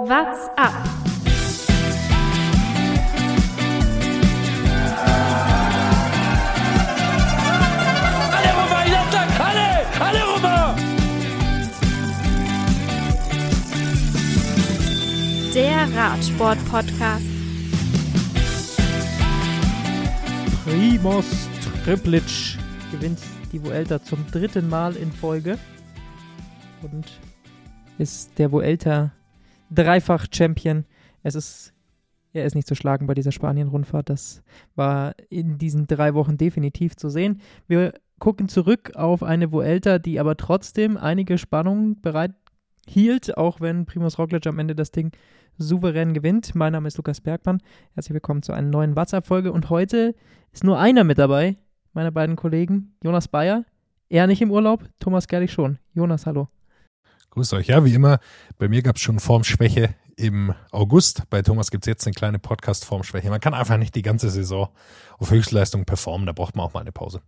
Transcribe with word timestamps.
What's 0.00 0.46
up? 0.56 0.72
Allez 8.32 8.52
Romain, 8.54 8.84
il 8.86 8.94
attaque 8.94 9.40
Allez 9.40 9.82
Allez 10.00 10.22
Romain 10.22 10.76
Der 15.52 15.88
Radsport-Podcast. 15.96 17.26
Primoz 20.64 21.48
Triplic 21.84 22.56
gewinnt 22.92 23.18
die 23.50 23.60
Vuelta 23.64 24.00
zum 24.00 24.24
dritten 24.30 24.68
Mal 24.68 24.94
in 24.94 25.10
Folge 25.10 25.58
und 26.82 27.04
ist 27.98 28.38
der 28.38 28.52
Vuelta 28.52 29.10
Dreifach-Champion. 29.70 30.84
Es 31.22 31.34
ist, 31.34 31.72
er 32.32 32.44
ist 32.44 32.54
nicht 32.54 32.68
zu 32.68 32.74
schlagen 32.74 33.06
bei 33.06 33.14
dieser 33.14 33.32
Spanien-Rundfahrt. 33.32 34.08
Das 34.08 34.42
war 34.74 35.14
in 35.28 35.58
diesen 35.58 35.86
drei 35.86 36.14
Wochen 36.14 36.36
definitiv 36.36 36.96
zu 36.96 37.08
sehen. 37.08 37.40
Wir 37.66 37.94
gucken 38.18 38.48
zurück 38.48 38.92
auf 38.94 39.22
eine 39.22 39.52
Vuelta, 39.52 39.98
die 39.98 40.18
aber 40.20 40.36
trotzdem 40.36 40.96
einige 40.96 41.38
Spannungen 41.38 42.00
bereit 42.00 42.34
hielt, 42.86 43.36
auch 43.36 43.60
wenn 43.60 43.86
Primoz 43.86 44.18
Roglic 44.18 44.46
am 44.46 44.58
Ende 44.58 44.74
das 44.74 44.90
Ding 44.90 45.12
souverän 45.58 46.14
gewinnt. 46.14 46.54
Mein 46.54 46.72
Name 46.72 46.88
ist 46.88 46.96
Lukas 46.96 47.20
Bergmann. 47.20 47.60
Herzlich 47.94 48.14
willkommen 48.14 48.42
zu 48.42 48.52
einer 48.52 48.68
neuen 48.68 48.96
WhatsApp-Folge 48.96 49.52
und 49.52 49.70
heute 49.70 50.14
ist 50.52 50.64
nur 50.64 50.78
einer 50.78 51.04
mit 51.04 51.18
dabei, 51.18 51.56
meine 51.92 52.12
beiden 52.12 52.36
Kollegen, 52.36 52.94
Jonas 53.02 53.28
Bayer. 53.28 53.64
Er 54.08 54.26
nicht 54.26 54.40
im 54.40 54.50
Urlaub, 54.50 54.84
Thomas 55.00 55.28
Gerlich 55.28 55.52
schon. 55.52 55.78
Jonas, 55.92 56.26
hallo. 56.26 56.48
Grüßt 57.30 57.54
euch. 57.54 57.66
Ja, 57.68 57.84
wie 57.84 57.94
immer, 57.94 58.20
bei 58.58 58.68
mir 58.68 58.82
gab 58.82 58.96
es 58.96 59.02
schon 59.02 59.20
Formschwäche 59.20 59.94
im 60.16 60.52
August. 60.72 61.22
Bei 61.30 61.42
Thomas 61.42 61.70
gibt 61.70 61.84
es 61.84 61.88
jetzt 61.88 62.06
eine 62.06 62.14
kleine 62.14 62.38
Podcast-Formschwäche. 62.38 63.30
Man 63.30 63.40
kann 63.40 63.54
einfach 63.54 63.76
nicht 63.76 63.94
die 63.94 64.02
ganze 64.02 64.30
Saison 64.30 64.68
auf 65.18 65.30
Höchstleistung 65.30 65.84
performen. 65.84 66.26
Da 66.26 66.32
braucht 66.32 66.56
man 66.56 66.66
auch 66.66 66.74
mal 66.74 66.80
eine 66.80 66.92
Pause. 66.92 67.20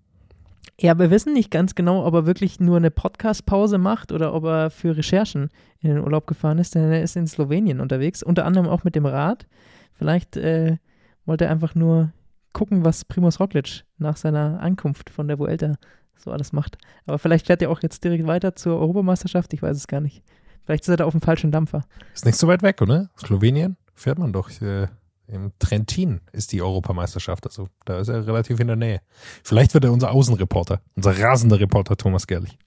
Ja, 0.78 0.98
wir 0.98 1.10
wissen 1.10 1.34
nicht 1.34 1.50
ganz 1.50 1.74
genau, 1.74 2.06
ob 2.06 2.14
er 2.14 2.26
wirklich 2.26 2.58
nur 2.58 2.78
eine 2.78 2.90
Podcast-Pause 2.90 3.78
macht 3.78 4.12
oder 4.12 4.34
ob 4.34 4.44
er 4.44 4.70
für 4.70 4.96
Recherchen 4.96 5.50
in 5.80 5.90
den 5.90 5.98
Urlaub 6.00 6.26
gefahren 6.26 6.58
ist, 6.58 6.74
denn 6.74 6.90
er 6.90 7.02
ist 7.02 7.16
in 7.16 7.26
Slowenien 7.26 7.80
unterwegs, 7.80 8.22
unter 8.22 8.46
anderem 8.46 8.68
auch 8.68 8.82
mit 8.82 8.94
dem 8.94 9.06
Rad. 9.06 9.46
Vielleicht 9.92 10.36
äh, 10.36 10.78
wollte 11.26 11.44
er 11.44 11.50
einfach 11.50 11.74
nur 11.74 12.12
gucken, 12.52 12.84
was 12.84 13.04
Primoz 13.04 13.38
Roglic 13.38 13.84
nach 13.98 14.16
seiner 14.16 14.60
Ankunft 14.60 15.10
von 15.10 15.28
der 15.28 15.38
Vuelta 15.38 15.76
so 16.22 16.30
alles 16.30 16.52
macht. 16.52 16.78
Aber 17.06 17.18
vielleicht 17.18 17.46
fährt 17.46 17.62
er 17.62 17.70
auch 17.70 17.82
jetzt 17.82 18.04
direkt 18.04 18.26
weiter 18.26 18.54
zur 18.54 18.78
Europameisterschaft, 18.78 19.52
ich 19.52 19.62
weiß 19.62 19.76
es 19.76 19.86
gar 19.86 20.00
nicht. 20.00 20.22
Vielleicht 20.64 20.82
ist 20.84 20.88
er 20.88 20.98
da 20.98 21.04
auf 21.04 21.12
dem 21.12 21.20
falschen 21.20 21.50
Dampfer. 21.50 21.84
Ist 22.14 22.26
nicht 22.26 22.38
so 22.38 22.46
weit 22.46 22.62
weg, 22.62 22.80
oder? 22.82 23.10
Slowenien 23.18 23.76
fährt 23.94 24.18
man 24.18 24.32
doch. 24.32 24.50
Äh, 24.60 24.88
Im 25.26 25.52
Trentin 25.58 26.20
ist 26.32 26.52
die 26.52 26.62
Europameisterschaft. 26.62 27.46
Also 27.46 27.68
da 27.84 27.98
ist 27.98 28.08
er 28.08 28.26
relativ 28.26 28.60
in 28.60 28.66
der 28.66 28.76
Nähe. 28.76 29.00
Vielleicht 29.42 29.74
wird 29.74 29.84
er 29.84 29.92
unser 29.92 30.12
Außenreporter, 30.12 30.80
unser 30.96 31.18
rasender 31.18 31.58
Reporter 31.58 31.96
Thomas 31.96 32.26
Gerlich. 32.26 32.58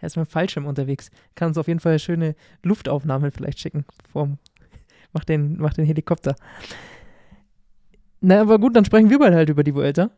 Er 0.00 0.06
ist 0.06 0.16
mit 0.16 0.26
dem 0.26 0.30
Fallschirm 0.30 0.66
unterwegs. 0.66 1.10
Kann 1.34 1.48
uns 1.48 1.58
auf 1.58 1.68
jeden 1.68 1.80
Fall 1.80 1.98
schöne 1.98 2.34
Luftaufnahmen 2.62 3.30
vielleicht 3.32 3.58
schicken. 3.58 3.84
Vom, 4.12 4.38
mach, 5.12 5.24
den, 5.24 5.56
mach 5.58 5.74
den 5.74 5.86
Helikopter. 5.86 6.36
Na, 8.20 8.40
aber 8.40 8.58
gut, 8.58 8.76
dann 8.76 8.84
sprechen 8.84 9.10
wir 9.10 9.18
beide 9.18 9.36
halt 9.36 9.48
über 9.48 9.64
die 9.64 9.74
Vuelta. 9.74 10.10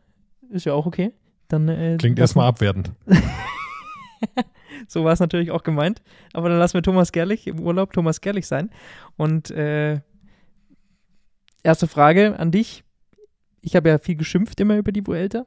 Ist 0.49 0.65
ja 0.65 0.73
auch 0.73 0.85
okay. 0.85 1.13
Dann, 1.47 1.67
äh, 1.69 1.97
Klingt 1.97 2.19
erstmal 2.19 2.47
abwertend. 2.47 2.91
so 4.87 5.03
war 5.03 5.13
es 5.13 5.19
natürlich 5.19 5.51
auch 5.51 5.63
gemeint. 5.63 6.01
Aber 6.33 6.49
dann 6.49 6.59
lassen 6.59 6.75
wir 6.75 6.83
Thomas 6.83 7.11
Gerlich 7.11 7.47
im 7.47 7.59
Urlaub 7.59 7.93
Thomas 7.93 8.21
Gerlich 8.21 8.47
sein. 8.47 8.69
Und 9.15 9.51
äh, 9.51 10.01
erste 11.63 11.87
Frage 11.87 12.39
an 12.39 12.51
dich. 12.51 12.83
Ich 13.61 13.75
habe 13.75 13.89
ja 13.89 13.97
viel 13.97 14.15
geschimpft 14.15 14.59
immer 14.59 14.77
über 14.77 14.91
die 14.91 15.05
Vuelta, 15.05 15.45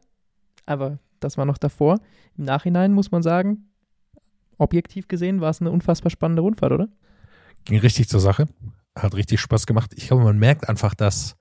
aber 0.67 0.99
das 1.21 1.39
war 1.39 1.47
noch 1.47 1.59
davor. 1.59 2.01
Im 2.37 2.45
Nachhinein 2.45 2.93
muss 2.93 3.11
man 3.11 3.23
sagen, 3.23 3.71
objektiv 4.59 5.09
gesehen 5.09 5.41
war 5.41 5.51
es 5.51 5.61
eine 5.61 5.71
unfassbar 5.71 6.11
spannende 6.11 6.43
Rundfahrt, 6.43 6.73
oder? 6.73 6.89
Ging 7.65 7.79
richtig 7.79 8.09
zur 8.09 8.21
Sache. 8.21 8.49
Hat 8.95 9.15
richtig 9.15 9.41
Spaß 9.41 9.67
gemacht. 9.67 9.93
Ich 9.97 10.09
glaube, 10.09 10.25
man 10.25 10.39
merkt 10.39 10.69
einfach, 10.69 10.95
dass 10.95 11.37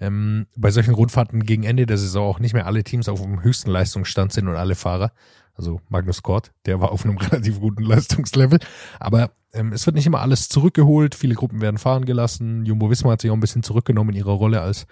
ähm, 0.00 0.46
bei 0.56 0.70
solchen 0.70 0.94
Rundfahrten 0.94 1.44
gegen 1.44 1.64
Ende 1.64 1.86
der 1.86 1.98
Saison 1.98 2.26
auch 2.28 2.40
nicht 2.40 2.54
mehr 2.54 2.66
alle 2.66 2.84
Teams 2.84 3.08
auf 3.08 3.20
dem 3.20 3.42
höchsten 3.42 3.70
Leistungsstand 3.70 4.32
sind 4.32 4.48
und 4.48 4.56
alle 4.56 4.74
Fahrer. 4.74 5.12
Also 5.54 5.80
Magnus 5.88 6.22
Kort, 6.22 6.52
der 6.66 6.80
war 6.80 6.92
auf 6.92 7.04
einem 7.04 7.18
relativ 7.18 7.60
guten 7.60 7.82
Leistungslevel. 7.82 8.60
Aber 9.00 9.32
ähm, 9.52 9.72
es 9.72 9.84
wird 9.86 9.96
nicht 9.96 10.06
immer 10.06 10.20
alles 10.20 10.48
zurückgeholt. 10.48 11.14
Viele 11.14 11.34
Gruppen 11.34 11.60
werden 11.60 11.78
fahren 11.78 12.04
gelassen. 12.04 12.64
Jumbo 12.64 12.90
Wismar 12.90 13.12
hat 13.12 13.20
sich 13.20 13.30
auch 13.30 13.36
ein 13.36 13.40
bisschen 13.40 13.64
zurückgenommen 13.64 14.10
in 14.10 14.16
ihrer 14.16 14.32
Rolle 14.32 14.60
als 14.60 14.86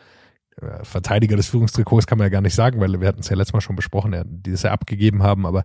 äh, 0.60 0.84
Verteidiger 0.84 1.36
des 1.36 1.48
Führungstrikots, 1.48 2.06
kann 2.06 2.18
man 2.18 2.26
ja 2.26 2.30
gar 2.30 2.40
nicht 2.40 2.54
sagen, 2.54 2.80
weil 2.80 3.00
wir 3.00 3.06
hatten 3.06 3.20
es 3.20 3.28
ja 3.28 3.36
letztes 3.36 3.52
Mal 3.52 3.60
schon 3.60 3.76
besprochen, 3.76 4.14
die 4.26 4.50
das 4.50 4.62
ja 4.62 4.72
abgegeben 4.72 5.22
haben. 5.22 5.46
Aber 5.46 5.64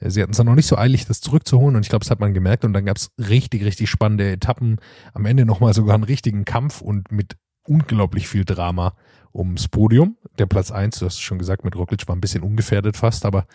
äh, 0.00 0.08
sie 0.08 0.22
hatten 0.22 0.32
es 0.32 0.38
dann 0.38 0.46
noch 0.46 0.54
nicht 0.54 0.66
so 0.66 0.78
eilig, 0.78 1.04
das 1.04 1.20
zurückzuholen. 1.20 1.76
Und 1.76 1.82
ich 1.82 1.90
glaube, 1.90 2.04
das 2.04 2.10
hat 2.10 2.20
man 2.20 2.32
gemerkt. 2.32 2.64
Und 2.64 2.72
dann 2.72 2.86
gab 2.86 2.96
es 2.96 3.10
richtig, 3.18 3.62
richtig 3.62 3.90
spannende 3.90 4.30
Etappen. 4.32 4.78
Am 5.12 5.26
Ende 5.26 5.44
nochmal 5.44 5.74
sogar 5.74 5.94
einen 5.94 6.04
richtigen 6.04 6.46
Kampf 6.46 6.80
und 6.80 7.12
mit 7.12 7.36
unglaublich 7.64 8.28
viel 8.28 8.44
Drama 8.44 8.94
ums 9.34 9.68
Podium. 9.68 10.16
Der 10.38 10.46
Platz 10.46 10.70
eins, 10.70 10.98
du 10.98 11.06
hast 11.06 11.14
es 11.14 11.20
schon 11.20 11.38
gesagt, 11.38 11.64
mit 11.64 11.76
Roglic 11.76 12.06
war 12.08 12.16
ein 12.16 12.20
bisschen 12.20 12.42
ungefährdet 12.42 12.96
fast, 12.96 13.24
aber 13.24 13.46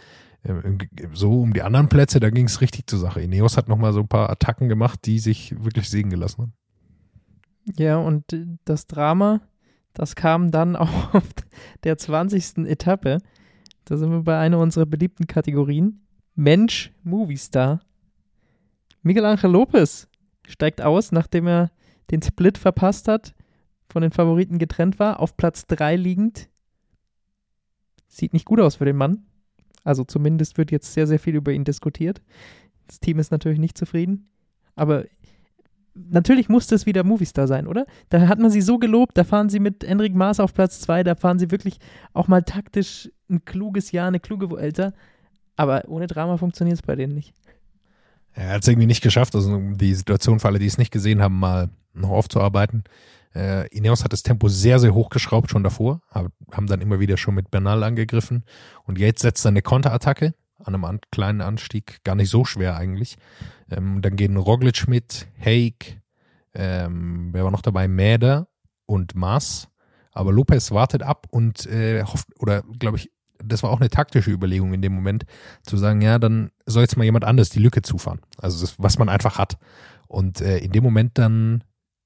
äh, 0.44 0.54
so 1.14 1.42
um 1.42 1.54
die 1.54 1.62
anderen 1.62 1.90
Plätze, 1.90 2.20
da 2.20 2.30
ging 2.30 2.46
es 2.46 2.62
richtig 2.62 2.88
zur 2.88 3.00
Sache. 3.00 3.22
Ineos 3.22 3.58
hat 3.58 3.68
nochmal 3.68 3.94
so 3.94 4.02
ein 4.02 4.08
paar 4.08 4.30
Attacken 4.30 4.70
gemacht, 4.70 5.02
die 5.06 5.20
sich 5.20 5.56
wirklich 5.64 5.90
sehen 5.90 6.10
gelassen 6.10 6.42
haben. 6.42 6.54
Ja, 7.78 7.98
und 7.98 8.26
das 8.66 8.88
Drama, 8.88 9.42
das 9.94 10.16
kam 10.16 10.52
dann 10.52 10.76
auch 10.76 11.14
auf 11.14 11.28
der 11.84 11.98
20. 11.98 12.68
Etappe. 12.68 13.20
Da 13.86 13.98
sind 13.98 14.12
wir 14.12 14.24
bei 14.24 14.40
einer 14.40 14.60
unserer 14.60 14.86
beliebten 14.86 15.28
Kategorien. 15.28 16.06
Mensch, 16.36 16.92
Moviestar. 17.04 17.82
Miguel 19.02 19.26
Angel 19.26 19.52
Lopez 19.52 20.08
steigt 20.48 20.82
aus, 20.82 21.12
nachdem 21.12 21.48
er 21.48 21.72
den 22.12 22.22
Split 22.22 22.58
verpasst 22.58 23.08
hat 23.08 23.36
von 23.90 24.02
den 24.02 24.12
Favoriten 24.12 24.58
getrennt 24.58 25.00
war, 25.00 25.20
auf 25.20 25.38
Platz 25.38 25.66
3 25.68 25.96
liegend. 25.96 26.50
Sieht 28.08 28.34
nicht 28.34 28.46
gut 28.46 28.60
aus 28.60 28.76
für 28.76 28.86
den 28.86 28.96
Mann. 28.96 29.26
Also 29.84 30.04
zumindest 30.04 30.58
wird 30.58 30.72
jetzt 30.72 30.94
sehr, 30.94 31.08
sehr 31.08 31.20
viel 31.20 31.36
über 31.36 31.52
ihn 31.52 31.64
diskutiert. 31.64 32.22
Das 32.88 33.00
Team 33.00 33.20
ist 33.20 33.32
natürlich 33.32 33.60
nicht 33.60 33.78
zufrieden. 33.78 34.30
Aber 34.76 35.06
natürlich 35.94 36.50
musste 36.50 36.76
es 36.76 36.86
wieder 36.86 37.04
Movistar 37.04 37.48
sein, 37.48 37.68
oder? 37.68 37.86
Da 38.10 38.28
hat 38.28 38.40
man 38.40 38.52
sie 38.52 38.62
so 38.62 38.78
gelobt, 38.78 39.18
da 39.18 39.24
fahren 39.24 39.50
sie 39.50 39.60
mit 39.60 39.84
Enric 39.84 40.14
Maas 40.14 40.40
auf 40.40 40.54
Platz 40.54 40.82
2, 40.82 41.04
da 41.04 41.16
fahren 41.16 41.40
sie 41.40 41.52
wirklich 41.52 41.80
auch 42.14 42.28
mal 42.28 42.44
taktisch 42.44 43.10
ein 43.30 43.46
kluges 43.46 43.92
Jahr, 43.92 44.08
eine 44.08 44.20
kluge 44.20 44.50
Vuelta. 44.50 44.94
Aber 45.56 45.88
ohne 45.88 46.08
Drama 46.08 46.38
funktioniert 46.38 46.78
es 46.78 46.82
bei 46.82 46.96
denen 46.96 47.14
nicht. 47.14 47.34
Er 48.34 48.50
hat 48.50 48.64
es 48.64 48.68
irgendwie 48.68 48.88
nicht 48.88 49.02
geschafft, 49.02 49.34
also 49.36 49.58
die 49.76 49.94
Situation 49.94 50.40
für 50.40 50.50
alle, 50.50 50.60
die 50.60 50.66
es 50.66 50.78
nicht 50.78 50.92
gesehen 50.92 51.22
haben, 51.22 51.40
mal 51.40 51.70
noch 51.94 52.10
aufzuarbeiten. 52.10 52.84
Äh, 53.36 53.68
Ineos 53.68 54.04
hat 54.04 54.14
das 54.14 54.24
Tempo 54.24 54.48
sehr, 54.48 54.80
sehr 54.80 54.94
hochgeschraubt 54.94 55.50
schon 55.52 55.64
davor, 55.64 56.02
haben 56.12 56.68
dann 56.68 56.82
immer 56.82 57.00
wieder 57.00 57.18
schon 57.18 57.36
mit 57.36 57.52
Bernal 57.52 57.84
angegriffen 57.84 58.46
und 58.86 58.98
jetzt 58.98 59.22
setzt 59.22 59.46
er 59.46 59.50
eine 59.50 59.62
Konterattacke 59.62 60.34
an 60.60 60.74
einem 60.74 60.86
an 60.86 61.00
kleinen 61.12 61.42
Anstieg, 61.42 62.04
gar 62.04 62.16
nicht 62.16 62.30
so 62.30 62.46
schwer 62.46 62.76
eigentlich. 62.76 63.18
Ähm, 63.70 64.02
dann 64.02 64.16
gehen 64.16 64.38
Roglic 64.38 64.88
mit, 64.88 65.28
Haig, 65.40 66.02
ähm, 66.54 67.30
wer 67.34 67.44
war 67.44 67.52
noch 67.52 67.62
dabei, 67.62 67.88
Mäder 67.88 68.48
und 68.86 69.16
Maas. 69.16 69.68
Aber 70.12 70.32
Lopez 70.32 70.72
wartet 70.72 71.04
ab 71.04 71.28
und 71.30 71.66
äh, 71.66 72.04
hofft, 72.04 72.28
oder 72.40 72.64
glaube 72.80 72.98
ich, 72.98 73.12
das 73.44 73.64
war 73.64 73.70
auch 73.70 73.82
eine 73.82 73.90
taktische 73.90 74.32
Überlegung 74.32 74.74
in 74.74 74.82
dem 74.82 74.94
Moment, 74.94 75.26
zu 75.64 75.76
sagen, 75.76 76.02
ja, 76.02 76.20
dann 76.20 76.52
soll 76.66 76.84
jetzt 76.84 76.96
mal 76.96 77.04
jemand 77.04 77.26
anders 77.26 77.50
die 77.50 77.60
Lücke 77.60 77.82
zufahren. 77.82 78.22
Also 78.38 78.62
das, 78.62 78.76
was 78.80 78.98
man 78.98 79.10
einfach 79.10 79.38
hat. 79.38 79.58
Und 80.08 80.40
äh, 80.40 80.60
in 80.60 80.72
dem 80.72 80.84
Moment 80.84 81.18
dann 81.18 81.64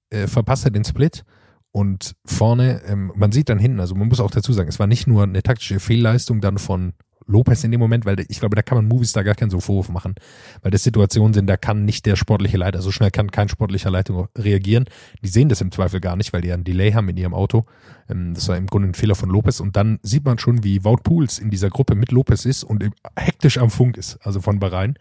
äh, 0.10 0.28
verpasst 0.28 0.66
er 0.66 0.72
den 0.72 0.84
Split 0.84 1.24
und 1.72 2.16
vorne, 2.26 2.82
ähm, 2.88 3.12
man 3.16 3.32
sieht 3.32 3.50
dann 3.50 3.60
hinten, 3.60 3.80
also 3.80 3.96
man 3.96 4.08
muss 4.08 4.20
auch 4.20 4.32
dazu 4.32 4.54
sagen, 4.54 4.70
es 4.70 4.80
war 4.80 4.88
nicht 4.88 5.08
nur 5.08 5.24
eine 5.24 5.44
taktische 5.44 5.80
Fehlleistung 5.80 6.42
dann 6.42 6.58
von 6.58 6.94
Lopez 7.30 7.64
in 7.64 7.72
dem 7.72 7.80
Moment, 7.80 8.06
weil 8.06 8.20
ich 8.28 8.40
glaube, 8.40 8.56
da 8.56 8.64
kann 8.64 8.78
man 8.78 8.88
Movies 8.88 9.14
da 9.14 9.22
gar 9.22 9.36
keinen 9.36 9.52
so 9.52 9.60
Vorwurf 9.60 9.90
machen, 9.90 10.16
weil 10.62 10.72
das 10.72 10.84
Situationen 10.84 11.34
sind, 11.34 11.48
da 11.48 11.58
kann 11.58 11.86
nicht 11.86 12.06
der 12.08 12.16
sportliche 12.16 12.58
Leiter, 12.58 12.82
so 12.82 12.92
schnell 12.92 13.12
kann 13.12 13.30
kein 13.30 13.50
sportlicher 13.50 13.92
Leiter 13.92 14.30
reagieren. 14.36 14.86
Die 15.24 15.28
sehen 15.28 15.48
das 15.48 15.62
im 15.62 15.72
Zweifel 15.72 16.00
gar 16.00 16.16
nicht, 16.16 16.34
weil 16.34 16.42
die 16.42 16.52
einen 16.52 16.64
Delay 16.64 16.92
haben 16.92 17.08
in 17.10 17.18
ihrem 17.18 17.36
Auto. 17.36 17.66
Ähm, 18.10 18.34
das 18.34 18.48
war 18.48 18.58
im 18.58 18.66
Grunde 18.66 18.90
ein 18.90 18.94
Fehler 18.96 19.16
von 19.16 19.30
Lopez 19.30 19.60
und 19.60 19.76
dann 19.76 20.00
sieht 20.02 20.26
man 20.26 20.40
schon, 20.40 20.64
wie 20.64 20.84
Wout 20.84 21.04
Pools 21.04 21.38
in 21.38 21.52
dieser 21.52 21.70
Gruppe 21.70 21.94
mit 21.94 22.12
Lopez 22.12 22.46
ist 22.46 22.64
und 22.64 22.84
hektisch 23.16 23.60
am 23.60 23.70
Funk 23.70 23.98
ist, 23.98 24.18
also 24.26 24.42
von 24.42 24.60
Bahrain. 24.60 24.96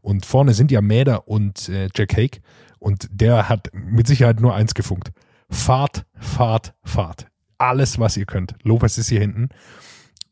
Und 0.00 0.26
vorne 0.26 0.52
sind 0.52 0.70
ja 0.70 0.80
Mäder 0.80 1.28
und 1.28 1.68
äh, 1.68 1.88
Jack 1.94 2.16
Hake 2.16 2.40
und 2.84 3.08
der 3.10 3.48
hat 3.48 3.70
mit 3.72 4.06
Sicherheit 4.06 4.40
nur 4.40 4.54
eins 4.54 4.74
gefunkt. 4.74 5.10
Fahrt, 5.48 6.04
Fahrt, 6.18 6.74
Fahrt. 6.84 7.28
Alles, 7.56 7.98
was 7.98 8.14
ihr 8.18 8.26
könnt. 8.26 8.56
Lopez 8.62 8.98
ist 8.98 9.08
hier 9.08 9.20
hinten. 9.20 9.48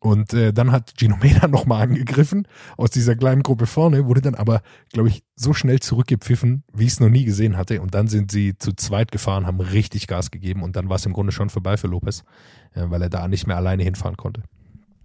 Und 0.01 0.35
äh, 0.35 0.53
dann 0.53 0.71
hat 0.71 0.93
Gino 0.99 1.17
Meda 1.17 1.49
nochmal 1.49 1.85
angegriffen 1.85 2.47
aus 2.77 2.91
dieser 2.91 3.17
kleinen 3.17 3.43
Gruppe 3.43 3.67
vorne, 3.67 4.05
wurde 4.05 4.21
dann 4.21 4.35
aber, 4.35 4.61
glaube 4.93 5.09
ich, 5.09 5.25
so 5.35 5.55
schnell 5.55 5.81
zurückgepfiffen, 5.81 6.65
wie 6.75 6.85
ich 6.85 6.93
es 6.93 7.01
noch 7.01 7.09
nie 7.09 7.25
gesehen 7.25 7.57
hatte. 7.57 7.81
Und 7.81 7.95
dann 7.95 8.09
sind 8.09 8.31
sie 8.31 8.59
zu 8.59 8.75
zweit 8.75 9.13
gefahren, 9.13 9.47
haben 9.47 9.61
richtig 9.61 10.07
Gas 10.07 10.31
gegeben 10.31 10.63
und 10.63 10.77
dann 10.77 10.91
war 10.91 10.97
es 10.97 11.07
im 11.07 11.15
Grunde 11.15 11.33
schon 11.33 11.49
vorbei 11.49 11.79
für 11.79 11.87
Lopez, 11.87 12.23
äh, 12.75 12.83
weil 12.85 13.01
er 13.01 13.09
da 13.09 13.29
nicht 13.29 13.47
mehr 13.47 13.57
alleine 13.57 13.83
hinfahren 13.83 14.19
konnte. 14.19 14.43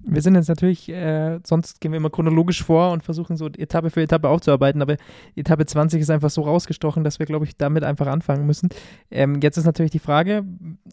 Wir 0.10 0.22
sind 0.22 0.36
jetzt 0.36 0.48
natürlich, 0.48 0.88
äh, 0.90 1.40
sonst 1.46 1.82
gehen 1.82 1.92
wir 1.92 1.98
immer 1.98 2.10
chronologisch 2.10 2.64
vor 2.64 2.92
und 2.92 3.04
versuchen 3.04 3.36
so 3.36 3.48
Etappe 3.48 3.90
für 3.90 4.02
Etappe 4.02 4.30
aufzuarbeiten, 4.30 4.82
aber 4.82 4.96
Etappe 5.36 5.66
20 5.66 6.02
ist 6.02 6.10
einfach 6.10 6.30
so 6.30 6.42
rausgestochen, 6.42 7.04
dass 7.04 7.20
wir, 7.20 7.26
glaube 7.26 7.46
ich, 7.46 7.58
damit 7.58 7.84
einfach 7.84 8.08
anfangen 8.08 8.46
müssen. 8.46 8.70
Ähm, 9.12 9.40
jetzt 9.42 9.58
ist 9.58 9.66
natürlich 9.66 9.92
die 9.92 10.00
Frage, 10.00 10.46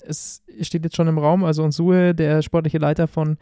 es 0.04 0.42
steht 0.60 0.84
jetzt 0.84 0.96
schon 0.96 1.06
im 1.06 1.18
Raum, 1.18 1.44
also 1.44 1.62
Unsue, 1.62 2.14
der 2.14 2.42
sportliche 2.42 2.78
Leiter 2.78 3.06
von 3.06 3.38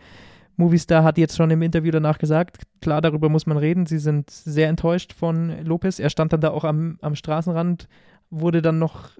Movistar, 0.56 1.04
hat 1.04 1.16
jetzt 1.16 1.36
schon 1.36 1.50
im 1.50 1.62
Interview 1.62 1.90
danach 1.90 2.18
gesagt, 2.18 2.58
klar, 2.82 3.00
darüber 3.00 3.30
muss 3.30 3.46
man 3.46 3.56
reden, 3.56 3.86
sie 3.86 3.98
sind 3.98 4.30
sehr 4.30 4.68
enttäuscht 4.68 5.14
von 5.14 5.64
Lopez. 5.64 5.98
Er 5.98 6.10
stand 6.10 6.34
dann 6.34 6.42
da 6.42 6.50
auch 6.50 6.64
am, 6.64 6.98
am 7.00 7.14
Straßenrand 7.14 7.88
wurde 8.32 8.62
dann 8.62 8.79
noch 8.79 9.11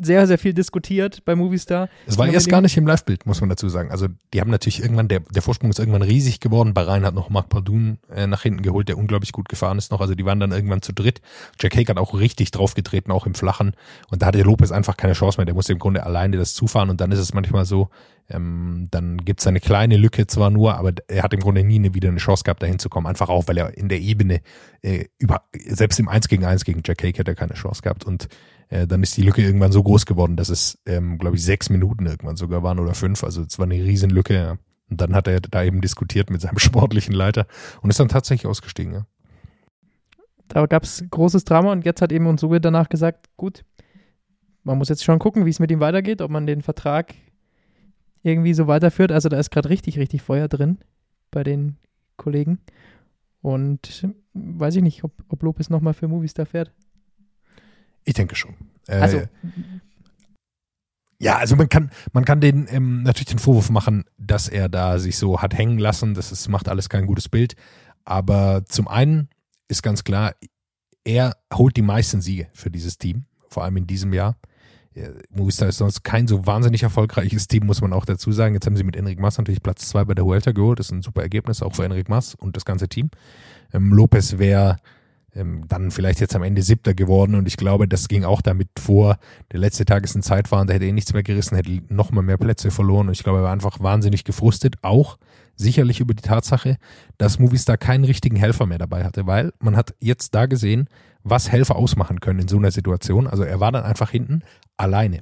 sehr, 0.00 0.26
sehr 0.26 0.38
viel 0.38 0.54
diskutiert 0.54 1.24
bei 1.24 1.34
Movistar. 1.34 1.88
Es 2.06 2.16
war 2.16 2.28
erst 2.28 2.48
gar 2.48 2.60
nicht 2.60 2.76
im 2.76 2.86
Live-Bild, 2.86 3.26
muss 3.26 3.40
man 3.40 3.50
dazu 3.50 3.68
sagen. 3.68 3.90
Also 3.90 4.06
die 4.32 4.40
haben 4.40 4.50
natürlich 4.50 4.80
irgendwann, 4.80 5.08
der, 5.08 5.20
der 5.20 5.42
Vorsprung 5.42 5.70
ist 5.70 5.78
irgendwann 5.78 6.02
riesig 6.02 6.40
geworden. 6.40 6.72
Bahrain 6.72 7.04
hat 7.04 7.14
noch 7.14 7.28
Marc 7.30 7.48
Pardun 7.48 7.98
äh, 8.14 8.26
nach 8.26 8.42
hinten 8.42 8.62
geholt, 8.62 8.88
der 8.88 8.96
unglaublich 8.96 9.32
gut 9.32 9.48
gefahren 9.48 9.76
ist 9.76 9.90
noch. 9.90 10.00
Also 10.00 10.14
die 10.14 10.24
waren 10.24 10.40
dann 10.40 10.52
irgendwann 10.52 10.82
zu 10.82 10.92
dritt. 10.92 11.20
Jack 11.58 11.76
Hake 11.76 11.90
hat 11.90 11.98
auch 11.98 12.14
richtig 12.14 12.52
draufgetreten, 12.52 13.12
auch 13.12 13.26
im 13.26 13.34
Flachen. 13.34 13.72
Und 14.10 14.22
da 14.22 14.26
hatte 14.26 14.40
Lopez 14.42 14.70
einfach 14.70 14.96
keine 14.96 15.14
Chance 15.14 15.38
mehr. 15.38 15.46
Der 15.46 15.54
musste 15.54 15.72
im 15.72 15.78
Grunde 15.80 16.04
alleine 16.06 16.36
das 16.36 16.54
zufahren. 16.54 16.88
Und 16.90 17.00
dann 17.00 17.10
ist 17.12 17.18
es 17.18 17.34
manchmal 17.34 17.64
so, 17.64 17.90
ähm, 18.30 18.86
dann 18.90 19.18
gibt 19.18 19.40
es 19.40 19.46
eine 19.46 19.60
kleine 19.60 19.96
Lücke 19.96 20.26
zwar 20.26 20.50
nur, 20.50 20.76
aber 20.76 20.92
er 21.08 21.22
hat 21.22 21.34
im 21.34 21.40
Grunde 21.40 21.64
nie 21.64 21.76
eine, 21.76 21.94
wieder 21.94 22.08
eine 22.08 22.18
Chance 22.18 22.44
gehabt, 22.44 22.62
da 22.62 22.66
hinzukommen. 22.66 23.08
Einfach 23.08 23.28
auch, 23.28 23.48
weil 23.48 23.58
er 23.58 23.76
in 23.76 23.88
der 23.88 24.00
Ebene 24.00 24.40
äh, 24.82 25.06
über, 25.18 25.42
selbst 25.66 25.98
im 25.98 26.08
1 26.08 26.28
gegen 26.28 26.44
1 26.44 26.64
gegen 26.64 26.82
Jack 26.84 27.02
Hake 27.02 27.18
hätte 27.18 27.32
er 27.32 27.34
keine 27.34 27.54
Chance 27.54 27.82
gehabt. 27.82 28.04
Und 28.04 28.28
äh, 28.68 28.86
dann 28.86 29.02
ist 29.02 29.16
die 29.16 29.22
Lücke 29.22 29.42
irgendwann 29.42 29.72
so 29.72 29.82
groß 29.82 30.06
geworden, 30.06 30.36
dass 30.36 30.48
es, 30.48 30.78
ähm, 30.86 31.18
glaube 31.18 31.36
ich, 31.36 31.44
sechs 31.44 31.70
Minuten 31.70 32.06
irgendwann 32.06 32.36
sogar 32.36 32.62
waren 32.62 32.78
oder 32.78 32.94
fünf. 32.94 33.24
Also 33.24 33.42
es 33.42 33.58
war 33.58 33.66
eine 33.66 33.74
Riesenlücke. 33.74 34.34
Ja. 34.34 34.50
Und 34.88 35.00
dann 35.00 35.14
hat 35.14 35.26
er 35.28 35.40
da 35.40 35.62
eben 35.62 35.80
diskutiert 35.80 36.30
mit 36.30 36.40
seinem 36.40 36.58
sportlichen 36.60 37.14
Leiter 37.14 37.46
und 37.82 37.90
ist 37.90 38.00
dann 38.00 38.08
tatsächlich 38.08 38.46
ausgestiegen. 38.46 38.92
Ja. 38.94 39.06
Da 40.48 40.66
gab 40.66 40.82
es 40.82 41.04
großes 41.10 41.44
Drama 41.44 41.72
und 41.72 41.84
jetzt 41.84 42.02
hat 42.02 42.10
eben 42.12 42.26
Unsuge 42.26 42.60
danach 42.60 42.88
gesagt, 42.88 43.28
gut, 43.36 43.64
man 44.62 44.78
muss 44.78 44.88
jetzt 44.88 45.04
schon 45.04 45.18
gucken, 45.18 45.46
wie 45.46 45.50
es 45.50 45.60
mit 45.60 45.70
ihm 45.70 45.80
weitergeht, 45.80 46.20
ob 46.20 46.30
man 46.30 46.46
den 46.46 46.60
Vertrag 46.60 47.14
irgendwie 48.22 48.54
so 48.54 48.66
weiterführt. 48.66 49.12
Also 49.12 49.28
da 49.28 49.38
ist 49.38 49.50
gerade 49.50 49.68
richtig, 49.68 49.98
richtig 49.98 50.22
Feuer 50.22 50.48
drin 50.48 50.78
bei 51.30 51.42
den 51.42 51.76
Kollegen. 52.16 52.58
Und 53.42 54.06
weiß 54.34 54.76
ich 54.76 54.82
nicht, 54.82 55.04
ob, 55.04 55.12
ob 55.28 55.42
Lopez 55.42 55.70
nochmal 55.70 55.94
für 55.94 56.08
Movies 56.08 56.34
da 56.34 56.44
fährt. 56.44 56.72
Ich 58.04 58.14
denke 58.14 58.34
schon. 58.34 58.54
Äh, 58.86 58.96
Also, 58.96 59.22
ja, 61.18 61.36
also 61.36 61.56
man 61.56 61.68
kann, 61.68 61.90
man 62.12 62.24
kann 62.24 62.40
den 62.40 62.66
ähm, 62.70 63.02
natürlich 63.02 63.28
den 63.28 63.38
Vorwurf 63.38 63.70
machen, 63.70 64.04
dass 64.18 64.48
er 64.48 64.68
da 64.68 64.98
sich 64.98 65.18
so 65.18 65.40
hat 65.40 65.56
hängen 65.56 65.78
lassen. 65.78 66.14
Das 66.14 66.32
ist, 66.32 66.48
macht 66.48 66.68
alles 66.68 66.88
kein 66.88 67.06
gutes 67.06 67.28
Bild. 67.28 67.56
Aber 68.04 68.64
zum 68.66 68.88
einen 68.88 69.28
ist 69.68 69.82
ganz 69.82 70.04
klar, 70.04 70.34
er 71.04 71.36
holt 71.52 71.76
die 71.76 71.82
meisten 71.82 72.20
Siege 72.20 72.48
für 72.52 72.70
dieses 72.70 72.98
Team, 72.98 73.24
vor 73.48 73.64
allem 73.64 73.76
in 73.78 73.86
diesem 73.86 74.12
Jahr. 74.12 74.36
Movistar 75.30 75.68
ist 75.68 75.78
sonst 75.78 76.02
kein 76.02 76.26
so 76.26 76.46
wahnsinnig 76.46 76.82
erfolgreiches 76.82 77.46
Team, 77.46 77.66
muss 77.66 77.80
man 77.80 77.92
auch 77.92 78.04
dazu 78.04 78.32
sagen. 78.32 78.54
Jetzt 78.54 78.66
haben 78.66 78.76
sie 78.76 78.82
mit 78.82 78.96
Enric 78.96 79.20
Mas 79.20 79.38
natürlich 79.38 79.62
Platz 79.62 79.88
zwei 79.88 80.04
bei 80.04 80.14
der 80.14 80.24
Vuelta 80.24 80.52
geholt. 80.52 80.80
Das 80.80 80.86
ist 80.86 80.92
ein 80.92 81.02
super 81.02 81.22
Ergebnis, 81.22 81.62
auch 81.62 81.74
für 81.74 81.84
Enric 81.84 82.08
Mas 82.08 82.34
und 82.34 82.56
das 82.56 82.64
ganze 82.64 82.88
Team. 82.88 83.10
Ähm, 83.72 83.92
Lopez 83.92 84.38
wäre 84.38 84.78
ähm, 85.34 85.64
dann 85.68 85.90
vielleicht 85.90 86.20
jetzt 86.20 86.34
am 86.34 86.42
Ende 86.42 86.62
siebter 86.62 86.94
geworden 86.94 87.34
und 87.36 87.46
ich 87.46 87.56
glaube, 87.56 87.86
das 87.86 88.08
ging 88.08 88.24
auch 88.24 88.42
damit 88.42 88.68
vor. 88.78 89.18
Der 89.52 89.60
letzte 89.60 89.84
Tag 89.84 90.04
ist 90.04 90.16
ein 90.16 90.22
Zeitfahren, 90.22 90.66
da 90.66 90.74
hätte 90.74 90.86
er 90.86 90.92
nichts 90.92 91.12
mehr 91.12 91.22
gerissen, 91.22 91.54
hätte 91.54 91.82
noch 91.88 92.10
mal 92.10 92.22
mehr 92.22 92.36
Plätze 92.38 92.70
verloren 92.70 93.06
und 93.06 93.12
ich 93.12 93.22
glaube, 93.22 93.38
er 93.38 93.44
war 93.44 93.52
einfach 93.52 93.80
wahnsinnig 93.80 94.24
gefrustet, 94.24 94.76
auch 94.82 95.18
sicherlich 95.54 96.00
über 96.00 96.14
die 96.14 96.22
Tatsache, 96.22 96.78
dass 97.18 97.38
Movistar 97.38 97.76
keinen 97.76 98.04
richtigen 98.04 98.36
Helfer 98.36 98.66
mehr 98.66 98.78
dabei 98.78 99.04
hatte, 99.04 99.26
weil 99.26 99.52
man 99.60 99.76
hat 99.76 99.94
jetzt 100.00 100.34
da 100.34 100.46
gesehen, 100.46 100.88
was 101.22 101.52
Helfer 101.52 101.76
ausmachen 101.76 102.20
können 102.20 102.40
in 102.40 102.48
so 102.48 102.56
einer 102.56 102.70
Situation. 102.70 103.26
Also 103.26 103.42
er 103.42 103.60
war 103.60 103.70
dann 103.70 103.84
einfach 103.84 104.10
hinten 104.10 104.42
alleine. 104.80 105.20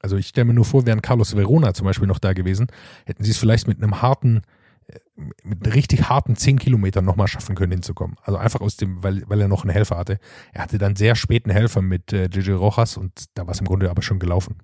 Also 0.00 0.16
ich 0.16 0.28
stelle 0.28 0.46
mir 0.46 0.54
nur 0.54 0.64
vor, 0.64 0.86
wären 0.86 1.02
Carlos 1.02 1.36
Verona 1.36 1.74
zum 1.74 1.86
Beispiel 1.86 2.06
noch 2.06 2.20
da 2.20 2.32
gewesen, 2.32 2.68
hätten 3.04 3.24
sie 3.24 3.32
es 3.32 3.38
vielleicht 3.38 3.66
mit 3.66 3.82
einem 3.82 4.00
harten 4.00 4.42
mit 5.42 5.74
richtig 5.74 6.08
harten 6.08 6.36
10 6.36 6.58
Kilometern 6.58 7.04
nochmal 7.04 7.28
schaffen 7.28 7.54
können 7.54 7.72
hinzukommen. 7.72 8.16
Also 8.22 8.38
einfach 8.38 8.60
aus 8.60 8.76
dem, 8.76 9.02
weil, 9.02 9.22
weil 9.28 9.40
er 9.40 9.48
noch 9.48 9.64
einen 9.64 9.72
Helfer 9.72 9.96
hatte. 9.96 10.18
Er 10.52 10.62
hatte 10.62 10.78
dann 10.78 10.96
sehr 10.96 11.14
späten 11.14 11.50
Helfer 11.50 11.82
mit 11.82 12.12
äh, 12.12 12.28
Gigi 12.28 12.52
Rojas 12.52 12.96
und 12.96 13.26
da 13.34 13.46
war 13.46 13.52
es 13.52 13.60
im 13.60 13.66
Grunde 13.66 13.90
aber 13.90 14.02
schon 14.02 14.18
gelaufen. 14.18 14.56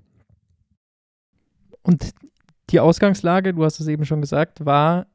Und 1.82 2.12
die 2.70 2.80
Ausgangslage, 2.80 3.52
du 3.52 3.64
hast 3.64 3.80
es 3.80 3.88
eben 3.88 4.06
schon 4.06 4.20
gesagt, 4.20 4.64
war 4.64 5.06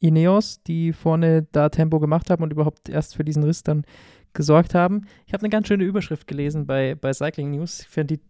Ineos, 0.00 0.62
die 0.62 0.92
vorne 0.92 1.46
da 1.52 1.68
Tempo 1.68 2.00
gemacht 2.00 2.28
haben 2.28 2.42
und 2.42 2.52
überhaupt 2.52 2.88
erst 2.88 3.16
für 3.16 3.24
diesen 3.24 3.44
Riss 3.44 3.62
dann 3.62 3.84
gesorgt 4.34 4.74
haben. 4.74 5.06
Ich 5.26 5.32
habe 5.32 5.42
eine 5.42 5.50
ganz 5.50 5.68
schöne 5.68 5.84
Überschrift 5.84 6.26
gelesen 6.26 6.66
bei, 6.66 6.94
bei 6.94 7.12
Cycling 7.12 7.52
News. 7.52 7.80
Ich 7.80 7.88
finde, 7.88 8.16
die 8.16 8.22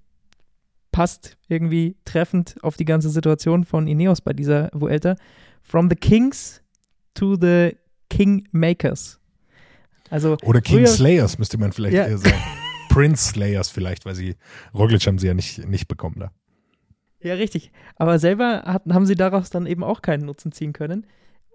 passt 0.92 1.36
irgendwie 1.48 1.96
treffend 2.04 2.56
auf 2.62 2.76
die 2.76 2.84
ganze 2.84 3.08
Situation 3.10 3.64
von 3.64 3.86
Ineos 3.88 4.20
bei 4.20 4.32
dieser 4.32 4.70
Vuelta. 4.72 5.16
From 5.62 5.88
the 5.90 5.96
Kings 5.96 6.62
to 7.14 7.36
the 7.40 7.76
Kingmakers. 8.10 9.18
Also 10.10 10.36
Oder 10.42 10.60
King 10.60 10.80
früher- 10.80 10.86
Slayers 10.88 11.38
müsste 11.38 11.58
man 11.58 11.72
vielleicht 11.72 11.94
Ja. 11.96 12.06
eher 12.06 12.18
sagen. 12.18 12.36
Prince 12.90 13.30
Slayers 13.30 13.70
vielleicht, 13.70 14.04
weil 14.04 14.14
sie 14.14 14.36
Roglic 14.74 15.06
haben 15.06 15.18
sie 15.18 15.26
ja 15.26 15.34
nicht, 15.34 15.66
nicht 15.66 15.88
bekommen 15.88 16.16
da. 16.20 16.30
Ja, 17.22 17.34
richtig. 17.34 17.72
Aber 17.96 18.18
selber 18.18 18.62
hatten, 18.66 18.92
haben 18.92 19.06
sie 19.06 19.14
daraus 19.14 19.48
dann 19.48 19.64
eben 19.64 19.82
auch 19.84 20.02
keinen 20.02 20.26
Nutzen 20.26 20.52
ziehen 20.52 20.72
können. 20.74 21.06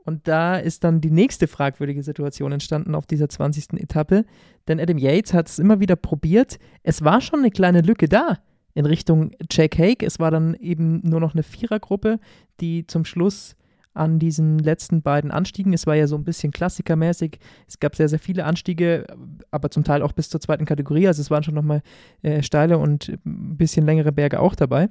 Und 0.06 0.28
da 0.28 0.56
ist 0.56 0.84
dann 0.86 1.02
die 1.02 1.12
nächste 1.12 1.48
fragwürdige 1.48 2.02
Situation 2.02 2.54
entstanden 2.54 2.96
auf 2.96 3.06
dieser 3.06 3.28
20. 3.30 3.74
Etappe. 3.74 4.26
Denn 4.68 4.80
Adam 4.80 4.98
Yates 4.98 5.34
hat 5.34 5.50
es 5.50 5.60
immer 5.60 5.80
wieder 5.82 5.98
probiert. 5.98 6.58
Es 6.82 7.04
war 7.04 7.20
schon 7.22 7.40
eine 7.40 7.52
kleine 7.52 7.82
Lücke 7.82 8.08
da 8.08 8.40
in 8.78 8.86
Richtung 8.86 9.32
Jack 9.50 9.78
Hake. 9.80 10.06
Es 10.06 10.20
war 10.20 10.30
dann 10.30 10.54
eben 10.54 11.02
nur 11.04 11.20
noch 11.20 11.34
eine 11.34 11.42
Vierergruppe, 11.42 12.20
die 12.60 12.86
zum 12.86 13.06
Schluss 13.06 13.56
an 13.96 14.20
diesen 14.20 14.60
letzten 14.60 15.02
beiden 15.02 15.32
Anstiegen, 15.32 15.74
es 15.74 15.88
war 15.88 15.96
ja 15.96 16.06
so 16.06 16.16
ein 16.16 16.24
bisschen 16.24 16.52
klassikermäßig, 16.52 17.40
es 17.68 17.80
gab 17.80 17.96
sehr, 17.96 18.08
sehr 18.08 18.20
viele 18.20 18.46
Anstiege, 18.46 19.08
aber 19.50 19.72
zum 19.72 19.84
Teil 19.84 20.04
auch 20.04 20.12
bis 20.12 20.30
zur 20.30 20.40
zweiten 20.40 20.66
Kategorie, 20.66 21.08
also 21.08 21.20
es 21.20 21.32
waren 21.32 21.42
schon 21.42 21.56
nochmal 21.56 21.82
äh, 22.22 22.44
steile 22.44 22.78
und 22.78 23.10
ein 23.26 23.58
bisschen 23.58 23.88
längere 23.88 24.12
Berge 24.12 24.40
auch 24.40 24.54
dabei. 24.54 24.88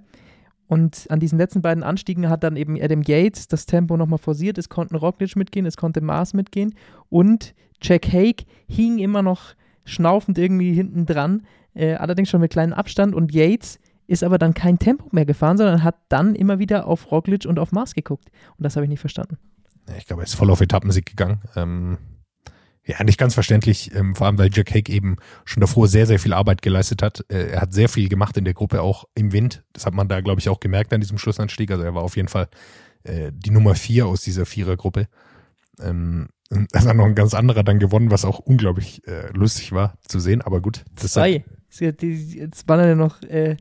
Und 0.67 1.07
an 1.09 1.21
diesen 1.21 1.39
letzten 1.39 1.63
beiden 1.63 1.85
Anstiegen 1.85 2.29
hat 2.29 2.43
dann 2.43 2.57
eben 2.57 2.77
Adam 2.83 3.03
Yates 3.03 3.47
das 3.47 3.67
Tempo 3.67 3.97
nochmal 3.97 4.19
forciert. 4.19 4.59
Es 4.59 4.69
konnten 4.69 4.97
Roglic 4.97 5.37
mitgehen, 5.37 5.65
es 5.65 5.77
konnte 5.77 6.01
Mars 6.01 6.35
mitgehen. 6.35 6.75
Und 7.09 7.55
Jack 7.81 8.13
Hake 8.13 8.45
hing 8.67 8.99
immer 8.99 9.23
noch 9.23 9.55
schnaufend 9.85 10.39
irgendwie 10.39 10.73
hinten 10.73 11.07
dran, 11.07 11.43
äh, 11.75 11.95
allerdings 11.95 12.31
schon 12.31 12.41
mit 12.41 12.51
kleinem 12.51 12.73
Abstand. 12.73 13.15
Und 13.15 13.33
Yates 13.33 13.79
ist 14.07 14.23
aber 14.25 14.39
dann 14.39 14.55
kein 14.55 14.79
Tempo 14.79 15.09
mehr 15.13 15.27
gefahren, 15.27 15.57
sondern 15.59 15.83
hat 15.83 15.97
dann 16.09 16.35
immer 16.35 16.59
wieder 16.59 16.87
auf 16.87 17.11
Roglic 17.11 17.45
und 17.47 17.59
auf 17.59 17.73
Mars 17.73 17.95
geguckt. 17.95 18.31
Und 18.57 18.63
das 18.65 18.77
habe 18.77 18.85
ich 18.85 18.91
nicht 18.91 19.01
verstanden. 19.01 19.39
Ich 19.99 20.07
glaube, 20.07 20.23
er 20.23 20.27
ist 20.27 20.35
voll 20.35 20.51
auf 20.51 20.61
Etappensieg 20.61 21.07
gegangen. 21.07 21.41
Ähm, 21.55 21.99
ja, 22.85 23.03
nicht 23.03 23.19
ganz 23.19 23.35
verständlich, 23.35 23.93
ähm, 23.97 24.15
vor 24.15 24.27
allem 24.29 24.39
weil 24.39 24.51
Jack 24.53 24.73
Hake 24.73 24.93
eben 24.93 25.17
schon 25.45 25.61
davor 25.61 25.89
sehr, 25.89 26.07
sehr 26.07 26.21
viel 26.21 26.33
Arbeit 26.33 26.63
geleistet 26.63 27.03
hat. 27.03 27.25
Äh, 27.29 27.49
er 27.51 27.61
hat 27.63 27.73
sehr 27.75 27.89
viel 27.89 28.09
gemacht 28.09 28.37
in 28.37 28.45
der 28.45 28.55
Gruppe, 28.55 28.81
auch 28.83 29.05
im 29.15 29.33
Wind. 29.33 29.65
Das 29.73 29.87
hat 29.87 29.95
man 29.95 30.07
da, 30.09 30.21
glaube 30.21 30.41
ich, 30.41 30.49
auch 30.49 30.61
gemerkt 30.61 30.93
an 30.93 31.01
diesem 31.01 31.19
Schlussanstieg. 31.19 31.71
Also 31.73 31.83
er 31.83 31.95
war 31.95 32.03
auf 32.03 32.17
jeden 32.17 32.29
Fall 32.29 32.49
äh, 33.03 33.33
die 33.35 33.51
Nummer 33.51 33.75
vier 33.75 34.07
aus 34.07 34.21
dieser 34.21 34.47
Vierergruppe. 34.47 35.09
Ähm, 35.81 36.29
und 36.51 36.69
da 36.73 36.85
hat 36.85 36.97
noch 36.97 37.07
ein 37.07 37.17
ganz 37.17 37.35
anderer 37.35 37.65
dann 37.65 37.81
gewonnen, 37.81 38.13
was 38.13 38.25
auch 38.25 38.39
unglaublich 38.39 39.05
äh, 39.09 39.33
lustig 39.33 39.73
war 39.73 39.99
zu 40.07 40.21
sehen. 40.21 40.43
Aber 40.43 40.61
gut, 40.61 40.85
das 40.95 41.15
Zwei. 41.15 41.45
Die- 41.81 42.39
Jetzt 42.39 42.69
waren 42.69 42.81
ja 42.89 42.95
noch, 42.95 43.21
äh, 43.23 43.57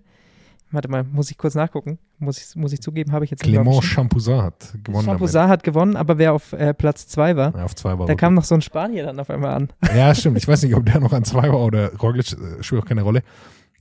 warte 0.72 0.90
mal, 0.90 1.04
muss 1.04 1.32
ich 1.32 1.38
kurz 1.38 1.56
nachgucken. 1.56 2.00
Muss 2.18 2.38
ich, 2.38 2.56
muss 2.56 2.74
ich 2.74 2.82
zugeben, 2.82 3.12
habe 3.12 3.26
ich 3.26 3.32
jetzt 3.32 3.44
Clément. 3.44 3.82
Champousin 3.82 4.42
hat 4.42 4.74
gewonnen. 4.84 5.06
Champousat 5.06 5.50
hat 5.50 5.64
gewonnen, 5.64 5.96
aber 5.96 6.18
wer 6.18 6.34
auf 6.34 6.54
äh, 6.54 6.74
Platz 6.74 7.08
zwei 7.08 7.36
war, 7.36 7.52
damit. 7.52 7.58
Ja, 7.58 7.66
auf 7.66 7.76
zwei 7.76 7.98
war 7.98 8.08
da 8.08 8.16
kam 8.16 8.34
noch 8.34 8.44
so 8.44 8.56
ein 8.56 8.62
Spanier 8.62 9.04
dann 9.04 9.20
auf 9.20 9.30
einmal 9.30 9.54
an. 9.54 9.70
Ja, 9.96 10.14
stimmt. 10.16 10.38
Ich 10.38 10.48
weiß 10.48 10.64
nicht, 10.64 10.76
ob 10.76 10.86
der 10.86 11.00
noch 11.00 11.14
an 11.14 11.24
zwei 11.24 11.50
war 11.50 11.60
oder 11.60 11.94
Roglic, 11.96 12.34
äh, 12.34 12.64
spielt 12.64 12.82
auch 12.82 12.88
keine 12.88 13.02
Rolle. 13.02 13.22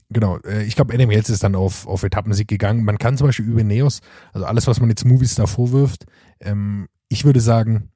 Genau, 0.09 0.37
äh, 0.39 0.63
ich 0.63 0.75
glaube, 0.75 0.95
Yates 0.95 1.29
ist 1.29 1.43
dann 1.43 1.55
auf, 1.55 1.87
auf 1.87 2.03
Etappensieg 2.03 2.47
gegangen. 2.47 2.83
Man 2.83 2.97
kann 2.97 3.17
zum 3.17 3.27
Beispiel 3.27 3.45
über 3.45 3.63
Neos, 3.63 4.01
also 4.33 4.45
alles, 4.45 4.67
was 4.67 4.79
man 4.79 4.89
jetzt 4.89 5.05
Movies 5.05 5.35
da 5.35 5.47
vorwirft, 5.47 6.05
ähm, 6.39 6.87
ich 7.09 7.25
würde 7.25 7.39
sagen, 7.39 7.89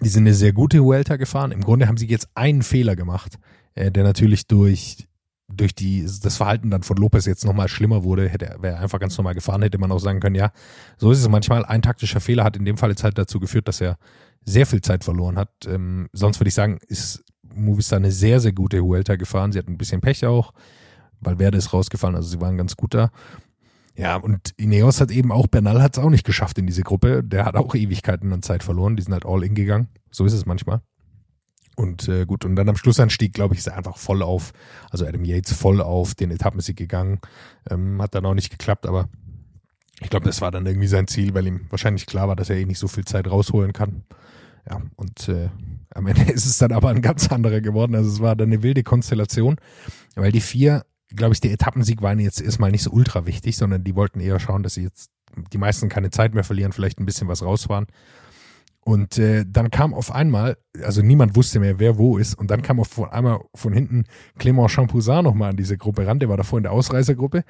die 0.00 0.08
sind 0.08 0.24
eine 0.24 0.34
sehr 0.34 0.52
gute 0.52 0.82
Vuelta 0.82 1.16
gefahren. 1.16 1.52
Im 1.52 1.62
Grunde 1.62 1.88
haben 1.88 1.96
sie 1.96 2.06
jetzt 2.06 2.28
einen 2.34 2.62
Fehler 2.62 2.96
gemacht, 2.96 3.38
äh, 3.74 3.90
der 3.90 4.04
natürlich 4.04 4.46
durch 4.46 5.07
durch 5.58 5.74
die, 5.74 6.02
das 6.02 6.36
Verhalten 6.36 6.70
dann 6.70 6.82
von 6.82 6.96
Lopez 6.96 7.26
jetzt 7.26 7.44
nochmal 7.44 7.68
schlimmer 7.68 8.04
wurde, 8.04 8.28
hätte 8.28 8.46
er, 8.46 8.62
wäre 8.62 8.76
er 8.76 8.80
einfach 8.80 8.98
ganz 8.98 9.16
normal 9.18 9.34
gefahren, 9.34 9.62
hätte 9.62 9.78
man 9.78 9.92
auch 9.92 9.98
sagen 9.98 10.20
können, 10.20 10.36
ja, 10.36 10.52
so 10.96 11.10
ist 11.10 11.20
es 11.20 11.28
manchmal. 11.28 11.64
Ein 11.64 11.82
taktischer 11.82 12.20
Fehler 12.20 12.44
hat 12.44 12.56
in 12.56 12.64
dem 12.64 12.76
Fall 12.76 12.90
jetzt 12.90 13.04
halt 13.04 13.18
dazu 13.18 13.40
geführt, 13.40 13.68
dass 13.68 13.80
er 13.80 13.98
sehr 14.44 14.66
viel 14.66 14.80
Zeit 14.80 15.04
verloren 15.04 15.36
hat. 15.36 15.50
Ähm, 15.66 16.08
sonst 16.12 16.40
würde 16.40 16.48
ich 16.48 16.54
sagen, 16.54 16.78
ist 16.86 17.24
Movistar 17.54 17.98
eine 17.98 18.12
sehr, 18.12 18.40
sehr 18.40 18.52
gute 18.52 18.80
Huelta 18.82 19.16
gefahren. 19.16 19.52
Sie 19.52 19.58
hatten 19.58 19.72
ein 19.72 19.78
bisschen 19.78 20.00
Pech 20.00 20.24
auch, 20.24 20.52
weil 21.20 21.38
Werde 21.38 21.58
ist 21.58 21.72
rausgefallen, 21.72 22.16
also 22.16 22.28
sie 22.28 22.40
waren 22.40 22.56
ganz 22.56 22.76
gut 22.76 22.94
da. 22.94 23.10
Ja, 23.96 24.14
und 24.14 24.54
Ineos 24.56 25.00
hat 25.00 25.10
eben 25.10 25.32
auch, 25.32 25.48
Bernal 25.48 25.82
hat 25.82 25.96
es 25.96 26.02
auch 26.02 26.08
nicht 26.10 26.24
geschafft 26.24 26.56
in 26.58 26.68
diese 26.68 26.82
Gruppe. 26.82 27.24
Der 27.24 27.44
hat 27.44 27.56
auch 27.56 27.74
Ewigkeiten 27.74 28.32
an 28.32 28.42
Zeit 28.42 28.62
verloren. 28.62 28.94
Die 28.94 29.02
sind 29.02 29.12
halt 29.12 29.26
all 29.26 29.42
in 29.42 29.56
gegangen. 29.56 29.88
So 30.12 30.24
ist 30.24 30.34
es 30.34 30.46
manchmal. 30.46 30.82
Und 31.78 32.08
äh, 32.08 32.26
gut, 32.26 32.44
und 32.44 32.56
dann 32.56 32.68
am 32.68 32.76
Schlussanstieg, 32.76 33.32
glaube 33.32 33.54
ich, 33.54 33.60
ist 33.60 33.68
er 33.68 33.76
einfach 33.76 33.98
voll 33.98 34.20
auf, 34.22 34.52
also 34.90 35.06
Adam 35.06 35.24
Yates 35.24 35.52
voll 35.52 35.80
auf 35.80 36.16
den 36.16 36.32
Etappensieg 36.32 36.76
gegangen. 36.76 37.20
Ähm, 37.70 38.02
hat 38.02 38.16
dann 38.16 38.26
auch 38.26 38.34
nicht 38.34 38.50
geklappt, 38.50 38.84
aber 38.84 39.08
ich 40.00 40.10
glaube, 40.10 40.26
das 40.26 40.40
war 40.40 40.50
dann 40.50 40.66
irgendwie 40.66 40.88
sein 40.88 41.06
Ziel, 41.06 41.34
weil 41.34 41.46
ihm 41.46 41.66
wahrscheinlich 41.70 42.06
klar 42.06 42.26
war, 42.26 42.34
dass 42.34 42.50
er 42.50 42.56
eh 42.56 42.64
nicht 42.64 42.80
so 42.80 42.88
viel 42.88 43.04
Zeit 43.04 43.30
rausholen 43.30 43.72
kann. 43.72 44.02
Ja, 44.68 44.82
und 44.96 45.28
äh, 45.28 45.50
am 45.94 46.08
Ende 46.08 46.22
ist 46.32 46.46
es 46.46 46.58
dann 46.58 46.72
aber 46.72 46.88
ein 46.88 47.00
ganz 47.00 47.30
anderer 47.30 47.60
geworden. 47.60 47.94
Also 47.94 48.10
es 48.10 48.18
war 48.18 48.34
dann 48.34 48.48
eine 48.48 48.64
wilde 48.64 48.82
Konstellation, 48.82 49.54
weil 50.16 50.32
die 50.32 50.40
vier, 50.40 50.84
glaube 51.14 51.34
ich, 51.34 51.40
der 51.40 51.52
Etappensieg 51.52 52.02
waren 52.02 52.18
jetzt 52.18 52.40
erstmal 52.40 52.72
nicht 52.72 52.82
so 52.82 52.90
ultra 52.90 53.24
wichtig, 53.24 53.56
sondern 53.56 53.84
die 53.84 53.94
wollten 53.94 54.18
eher 54.18 54.40
schauen, 54.40 54.64
dass 54.64 54.74
sie 54.74 54.82
jetzt 54.82 55.12
die 55.52 55.58
meisten 55.58 55.88
keine 55.88 56.10
Zeit 56.10 56.34
mehr 56.34 56.42
verlieren, 56.42 56.72
vielleicht 56.72 56.98
ein 56.98 57.06
bisschen 57.06 57.28
was 57.28 57.44
rausfahren. 57.44 57.86
Und 58.88 59.18
äh, 59.18 59.44
dann 59.46 59.70
kam 59.70 59.92
auf 59.92 60.14
einmal, 60.14 60.56
also 60.82 61.02
niemand 61.02 61.36
wusste 61.36 61.60
mehr, 61.60 61.78
wer 61.78 61.98
wo 61.98 62.16
ist, 62.16 62.32
und 62.38 62.50
dann 62.50 62.62
kam 62.62 62.80
auf 62.80 63.12
einmal 63.12 63.40
von 63.54 63.74
hinten 63.74 64.04
Clément 64.40 64.70
Champoussin 64.70 65.24
nochmal 65.24 65.50
an 65.50 65.58
diese 65.58 65.76
Gruppe 65.76 66.06
ran, 66.06 66.20
der 66.20 66.30
war 66.30 66.38
davor 66.38 66.58
in 66.58 66.62
der 66.62 66.72
Ausreißergruppe. 66.72 67.44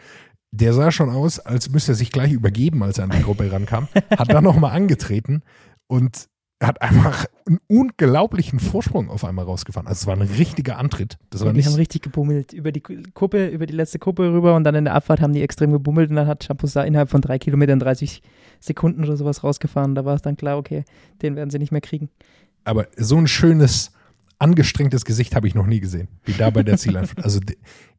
Der 0.51 0.73
sah 0.73 0.91
schon 0.91 1.11
aus, 1.11 1.39
als 1.39 1.71
müsste 1.71 1.93
er 1.93 1.95
sich 1.95 2.11
gleich 2.11 2.33
übergeben, 2.33 2.83
als 2.83 2.99
er 2.99 3.05
an 3.05 3.11
die 3.11 3.23
Gruppe 3.23 3.53
rankam. 3.53 3.87
Hat 4.19 4.33
dann 4.33 4.43
nochmal 4.43 4.73
angetreten 4.73 5.43
und 5.87 6.27
hat 6.61 6.83
einfach 6.83 7.27
einen 7.47 7.61
unglaublichen 7.69 8.59
Vorsprung 8.59 9.09
auf 9.09 9.25
einmal 9.25 9.45
rausgefahren. 9.45 9.87
Also 9.87 10.03
es 10.03 10.07
war 10.09 10.17
ein 10.17 10.23
richtiger 10.23 10.77
Antritt. 10.77 11.19
Das 11.31 11.45
war 11.45 11.53
die 11.53 11.59
nicht, 11.59 11.67
haben 11.67 11.77
richtig 11.77 12.03
gebummelt 12.03 12.53
über 12.53 12.73
die 12.73 12.81
Kuppe, 12.81 13.47
über 13.47 13.67
die 13.67 13.75
letzte 13.75 14.01
Kuppe 14.01 14.33
rüber 14.33 14.57
und 14.57 14.65
dann 14.65 14.75
in 14.75 14.87
der 14.87 14.95
Abfahrt 14.95 15.21
haben 15.21 15.33
die 15.33 15.43
extrem 15.43 15.71
gebummelt 15.71 16.11
und 16.11 16.17
dann 16.17 16.27
hat 16.27 16.43
Champoussin 16.43 16.83
innerhalb 16.83 17.11
von 17.11 17.21
drei 17.21 17.39
Kilometern 17.39 17.79
30 17.79 18.23
Sekunden 18.61 19.05
oder 19.05 19.17
sowas 19.17 19.45
rausgefahren. 19.45 19.95
Da 19.95 20.05
war 20.05 20.15
es 20.15 20.23
dann 20.23 20.37
klar, 20.37 20.59
okay, 20.59 20.85
den 21.23 21.37
werden 21.37 21.51
sie 21.51 21.59
nicht 21.59 21.73
mehr 21.73 21.81
kriegen. 21.81 22.11
aber 22.65 22.87
so 22.97 23.17
ein 23.17 23.29
schönes, 23.29 23.93
angestrengtes 24.39 25.05
Gesicht 25.05 25.35
habe 25.35 25.49
ich 25.49 25.55
noch 25.55 25.67
nie 25.67 25.81
gesehen, 25.81 26.09
wie 26.25 26.33
da 26.33 26.51
bei 26.51 26.63
der 26.63 26.77
Zieleinfahrt. 26.79 27.25
Also 27.25 27.41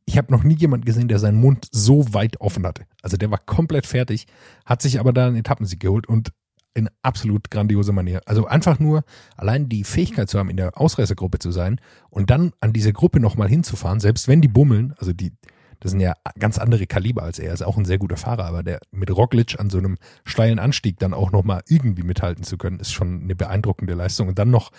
ich 0.05 0.17
habe 0.17 0.31
noch 0.31 0.43
nie 0.43 0.55
jemanden 0.55 0.85
gesehen, 0.85 1.07
der 1.07 1.19
seinen 1.19 1.39
Mund 1.39 1.67
so 1.71 2.13
weit 2.13 2.39
offen 2.41 2.65
hatte. 2.65 2.85
Also 3.01 3.17
der 3.17 3.29
war 3.31 3.37
komplett 3.37 3.85
fertig, 3.85 4.27
hat 4.65 4.81
sich 4.81 4.99
aber 4.99 5.13
da 5.13 5.27
einen 5.27 5.35
Etappensieg 5.35 5.79
geholt 5.79 6.07
und 6.07 6.31
in 6.73 6.89
absolut 7.01 7.49
grandiose 7.51 7.91
Manier. 7.91 8.21
Also 8.25 8.45
einfach 8.45 8.79
nur 8.79 9.03
allein 9.35 9.69
die 9.69 9.83
Fähigkeit 9.83 10.29
zu 10.29 10.39
haben, 10.39 10.49
in 10.49 10.57
der 10.57 10.79
Ausreißergruppe 10.79 11.39
zu 11.39 11.51
sein 11.51 11.81
und 12.09 12.29
dann 12.29 12.53
an 12.59 12.73
diese 12.73 12.93
Gruppe 12.93 13.19
nochmal 13.19 13.49
hinzufahren, 13.49 13.99
selbst 13.99 14.27
wenn 14.27 14.41
die 14.41 14.47
bummeln, 14.47 14.93
also 14.97 15.11
die, 15.11 15.33
das 15.79 15.91
sind 15.91 16.01
ja 16.01 16.13
ganz 16.37 16.57
andere 16.57 16.87
Kaliber 16.87 17.23
als 17.23 17.39
er, 17.39 17.47
er 17.47 17.53
ist 17.53 17.61
auch 17.61 17.77
ein 17.77 17.85
sehr 17.85 17.97
guter 17.97 18.17
Fahrer, 18.17 18.45
aber 18.45 18.63
der 18.63 18.79
mit 18.91 19.15
Roglic 19.15 19.59
an 19.59 19.69
so 19.69 19.77
einem 19.77 19.97
steilen 20.25 20.59
Anstieg 20.59 20.99
dann 20.99 21.13
auch 21.13 21.31
nochmal 21.31 21.61
irgendwie 21.67 22.03
mithalten 22.03 22.43
zu 22.43 22.57
können, 22.57 22.79
ist 22.79 22.91
schon 22.91 23.23
eine 23.23 23.35
beeindruckende 23.35 23.93
Leistung. 23.93 24.27
Und 24.27 24.39
dann 24.39 24.51
noch 24.51 24.71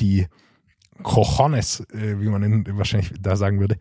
die 0.00 0.26
Cojones, 1.02 1.80
äh, 1.92 2.20
wie 2.20 2.28
man 2.28 2.42
in, 2.42 2.78
wahrscheinlich 2.78 3.12
da 3.20 3.36
sagen 3.36 3.60
würde, 3.60 3.76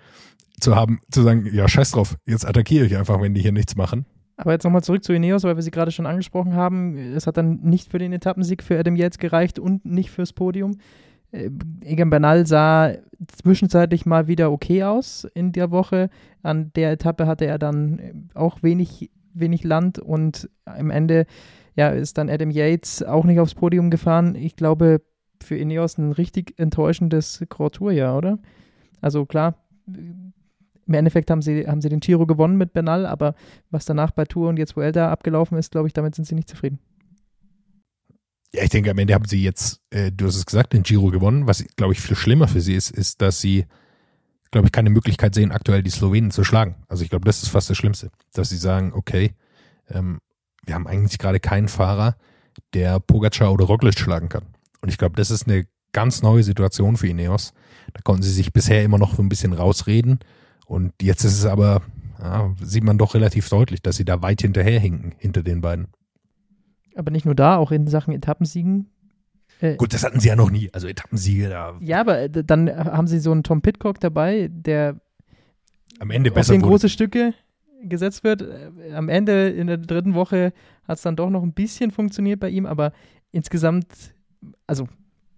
zu 0.59 0.75
haben, 0.75 0.99
zu 1.11 1.23
sagen, 1.23 1.47
ja, 1.51 1.67
scheiß 1.67 1.91
drauf, 1.91 2.15
jetzt 2.25 2.47
attackiere 2.47 2.85
ich 2.85 2.97
einfach, 2.97 3.21
wenn 3.21 3.33
die 3.33 3.41
hier 3.41 3.51
nichts 3.51 3.75
machen. 3.75 4.05
Aber 4.35 4.51
jetzt 4.51 4.63
nochmal 4.63 4.83
zurück 4.83 5.03
zu 5.03 5.13
Ineos, 5.13 5.43
weil 5.43 5.55
wir 5.55 5.61
sie 5.61 5.71
gerade 5.71 5.91
schon 5.91 6.07
angesprochen 6.07 6.55
haben. 6.55 6.97
Es 6.97 7.27
hat 7.27 7.37
dann 7.37 7.59
nicht 7.61 7.91
für 7.91 7.99
den 7.99 8.13
Etappensieg 8.13 8.63
für 8.63 8.79
Adam 8.79 8.95
Yates 8.95 9.19
gereicht 9.19 9.59
und 9.59 9.85
nicht 9.85 10.09
fürs 10.09 10.33
Podium. 10.33 10.79
Äh, 11.33 11.49
Egan 11.81 12.09
Bernal 12.09 12.47
sah 12.47 12.93
zwischenzeitlich 13.27 14.05
mal 14.05 14.27
wieder 14.27 14.51
okay 14.51 14.83
aus 14.83 15.27
in 15.33 15.51
der 15.51 15.71
Woche. 15.71 16.09
An 16.43 16.71
der 16.75 16.91
Etappe 16.91 17.27
hatte 17.27 17.45
er 17.45 17.59
dann 17.59 17.99
äh, 17.99 18.13
auch 18.33 18.63
wenig, 18.63 19.11
wenig 19.33 19.63
Land 19.63 19.99
und 19.99 20.49
am 20.65 20.89
Ende 20.89 21.25
ja, 21.75 21.89
ist 21.89 22.17
dann 22.17 22.29
Adam 22.29 22.51
Yates 22.51 23.01
auch 23.03 23.25
nicht 23.25 23.39
aufs 23.39 23.55
Podium 23.55 23.89
gefahren. 23.89 24.35
Ich 24.35 24.55
glaube, 24.55 25.01
für 25.41 25.57
Ineos 25.57 25.97
ein 25.97 26.11
richtig 26.11 26.53
enttäuschendes 26.57 27.43
Grand 27.49 27.81
oder? 27.81 28.37
Also 29.01 29.25
klar, 29.25 29.55
im 29.87 30.93
Endeffekt 30.93 31.31
haben 31.31 31.41
sie, 31.41 31.67
haben 31.67 31.81
sie 31.81 31.89
den 31.89 31.99
Giro 31.99 32.25
gewonnen 32.25 32.57
mit 32.57 32.73
Bernal, 32.73 33.05
aber 33.05 33.35
was 33.71 33.85
danach 33.85 34.11
bei 34.11 34.25
Tour 34.25 34.49
und 34.49 34.59
jetzt 34.59 34.75
Vuelta 34.75 35.11
abgelaufen 35.11 35.57
ist, 35.57 35.71
glaube 35.71 35.87
ich, 35.87 35.93
damit 35.93 36.15
sind 36.15 36.25
sie 36.25 36.35
nicht 36.35 36.49
zufrieden. 36.49 36.79
Ja, 38.55 38.63
ich 38.63 38.69
denke, 38.69 38.91
am 38.91 38.97
Ende 38.99 39.13
haben 39.13 39.25
sie 39.25 39.41
jetzt, 39.41 39.81
äh, 39.89 40.11
du 40.11 40.27
hast 40.27 40.35
es 40.35 40.45
gesagt, 40.45 40.73
den 40.73 40.83
Giro 40.83 41.07
gewonnen. 41.07 41.47
Was, 41.47 41.63
glaube 41.75 41.93
ich, 41.93 42.01
viel 42.01 42.15
schlimmer 42.15 42.47
für 42.47 42.61
sie 42.61 42.75
ist, 42.75 42.91
ist, 42.91 43.21
dass 43.21 43.41
sie, 43.41 43.65
glaube 44.51 44.67
ich, 44.67 44.71
keine 44.71 44.91
Möglichkeit 44.91 45.33
sehen, 45.33 45.51
aktuell 45.51 45.81
die 45.81 45.89
Slowenen 45.89 46.29
zu 46.29 46.43
schlagen. 46.43 46.75
Also 46.87 47.03
ich 47.03 47.09
glaube, 47.09 47.25
das 47.25 47.41
ist 47.41 47.49
fast 47.49 47.69
das 47.69 47.77
Schlimmste, 47.77 48.11
dass 48.33 48.49
sie 48.49 48.57
sagen, 48.57 48.93
okay, 48.93 49.33
ähm, 49.89 50.19
wir 50.65 50.75
haben 50.75 50.87
eigentlich 50.87 51.17
gerade 51.17 51.39
keinen 51.39 51.67
Fahrer, 51.67 52.15
der 52.73 52.99
Pogacar 52.99 53.51
oder 53.51 53.65
Roglic 53.65 53.97
schlagen 53.97 54.29
kann. 54.29 54.45
Und 54.81 54.89
ich 54.89 54.97
glaube, 54.97 55.15
das 55.15 55.31
ist 55.31 55.47
eine 55.47 55.65
ganz 55.91 56.21
neue 56.21 56.43
Situation 56.43 56.97
für 56.97 57.07
Ineos. 57.07 57.53
Da 57.93 58.01
konnten 58.03 58.23
sie 58.23 58.31
sich 58.31 58.53
bisher 58.53 58.83
immer 58.83 58.97
noch 58.97 59.15
so 59.15 59.21
ein 59.21 59.29
bisschen 59.29 59.53
rausreden. 59.53 60.19
Und 60.65 60.93
jetzt 61.01 61.23
ist 61.23 61.37
es 61.37 61.45
aber, 61.45 61.81
ja, 62.19 62.53
sieht 62.61 62.83
man 62.83 62.97
doch 62.97 63.15
relativ 63.15 63.49
deutlich, 63.49 63.81
dass 63.81 63.95
sie 63.95 64.05
da 64.05 64.21
weit 64.21 64.41
hinterherhinken, 64.41 65.13
hinter 65.17 65.43
den 65.43 65.61
beiden. 65.61 65.87
Aber 66.95 67.11
nicht 67.11 67.25
nur 67.25 67.35
da, 67.35 67.57
auch 67.57 67.71
in 67.71 67.87
Sachen 67.87 68.13
Etappensiegen. 68.13 68.89
Äh, 69.61 69.75
Gut, 69.77 69.93
das 69.93 70.03
hatten 70.03 70.19
sie 70.19 70.27
ja 70.27 70.35
noch 70.35 70.51
nie. 70.51 70.69
Also 70.73 70.87
Etappensiege 70.87 71.49
da 71.49 71.75
Ja, 71.79 71.99
aber 72.01 72.19
äh, 72.21 72.29
dann 72.29 72.69
haben 72.69 73.07
sie 73.07 73.19
so 73.19 73.31
einen 73.31 73.43
Tom 73.43 73.61
Pitcock 73.61 73.99
dabei, 73.99 74.49
der 74.51 74.99
am 75.99 76.11
Ende 76.11 76.29
auf 76.31 76.35
besser 76.35 76.53
den 76.53 76.61
wurde. 76.61 76.71
große 76.71 76.89
Stücke 76.89 77.33
gesetzt 77.83 78.23
wird. 78.23 78.41
Äh, 78.41 78.93
Am 78.93 79.09
Ende 79.09 79.49
in 79.49 79.67
der 79.67 79.77
dritten 79.77 80.13
Woche 80.15 80.53
hat 80.87 80.97
es 80.97 81.03
dann 81.03 81.15
doch 81.15 81.29
noch 81.29 81.43
ein 81.43 81.53
bisschen 81.53 81.91
funktioniert 81.91 82.39
bei 82.39 82.49
ihm, 82.49 82.65
aber 82.65 82.91
insgesamt, 83.31 83.85
also 84.67 84.87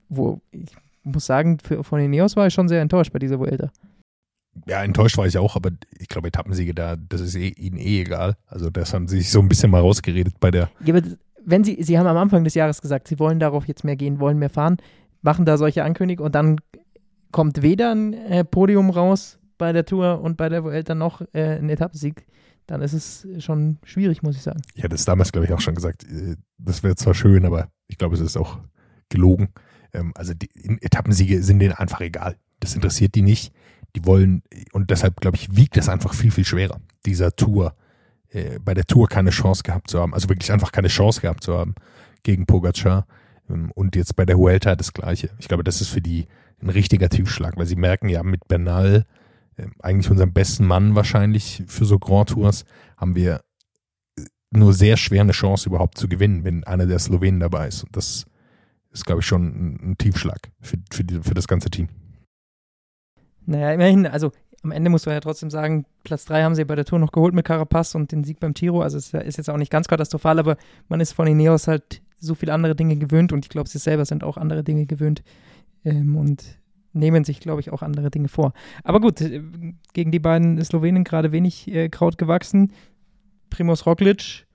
wo 0.09 0.41
ich 0.51 0.69
muss 1.03 1.25
sagen, 1.25 1.59
für, 1.59 1.83
von 1.83 1.99
Ineos 1.99 2.35
war 2.35 2.47
ich 2.47 2.53
schon 2.53 2.67
sehr 2.67 2.81
enttäuscht 2.81 3.13
bei 3.13 3.19
dieser 3.19 3.39
Vuelta. 3.39 3.71
Ja, 4.67 4.83
enttäuscht 4.83 5.17
war 5.17 5.27
ich 5.27 5.37
auch, 5.37 5.55
aber 5.55 5.71
ich 5.99 6.07
glaube, 6.07 6.29
Etappensiege 6.29 6.73
da, 6.73 6.95
das 6.95 7.21
ist 7.21 7.35
eh, 7.35 7.49
ihnen 7.49 7.77
eh 7.77 8.01
egal. 8.01 8.37
Also 8.47 8.69
das 8.69 8.93
haben 8.93 9.07
sie 9.07 9.17
sich 9.17 9.29
so 9.29 9.39
ein 9.41 9.49
bisschen 9.49 9.69
mal 9.69 9.81
rausgeredet 9.81 10.39
bei 10.39 10.49
der. 10.49 10.69
Ja, 10.83 10.95
aber 10.95 11.05
wenn 11.45 11.63
sie, 11.63 11.81
sie 11.81 11.97
haben 11.97 12.07
am 12.07 12.17
Anfang 12.17 12.43
des 12.43 12.55
Jahres 12.55 12.81
gesagt, 12.81 13.07
sie 13.07 13.19
wollen 13.19 13.39
darauf 13.39 13.67
jetzt 13.67 13.83
mehr 13.83 13.95
gehen, 13.95 14.19
wollen 14.19 14.39
mehr 14.39 14.49
fahren, 14.49 14.77
machen 15.21 15.45
da 15.45 15.57
solche 15.57 15.83
Ankündigungen 15.83 16.25
und 16.27 16.35
dann 16.35 16.57
kommt 17.31 17.61
weder 17.61 17.93
ein 17.93 18.13
äh, 18.13 18.43
Podium 18.43 18.89
raus 18.89 19.39
bei 19.57 19.71
der 19.71 19.85
Tour 19.85 20.21
und 20.21 20.37
bei 20.37 20.49
der 20.49 20.63
Vuelta 20.63 20.95
noch 20.95 21.21
äh, 21.33 21.57
ein 21.57 21.69
Etappensieg, 21.69 22.25
dann 22.67 22.81
ist 22.81 22.93
es 22.93 23.27
schon 23.43 23.77
schwierig, 23.83 24.23
muss 24.23 24.35
ich 24.35 24.41
sagen. 24.41 24.61
Ich 24.73 24.83
hatte 24.83 24.95
es 24.95 25.05
damals, 25.05 25.31
glaube 25.31 25.45
ich, 25.45 25.53
auch 25.53 25.61
schon 25.61 25.75
gesagt, 25.75 26.03
äh, 26.03 26.35
das 26.57 26.83
wäre 26.83 26.95
zwar 26.95 27.13
schön, 27.13 27.45
aber 27.45 27.69
ich 27.87 27.97
glaube, 27.97 28.15
es 28.15 28.21
ist 28.21 28.37
auch 28.37 28.59
gelogen. 29.09 29.49
Ähm, 29.93 30.13
Also 30.15 30.33
die 30.33 30.49
Etappensiege 30.81 31.43
sind 31.43 31.59
denen 31.59 31.73
einfach 31.73 32.01
egal. 32.01 32.37
Das 32.59 32.75
interessiert 32.75 33.15
die 33.15 33.21
nicht. 33.21 33.53
Die 33.95 34.05
wollen, 34.05 34.41
und 34.73 34.89
deshalb, 34.89 35.21
glaube 35.21 35.37
ich, 35.37 35.55
wiegt 35.55 35.77
das 35.77 35.89
einfach 35.89 36.13
viel, 36.13 36.31
viel 36.31 36.43
schwerer, 36.43 36.81
dieser 37.05 37.35
Tour, 37.35 37.75
äh, 38.35 38.59
bei 38.59 38.73
der 38.73 38.85
Tour 38.85 39.07
keine 39.07 39.29
Chance 39.29 39.63
gehabt 39.63 39.89
zu 39.89 39.99
haben. 39.99 40.13
Also 40.13 40.27
wirklich 40.27 40.51
einfach 40.51 40.71
keine 40.73 40.89
Chance 40.89 41.21
gehabt 41.21 41.43
zu 41.43 41.57
haben 41.57 41.73
gegen 42.23 42.45
Pogacar. 42.45 43.07
Ähm, 43.49 43.71
Und 43.73 43.95
jetzt 43.95 44.15
bei 44.15 44.25
der 44.25 44.37
Vuelta 44.37 44.75
das 44.75 44.91
Gleiche. 44.91 45.29
Ich 45.39 45.47
glaube, 45.47 45.63
das 45.63 45.79
ist 45.79 45.89
für 45.89 46.01
die 46.01 46.27
ein 46.61 46.69
richtiger 46.69 47.09
Tiefschlag, 47.09 47.57
weil 47.57 47.65
sie 47.65 47.75
merken 47.75 48.09
ja 48.09 48.23
mit 48.23 48.47
Bernal, 48.47 49.05
äh, 49.55 49.67
eigentlich 49.79 50.11
unserem 50.11 50.33
besten 50.33 50.65
Mann 50.65 50.95
wahrscheinlich 50.95 51.63
für 51.67 51.85
so 51.85 51.97
Grand 51.97 52.29
Tours, 52.29 52.65
haben 52.97 53.15
wir 53.15 53.41
nur 54.51 54.73
sehr 54.73 54.97
schwer 54.97 55.21
eine 55.21 55.31
Chance 55.31 55.69
überhaupt 55.69 55.97
zu 55.97 56.07
gewinnen, 56.07 56.43
wenn 56.43 56.63
einer 56.65 56.85
der 56.85 56.99
Slowenen 56.99 57.39
dabei 57.39 57.69
ist. 57.69 57.83
Und 57.83 57.95
das 57.95 58.25
ist, 58.91 59.05
glaube 59.05 59.21
ich, 59.21 59.27
schon 59.27 59.47
ein, 59.47 59.91
ein 59.91 59.97
Tiefschlag 59.97 60.51
für, 60.61 60.77
für, 60.91 61.03
die, 61.03 61.21
für 61.21 61.33
das 61.33 61.47
ganze 61.47 61.69
Team. 61.69 61.89
Naja, 63.45 63.71
immerhin, 63.71 64.07
also 64.07 64.31
am 64.65 64.71
Ende 64.71 64.89
muss 64.89 65.05
man 65.05 65.13
ja 65.13 65.19
trotzdem 65.19 65.51
sagen, 65.51 65.85
Platz 66.03 66.25
3 66.25 66.41
haben 66.41 66.55
sie 66.55 66.65
bei 66.65 66.75
der 66.75 66.85
Tour 66.85 66.97
noch 66.97 67.11
geholt 67.11 67.35
mit 67.35 67.45
Carapaz 67.45 67.93
und 67.93 68.11
den 68.11 68.23
Sieg 68.23 68.39
beim 68.39 68.55
Giro. 68.55 68.81
Also 68.81 68.97
es 68.97 69.13
ist 69.13 69.37
jetzt 69.37 69.49
auch 69.49 69.57
nicht 69.57 69.71
ganz 69.71 69.87
katastrophal, 69.87 70.39
aber 70.39 70.57
man 70.89 70.99
ist 70.99 71.13
von 71.13 71.27
Ineos 71.27 71.67
halt 71.67 72.01
so 72.17 72.33
viele 72.33 72.51
andere 72.51 72.75
Dinge 72.75 72.95
gewöhnt 72.95 73.31
und 73.31 73.45
ich 73.45 73.49
glaube, 73.49 73.69
sie 73.69 73.77
selber 73.77 74.05
sind 74.05 74.23
auch 74.23 74.37
andere 74.37 74.63
Dinge 74.63 74.87
gewöhnt 74.87 75.23
ähm, 75.83 76.17
und 76.17 76.43
nehmen 76.93 77.23
sich, 77.23 77.39
glaube 77.39 77.61
ich, 77.61 77.71
auch 77.71 77.83
andere 77.83 78.09
Dinge 78.09 78.27
vor. 78.27 78.53
Aber 78.83 78.99
gut, 78.99 79.21
äh, 79.21 79.43
gegen 79.93 80.11
die 80.11 80.19
beiden 80.19 80.63
Slowenen 80.63 81.03
gerade 81.03 81.31
wenig 81.31 81.67
äh, 81.67 81.89
Kraut 81.89 82.17
gewachsen. 82.17 82.73
Primoz 83.51 83.85
Roglic, 83.85 84.47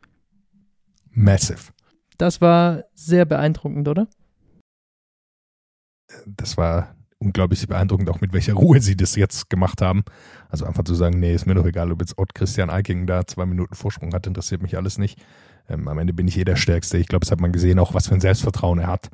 Massive. 1.13 1.73
das 2.19 2.41
war 2.41 2.83
sehr 2.95 3.27
beeindruckend, 3.27 3.87
oder? 3.87 4.09
Das 6.27 6.57
war 6.57 6.97
unglaublich 7.21 7.67
beeindruckend, 7.69 8.09
auch 8.09 8.21
mit 8.21 8.33
welcher 8.33 8.55
Ruhe 8.55 8.81
sie 8.81 8.97
das 8.97 9.15
jetzt 9.15 9.51
gemacht 9.51 9.83
haben. 9.83 10.03
Also 10.49 10.65
einfach 10.65 10.85
zu 10.85 10.95
sagen, 10.95 11.21
nee, 11.21 11.35
ist 11.35 11.47
mir 11.47 11.55
doch 11.55 11.67
egal, 11.67 11.93
ob 11.93 12.01
jetzt 12.01 12.19
Ott 12.19 12.35
Christian 12.35 12.71
Eiking 12.71 13.07
da 13.07 13.27
zwei 13.27 13.47
Minuten 13.47 13.75
Vorsprung 13.75 14.13
hat, 14.15 14.27
interessiert 14.27 14.63
mich 14.63 14.77
alles 14.77 14.99
nicht. 14.99 15.23
Ähm, 15.69 15.87
am 15.87 15.99
Ende 15.99 16.13
bin 16.13 16.27
ich 16.27 16.39
eh 16.39 16.45
der 16.45 16.57
Stärkste. 16.57 16.99
Ich 16.99 17.09
glaube, 17.09 17.25
das 17.25 17.31
hat 17.31 17.41
man 17.41 17.53
gesehen, 17.53 17.79
auch 17.79 17.95
was 17.95 18.09
für 18.09 18.15
ein 18.15 18.21
Selbstvertrauen 18.21 18.79
er 18.79 18.87
hat. 18.87 19.11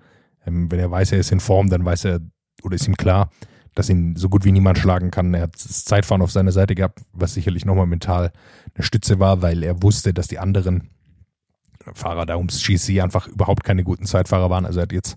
Ähm, 0.46 0.70
wenn 0.70 0.78
er 0.78 0.90
weiß, 0.90 1.12
er 1.12 1.18
ist 1.18 1.32
in 1.32 1.40
Form, 1.40 1.68
dann 1.68 1.84
weiß 1.84 2.04
er, 2.06 2.20
oder 2.62 2.76
ist 2.76 2.86
ihm 2.86 2.96
klar, 2.96 3.30
dass 3.74 3.90
ihn 3.90 4.16
so 4.16 4.28
gut 4.28 4.44
wie 4.44 4.52
niemand 4.52 4.78
schlagen 4.78 5.10
kann. 5.10 5.34
Er 5.34 5.42
hat 5.42 5.54
das 5.54 5.84
Zeitfahren 5.84 6.22
auf 6.22 6.30
seiner 6.30 6.52
Seite 6.52 6.74
gehabt, 6.74 7.00
was 7.12 7.34
sicherlich 7.34 7.64
nochmal 7.64 7.86
mental 7.86 8.32
eine 8.74 8.84
Stütze 8.84 9.18
war, 9.18 9.42
weil 9.42 9.62
er 9.62 9.82
wusste, 9.82 10.14
dass 10.14 10.28
die 10.28 10.38
anderen 10.38 10.90
Fahrer 11.92 12.24
da 12.24 12.36
ums 12.36 12.62
GC 12.64 13.02
einfach 13.02 13.26
überhaupt 13.26 13.64
keine 13.64 13.84
guten 13.84 14.06
Zeitfahrer 14.06 14.48
waren. 14.48 14.64
Also 14.64 14.78
er 14.78 14.84
hat 14.84 14.92
jetzt 14.92 15.16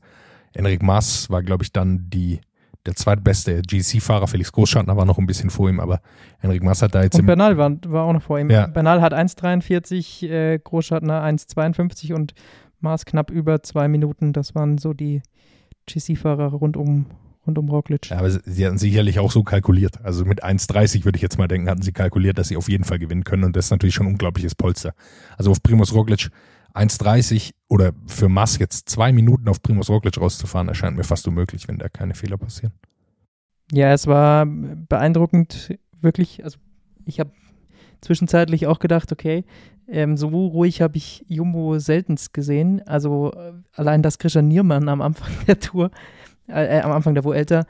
Enric 0.53 0.81
Maas 0.81 1.29
war, 1.29 1.43
glaube 1.43 1.63
ich, 1.63 1.72
dann 1.72 2.10
die 2.10 2.41
der 2.89 2.96
zweitbeste 2.96 3.62
GC-Fahrer. 3.62 4.27
Felix 4.27 4.51
Großschartner 4.51 4.98
war 4.98 5.05
noch 5.05 5.19
ein 5.19 5.27
bisschen 5.27 5.50
vor 5.51 5.69
ihm, 5.69 5.79
aber 5.79 6.01
Enric 6.41 6.63
Maas 6.63 6.81
hat 6.81 6.96
da 6.96 7.03
jetzt. 7.03 7.19
Und 7.19 7.27
Bernal 7.27 7.55
war, 7.58 7.72
war 7.86 8.05
auch 8.05 8.13
noch 8.13 8.24
vor 8.24 8.39
ihm. 8.39 8.50
Ja. 8.50 8.67
Bernal 8.67 9.00
hat 9.01 9.13
1,43, 9.13 10.27
äh, 10.27 10.60
Großschartner 10.60 11.24
1,52 11.24 12.13
und 12.13 12.34
Maas 12.79 13.05
knapp 13.05 13.29
über 13.29 13.62
zwei 13.62 13.88
Minuten. 13.88 14.34
Das 14.34 14.55
waren 14.55 14.79
so 14.79 14.93
die 14.93 15.22
GC-Fahrer 15.86 16.48
rund 16.48 16.77
um, 16.77 17.05
rund 17.46 17.60
um 17.60 17.69
Roglic. 17.69 18.10
Ja, 18.10 18.17
aber 18.17 18.31
sie 18.31 18.65
hatten 18.65 18.79
sicherlich 18.79 19.19
auch 19.19 19.31
so 19.31 19.43
kalkuliert. 19.43 20.03
Also 20.03 20.25
mit 20.25 20.43
1,30 20.43 21.05
würde 21.05 21.17
ich 21.17 21.22
jetzt 21.22 21.38
mal 21.38 21.48
denken, 21.48 21.69
hatten 21.69 21.84
sie 21.84 21.91
kalkuliert, 21.91 22.39
dass 22.39 22.48
sie 22.48 22.58
auf 22.58 22.69
jeden 22.69 22.86
Fall 22.86 22.98
gewinnen 22.98 23.24
können 23.24 23.43
und 23.43 23.55
das 23.55 23.65
ist 23.65 23.72
natürlich 23.72 23.93
schon 23.93 24.08
ein 24.08 24.13
unglaubliches 24.13 24.55
Polster. 24.55 24.93
Also 25.38 25.51
auf 25.51 25.62
Primus 25.62 25.93
Roglic 25.93 26.29
1,30 26.73 27.51
oder 27.67 27.91
für 28.07 28.29
Mass 28.29 28.57
jetzt 28.57 28.89
zwei 28.89 29.11
Minuten 29.11 29.47
auf 29.47 29.61
Primus 29.61 29.89
Roglic 29.89 30.19
rauszufahren, 30.19 30.67
erscheint 30.67 30.97
mir 30.97 31.03
fast 31.03 31.27
unmöglich, 31.27 31.67
wenn 31.67 31.77
da 31.77 31.89
keine 31.89 32.15
Fehler 32.15 32.38
passieren. 32.38 32.73
Ja, 33.71 33.93
es 33.93 34.07
war 34.07 34.45
beeindruckend, 34.45 35.77
wirklich. 36.01 36.43
Also 36.43 36.57
ich 37.05 37.19
habe 37.19 37.31
zwischenzeitlich 38.01 38.67
auch 38.67 38.79
gedacht, 38.79 39.11
okay, 39.11 39.45
ähm, 39.88 40.17
so 40.17 40.27
ruhig 40.27 40.81
habe 40.81 40.97
ich 40.97 41.25
Jumbo 41.27 41.79
seltenst 41.79 42.33
gesehen. 42.33 42.81
Also 42.88 43.31
äh, 43.33 43.53
allein, 43.73 44.01
dass 44.01 44.19
Christian 44.19 44.47
Niermann 44.47 44.88
am 44.89 45.01
Anfang 45.01 45.31
der 45.47 45.59
Tour, 45.59 45.91
äh, 46.47 46.77
äh, 46.77 46.81
am 46.81 46.91
Anfang 46.91 47.13
der 47.13 47.23
Vuelta 47.23 47.65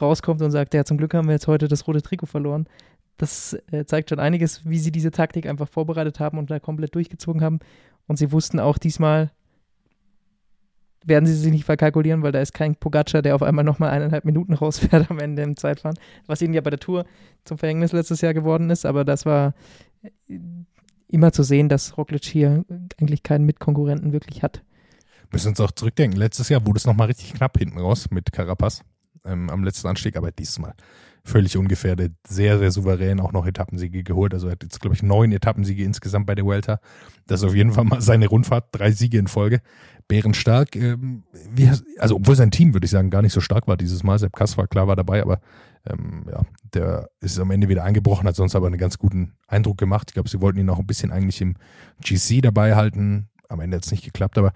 rauskommt 0.00 0.40
und 0.42 0.50
sagt, 0.50 0.74
ja, 0.74 0.84
zum 0.84 0.98
Glück 0.98 1.14
haben 1.14 1.28
wir 1.28 1.34
jetzt 1.34 1.46
heute 1.46 1.68
das 1.68 1.86
rote 1.86 2.02
Trikot 2.02 2.26
verloren. 2.26 2.66
Das 3.16 3.56
äh, 3.70 3.84
zeigt 3.84 4.10
schon 4.10 4.18
einiges, 4.18 4.68
wie 4.68 4.78
sie 4.78 4.90
diese 4.90 5.10
Taktik 5.10 5.46
einfach 5.46 5.68
vorbereitet 5.68 6.18
haben 6.18 6.38
und 6.38 6.50
da 6.50 6.58
komplett 6.58 6.94
durchgezogen 6.94 7.42
haben. 7.42 7.60
Und 8.06 8.18
sie 8.18 8.32
wussten 8.32 8.60
auch 8.60 8.78
diesmal, 8.78 9.30
werden 11.04 11.26
sie 11.26 11.34
sich 11.34 11.52
nicht 11.52 11.64
verkalkulieren, 11.64 12.22
weil 12.22 12.32
da 12.32 12.40
ist 12.40 12.54
kein 12.54 12.76
Pogacar, 12.76 13.22
der 13.22 13.34
auf 13.34 13.42
einmal 13.42 13.64
nochmal 13.64 13.90
eineinhalb 13.90 14.24
Minuten 14.24 14.54
rausfährt 14.54 15.10
am 15.10 15.18
Ende 15.18 15.42
im 15.42 15.56
Zeitfahren, 15.56 15.98
was 16.26 16.42
ihnen 16.42 16.54
ja 16.54 16.60
bei 16.60 16.70
der 16.70 16.80
Tour 16.80 17.04
zum 17.44 17.58
Verhängnis 17.58 17.92
letztes 17.92 18.20
Jahr 18.20 18.34
geworden 18.34 18.70
ist, 18.70 18.86
aber 18.86 19.04
das 19.04 19.26
war 19.26 19.54
immer 21.08 21.32
zu 21.32 21.42
sehen, 21.42 21.68
dass 21.68 21.96
Roglic 21.96 22.24
hier 22.24 22.64
eigentlich 23.00 23.22
keinen 23.22 23.44
Mitkonkurrenten 23.44 24.12
wirklich 24.12 24.42
hat. 24.42 24.62
Müssen 25.30 25.48
uns 25.48 25.60
auch 25.60 25.72
zurückdenken. 25.72 26.18
Letztes 26.18 26.48
Jahr 26.48 26.66
wurde 26.66 26.78
es 26.78 26.86
nochmal 26.86 27.08
richtig 27.08 27.34
knapp 27.34 27.58
hinten 27.58 27.78
raus 27.78 28.10
mit 28.10 28.32
Carapaz 28.32 28.82
ähm, 29.24 29.50
am 29.50 29.64
letzten 29.64 29.88
Anstieg, 29.88 30.16
aber 30.16 30.30
diesmal 30.30 30.74
völlig 31.24 31.56
ungefährdet, 31.56 32.12
sehr, 32.28 32.58
sehr 32.58 32.70
souverän 32.70 33.18
auch 33.18 33.32
noch 33.32 33.46
Etappensiege 33.46 34.02
geholt. 34.02 34.34
Also 34.34 34.48
er 34.48 34.52
hat 34.52 34.62
jetzt, 34.62 34.80
glaube 34.80 34.94
ich, 34.94 35.02
neun 35.02 35.32
Etappensiege 35.32 35.82
insgesamt 35.82 36.26
bei 36.26 36.34
der 36.34 36.44
Vuelta. 36.44 36.80
Das 37.26 37.40
ist 37.40 37.46
auf 37.46 37.54
jeden 37.54 37.72
Fall 37.72 37.84
mal 37.84 38.02
seine 38.02 38.26
Rundfahrt, 38.26 38.66
drei 38.72 38.92
Siege 38.92 39.18
in 39.18 39.26
Folge. 39.26 39.60
Bärenstark, 40.06 40.76
ähm, 40.76 41.22
wie, 41.54 41.70
also 41.98 42.16
obwohl 42.16 42.36
sein 42.36 42.50
Team, 42.50 42.74
würde 42.74 42.84
ich 42.84 42.90
sagen, 42.90 43.08
gar 43.08 43.22
nicht 43.22 43.32
so 43.32 43.40
stark 43.40 43.66
war 43.66 43.78
dieses 43.78 44.02
Mal. 44.02 44.18
Sepp 44.18 44.34
Kass 44.34 44.58
war 44.58 44.66
klar 44.66 44.86
war 44.86 44.96
dabei, 44.96 45.22
aber 45.22 45.40
ähm, 45.86 46.26
ja, 46.30 46.42
der 46.74 47.08
ist 47.20 47.38
am 47.38 47.50
Ende 47.50 47.70
wieder 47.70 47.84
eingebrochen, 47.84 48.28
hat 48.28 48.36
sonst 48.36 48.54
aber 48.54 48.66
einen 48.66 48.76
ganz 48.76 48.98
guten 48.98 49.32
Eindruck 49.48 49.78
gemacht. 49.78 50.10
Ich 50.10 50.14
glaube, 50.14 50.28
sie 50.28 50.42
wollten 50.42 50.58
ihn 50.58 50.68
auch 50.68 50.78
ein 50.78 50.86
bisschen 50.86 51.10
eigentlich 51.10 51.40
im 51.40 51.54
GC 52.02 52.42
dabei 52.42 52.76
halten. 52.76 53.28
Am 53.48 53.60
Ende 53.60 53.76
hat 53.76 53.84
es 53.84 53.90
nicht 53.92 54.04
geklappt, 54.04 54.36
aber 54.36 54.52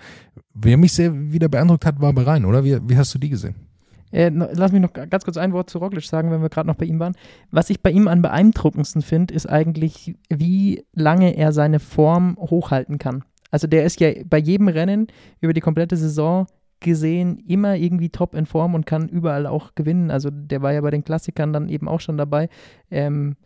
wer 0.53 0.77
mich 0.77 0.93
sehr 0.93 1.15
wieder 1.33 1.49
beeindruckt 1.49 1.87
hat, 1.87 2.01
war 2.01 2.13
Bahrain, 2.13 2.45
oder? 2.45 2.65
Wie, 2.65 2.79
wie 2.87 2.97
hast 2.99 3.15
du 3.15 3.19
die 3.19 3.31
gesehen? 3.31 3.68
Äh, 4.11 4.31
lass 4.31 4.73
mich 4.73 4.81
noch 4.81 4.93
ganz 4.93 5.25
kurz 5.25 5.37
ein 5.37 5.53
Wort 5.53 5.71
zu 5.71 5.79
Roglic 5.79 6.05
sagen, 6.05 6.31
wenn 6.31 6.43
wir 6.43 6.49
gerade 6.49 6.67
noch 6.67 6.77
bei 6.77 6.87
ihm 6.87 6.99
waren. 6.99 7.15
Was 7.51 7.71
ich 7.71 7.83
bei 7.83 7.91
ihm 7.91 8.09
am 8.09 8.23
beeindruckendsten 8.23 9.03
finde, 9.03 9.35
ist 9.35 9.47
eigentlich, 9.47 10.15
wie 10.29 10.85
lange 10.95 11.37
er 11.37 11.53
seine 11.53 11.81
Form 11.81 12.37
hochhalten 12.39 12.99
kann. 12.99 13.25
Also 13.51 13.67
der 13.67 13.85
ist 13.85 14.01
ja 14.01 14.11
bei 14.25 14.39
jedem 14.39 14.69
Rennen 14.69 15.07
über 15.41 15.53
die 15.53 15.61
komplette 15.61 15.97
Saison 15.97 16.47
gesehen 16.81 17.39
immer 17.39 17.75
irgendwie 17.77 18.11
top 18.11 18.35
in 18.35 18.47
Form 18.47 18.75
und 18.75 18.87
kann 18.87 19.09
überall 19.09 19.47
auch 19.47 19.75
gewinnen. 19.75 20.11
Also 20.11 20.31
der 20.31 20.63
war 20.63 20.73
ja 20.73 20.81
bei 20.81 20.91
den 20.91 21.05
Klassikern 21.05 21.53
dann 21.53 21.69
eben 21.69 21.89
auch 21.89 22.01
schon 22.01 22.17
dabei. 22.17 22.49
Ähm, 22.91 23.37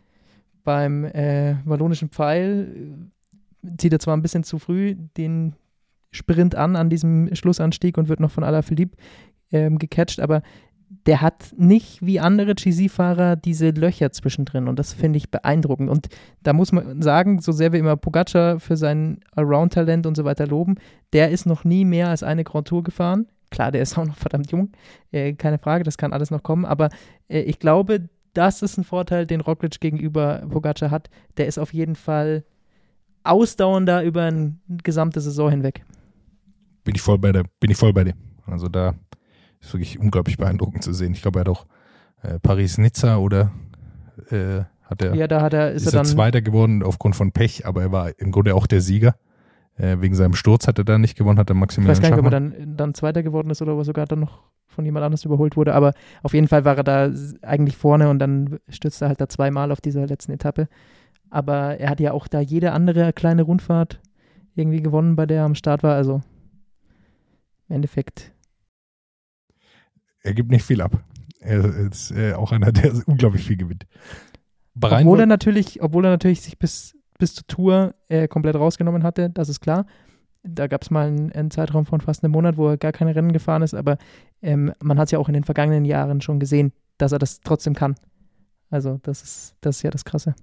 beim 0.65 1.05
äh, 1.05 1.57
Wallonischen 1.65 2.11
Pfeil 2.11 3.09
äh, 3.65 3.77
zieht 3.79 3.93
er 3.93 4.01
zwar 4.01 4.17
ein 4.17 4.23
bisschen 4.23 4.45
zu 4.45 4.59
früh 4.59 4.97
den 5.17 5.55
Sprint 6.11 6.55
an 6.55 6.77
an 6.77 6.91
diesem 6.91 7.35
Schlussanstieg 7.35 7.97
und 7.97 8.09
wird 8.09 8.21
noch 8.21 8.31
von 8.31 8.45
Alaphilippe 8.45 8.97
ähm, 9.53 9.79
gecatcht, 9.79 10.21
aber 10.21 10.43
der 11.07 11.21
hat 11.21 11.55
nicht 11.57 12.05
wie 12.05 12.21
andere 12.21 12.55
GC-Fahrer 12.55 13.37
diese 13.37 13.71
Löcher 13.71 14.13
zwischendrin 14.13 14.69
und 14.69 14.79
das 14.79 14.93
finde 14.93 15.17
ich 15.17 15.31
beeindruckend. 15.31 15.89
Und 15.89 16.09
da 16.43 16.53
muss 16.53 16.73
man 16.73 17.01
sagen, 17.03 17.41
so 17.41 17.53
sehr 17.53 17.73
wir 17.73 17.81
immer 17.81 17.97
Pogacar 17.97 18.61
für 18.61 18.77
sein 18.77 19.21
Allround-Talent 19.35 20.07
und 20.07 20.17
so 20.17 20.25
weiter 20.25 20.47
loben, 20.47 20.77
der 21.13 21.31
ist 21.31 21.47
noch 21.47 21.65
nie 21.65 21.85
mehr 21.85 22.09
als 22.09 22.23
eine 22.23 22.45
Grand 22.45 22.69
Tour 22.69 22.83
gefahren. 22.83 23.27
Klar, 23.51 23.73
der 23.73 23.83
ist 23.83 23.99
auch 23.99 24.07
noch 24.07 24.17
verdammt 24.17 24.51
jung, 24.51 24.71
äh, 25.13 25.33
keine 25.35 25.59
Frage, 25.59 25.85
das 25.85 25.99
kann 25.99 26.13
alles 26.13 26.31
noch 26.31 26.43
kommen, 26.43 26.65
aber 26.65 26.89
äh, 27.29 27.41
ich 27.41 27.59
glaube, 27.59 28.09
das 28.35 28.63
ist 28.63 28.79
ein 28.79 28.85
Vorteil, 28.85 29.27
den 29.27 29.41
Roglic 29.41 29.81
gegenüber 29.81 30.43
Pogacar 30.49 30.91
hat. 30.91 31.11
Der 31.37 31.47
ist 31.47 31.59
auf 31.59 31.75
jeden 31.75 31.97
Fall 31.97 32.45
ausdauernder 33.25 34.03
über 34.03 34.23
eine 34.23 34.57
gesamte 34.83 35.21
Saison 35.21 35.51
hinweg. 35.51 35.85
Bin 36.85 36.95
ich 36.95 37.03
voll 37.03 37.19
bei 37.19 37.33
dir, 37.33 37.45
bin 37.61 37.71
ich 37.71 37.77
voll 37.77 37.93
bei 37.93 38.05
dir. 38.05 38.15
Also 38.47 38.69
da 38.69 38.95
ist 39.63 39.73
wirklich 39.73 39.99
unglaublich 39.99 40.37
beeindruckend 40.37 40.83
zu 40.83 40.93
sehen. 40.93 41.13
Ich 41.13 41.23
glaube, 41.23 41.39
er 41.39 41.41
hat 41.41 41.49
auch 41.49 41.67
äh, 42.23 42.39
Paris-Nizza 42.39 43.17
oder 43.17 43.53
äh, 44.31 44.65
hat 44.83 45.03
er, 45.03 45.15
ja, 45.15 45.27
da 45.27 45.41
hat 45.41 45.55
er, 45.55 45.73
ist, 45.73 45.87
ist 45.87 45.93
er 45.93 46.01
er 46.01 46.03
dann, 46.03 46.07
Zweiter 46.07 46.43
geworden 46.43 46.83
aufgrund 46.83 47.17
von 47.17 47.33
Pech, 47.33 47.67
aber 47.67 47.83
er 47.83 47.93
war 47.93 48.19
im 48.19 48.33
Grunde 48.33 48.55
auch 48.55 48.67
der 48.67 48.81
Sieger. 48.81 49.15
Äh, 49.77 50.01
wegen 50.01 50.15
seinem 50.15 50.35
Sturz 50.35 50.69
hat 50.69 50.79
er 50.79 50.85
da 50.85 50.99
nicht 50.99 51.17
gewonnen, 51.17 51.39
hat 51.39 51.49
er 51.49 51.55
ich 51.55 51.61
Maximilian 51.61 51.97
weiß 51.97 52.03
gar 52.03 52.11
nicht, 52.11 52.19
ob 52.19 52.27
er 52.27 52.31
dann, 52.31 52.77
dann 52.77 52.95
Zweiter 52.95 53.23
geworden 53.23 53.49
ist 53.49 53.63
oder 53.63 53.73
ob 53.73 53.79
er 53.79 53.85
sogar 53.85 54.05
dann 54.07 54.21
noch 54.21 54.43
von 54.67 54.85
jemand 54.85 55.05
anders 55.05 55.25
überholt 55.25 55.57
wurde, 55.57 55.75
aber 55.75 55.95
auf 56.23 56.35
jeden 56.35 56.49
Fall 56.49 56.65
war 56.65 56.77
er 56.77 56.85
da 56.85 57.11
eigentlich 57.43 57.77
vorne 57.77 58.11
und 58.11 58.19
dann 58.19 58.59
stürzte 58.69 59.07
er 59.07 59.09
halt 59.09 59.21
da 59.21 59.29
zweimal 59.29 59.73
auf 59.73 59.81
dieser 59.81 60.07
letzten 60.07 60.33
Etappe. 60.33 60.69
Aber 61.31 61.79
er 61.79 61.89
hat 61.89 62.01
ja 62.01 62.13
auch 62.13 62.29
da 62.29 62.41
jede 62.41 62.73
andere 62.73 63.13
kleine 63.13 63.43
Rundfahrt 63.43 64.01
irgendwie 64.55 64.83
gewonnen, 64.83 65.17
bei 65.17 65.25
der 65.25 65.39
er 65.39 65.45
am 65.45 65.55
Start 65.55 65.83
war. 65.83 65.95
Also 65.95 66.21
im 67.69 67.77
Endeffekt 67.77 68.33
Er 70.23 70.35
gibt 70.35 70.51
nicht 70.51 70.65
viel 70.65 70.81
ab. 70.81 71.03
Er 71.41 71.65
ist 71.65 72.13
äh, 72.13 72.35
auch 72.35 72.53
einer, 72.53 72.73
der 72.73 72.93
unglaublich 73.07 73.45
viel 73.45 73.57
gewinnt. 73.57 73.87
Bahrain 74.75 75.07
obwohl 75.07 75.21
er 75.21 75.27
natürlich, 75.27 75.83
obwohl 75.83 76.05
er 76.05 76.11
natürlich 76.11 76.41
sich 76.41 76.59
bis, 76.59 76.97
bis 77.19 77.35
zur 77.35 77.47
Tour 77.47 77.95
äh, 78.09 78.29
komplett 78.29 78.57
rausgenommen 78.57 79.03
hatte, 79.03 79.31
das 79.31 79.49
ist 79.49 79.61
klar. 79.61 79.87
Da 80.45 80.67
gab 80.67 80.83
es 80.83 80.91
mal 80.91 81.07
einen, 81.07 81.31
einen 81.33 81.51
Zeitraum 81.51 81.87
von 81.87 82.01
fast 82.01 82.25
einem 82.25 82.33
Monat, 82.33 82.57
wo 82.57 82.69
er 82.69 82.77
gar 82.77 82.93
keine 82.93 83.15
Rennen 83.15 83.33
gefahren 83.33 83.63
ist, 83.63 83.75
aber 83.75 83.99
ähm, 84.41 84.73
man 84.83 84.99
hat 84.99 85.07
es 85.07 85.13
ja 85.13 85.19
auch 85.19 85.29
in 85.29 85.35
den 85.35 85.45
vergangenen 85.45 85.85
Jahren 85.85 86.21
schon 86.21 86.41
gesehen, 86.41 86.73
dass 86.99 87.13
er 87.13 87.19
das 87.19 87.41
trotzdem 87.41 87.75
kann. 87.75 87.95
Also 88.71 88.99
das 89.03 89.23
ist, 89.23 89.57
das 89.61 89.77
ist 89.77 89.83
ja 89.83 89.91
das 89.91 90.05
Krasse. 90.05 90.35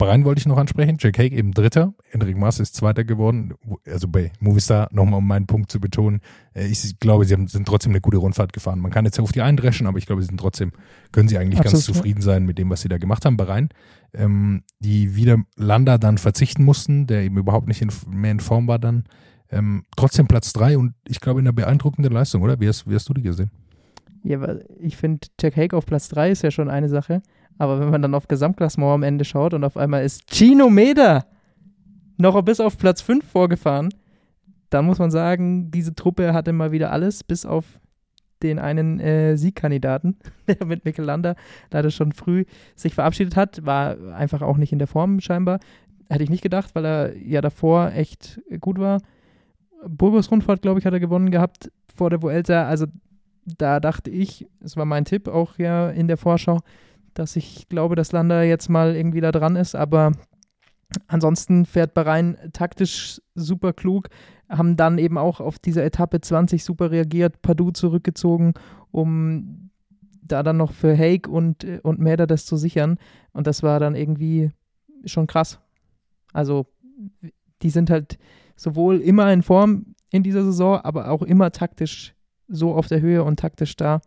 Bahrain 0.00 0.24
wollte 0.24 0.40
ich 0.40 0.46
noch 0.46 0.56
ansprechen. 0.56 0.96
Jack 0.98 1.18
Hague 1.18 1.36
eben 1.36 1.52
Dritter. 1.52 1.92
Enric 2.10 2.34
Mas 2.36 2.58
ist 2.58 2.74
Zweiter 2.74 3.04
geworden. 3.04 3.52
Also 3.86 4.08
bei 4.08 4.32
Movistar, 4.40 4.88
nochmal 4.92 5.18
um 5.18 5.26
meinen 5.28 5.46
Punkt 5.46 5.70
zu 5.70 5.78
betonen. 5.78 6.22
äh, 6.54 6.66
Ich 6.66 6.98
glaube, 6.98 7.26
sie 7.26 7.34
haben, 7.34 7.48
sind 7.48 7.68
trotzdem 7.68 7.92
eine 7.92 8.00
gute 8.00 8.16
Rundfahrt 8.16 8.54
gefahren. 8.54 8.80
Man 8.80 8.90
kann 8.90 9.04
jetzt 9.04 9.20
auf 9.20 9.30
die 9.30 9.42
eindreschen, 9.42 9.86
aber 9.86 9.98
ich 9.98 10.06
glaube, 10.06 10.22
sie 10.22 10.28
sind 10.28 10.40
trotzdem, 10.40 10.72
können 11.12 11.28
sie 11.28 11.36
eigentlich 11.36 11.60
ganz 11.60 11.74
Absolut, 11.74 11.88
ja. 11.88 11.92
zufrieden 11.94 12.22
sein 12.22 12.46
mit 12.46 12.56
dem, 12.56 12.70
was 12.70 12.80
sie 12.80 12.88
da 12.88 12.96
gemacht 12.96 13.26
haben. 13.26 13.36
Bahrain, 13.36 13.68
ähm, 14.14 14.62
die 14.78 15.16
wieder 15.16 15.36
Landa 15.56 15.98
dann 15.98 16.16
verzichten 16.16 16.64
mussten, 16.64 17.06
der 17.06 17.20
eben 17.22 17.36
überhaupt 17.36 17.68
nicht 17.68 17.82
in, 17.82 17.90
mehr 18.08 18.32
in 18.32 18.40
Form 18.40 18.66
war 18.68 18.78
dann. 18.78 19.04
Ähm, 19.50 19.84
trotzdem 19.96 20.26
Platz 20.26 20.54
drei 20.54 20.78
und 20.78 20.94
ich 21.06 21.20
glaube 21.20 21.40
in 21.40 21.46
einer 21.46 21.52
beeindruckenden 21.52 22.12
Leistung, 22.12 22.40
oder? 22.40 22.58
Wie 22.58 22.68
hast, 22.68 22.88
wie 22.88 22.94
hast 22.94 23.06
du 23.08 23.12
die 23.12 23.22
gesehen? 23.22 23.50
Ja, 24.22 24.40
weil 24.40 24.64
ich 24.78 24.96
finde, 24.96 25.28
Jack 25.40 25.56
Hague 25.56 25.76
auf 25.76 25.86
Platz 25.86 26.08
3 26.10 26.30
ist 26.30 26.42
ja 26.42 26.50
schon 26.50 26.68
eine 26.68 26.88
Sache, 26.88 27.22
aber 27.60 27.78
wenn 27.78 27.90
man 27.90 28.00
dann 28.00 28.14
auf 28.14 28.26
Gesamtklassement 28.26 28.94
am 28.94 29.02
Ende 29.02 29.26
schaut 29.26 29.52
und 29.52 29.64
auf 29.64 29.76
einmal 29.76 30.02
ist 30.02 30.34
Gino 30.34 30.70
Meder 30.70 31.26
noch 32.16 32.40
bis 32.40 32.58
auf 32.58 32.78
Platz 32.78 33.02
5 33.02 33.22
vorgefahren, 33.22 33.90
dann 34.70 34.86
muss 34.86 34.98
man 34.98 35.10
sagen, 35.10 35.70
diese 35.70 35.94
Truppe 35.94 36.32
hatte 36.32 36.54
mal 36.54 36.72
wieder 36.72 36.90
alles, 36.90 37.22
bis 37.22 37.44
auf 37.44 37.78
den 38.42 38.58
einen 38.58 38.98
äh, 38.98 39.36
Siegkandidaten, 39.36 40.16
der 40.48 40.66
mit 40.66 40.86
Mikkel 40.86 41.04
Lander 41.04 41.36
leider 41.70 41.90
schon 41.90 42.12
früh 42.12 42.46
sich 42.76 42.94
verabschiedet 42.94 43.36
hat, 43.36 43.66
war 43.66 44.14
einfach 44.14 44.40
auch 44.40 44.56
nicht 44.56 44.72
in 44.72 44.78
der 44.78 44.88
Form 44.88 45.20
scheinbar. 45.20 45.60
Hätte 46.08 46.24
ich 46.24 46.30
nicht 46.30 46.42
gedacht, 46.42 46.74
weil 46.74 46.86
er 46.86 47.16
ja 47.18 47.42
davor 47.42 47.92
echt 47.92 48.40
gut 48.60 48.78
war. 48.78 49.02
Burgos 49.86 50.30
Rundfahrt, 50.30 50.62
glaube 50.62 50.80
ich, 50.80 50.86
hat 50.86 50.94
er 50.94 51.00
gewonnen 51.00 51.30
gehabt 51.30 51.70
vor 51.94 52.08
der 52.08 52.22
Vuelta. 52.22 52.66
Also 52.66 52.86
da 53.44 53.80
dachte 53.80 54.10
ich, 54.10 54.46
es 54.60 54.78
war 54.78 54.86
mein 54.86 55.04
Tipp 55.04 55.28
auch 55.28 55.58
ja 55.58 55.90
in 55.90 56.08
der 56.08 56.16
Vorschau, 56.16 56.60
dass 57.14 57.36
ich 57.36 57.68
glaube, 57.68 57.96
dass 57.96 58.12
Landa 58.12 58.42
jetzt 58.42 58.68
mal 58.68 58.96
irgendwie 58.96 59.20
da 59.20 59.32
dran 59.32 59.56
ist, 59.56 59.74
aber 59.74 60.12
ansonsten 61.06 61.66
fährt 61.66 61.94
Bahrain 61.94 62.36
taktisch 62.52 63.20
super 63.34 63.72
klug, 63.72 64.08
haben 64.48 64.76
dann 64.76 64.98
eben 64.98 65.18
auch 65.18 65.40
auf 65.40 65.58
dieser 65.58 65.84
Etappe 65.84 66.20
20 66.20 66.64
super 66.64 66.90
reagiert, 66.90 67.42
Padu 67.42 67.70
zurückgezogen, 67.70 68.54
um 68.90 69.70
da 70.22 70.42
dann 70.42 70.56
noch 70.56 70.72
für 70.72 70.96
Haig 70.96 71.28
und, 71.28 71.64
und 71.82 72.00
Mäder 72.00 72.26
das 72.26 72.46
zu 72.46 72.56
sichern. 72.56 72.98
Und 73.32 73.46
das 73.46 73.62
war 73.62 73.80
dann 73.80 73.94
irgendwie 73.94 74.50
schon 75.04 75.26
krass. 75.26 75.60
Also, 76.32 76.66
die 77.62 77.70
sind 77.70 77.90
halt 77.90 78.18
sowohl 78.56 79.00
immer 79.00 79.32
in 79.32 79.42
Form 79.42 79.94
in 80.10 80.22
dieser 80.22 80.44
Saison, 80.44 80.80
aber 80.80 81.10
auch 81.10 81.22
immer 81.22 81.50
taktisch 81.52 82.14
so 82.48 82.74
auf 82.74 82.88
der 82.88 83.00
Höhe 83.00 83.22
und 83.22 83.38
taktisch 83.38 83.76
da, 83.76 84.00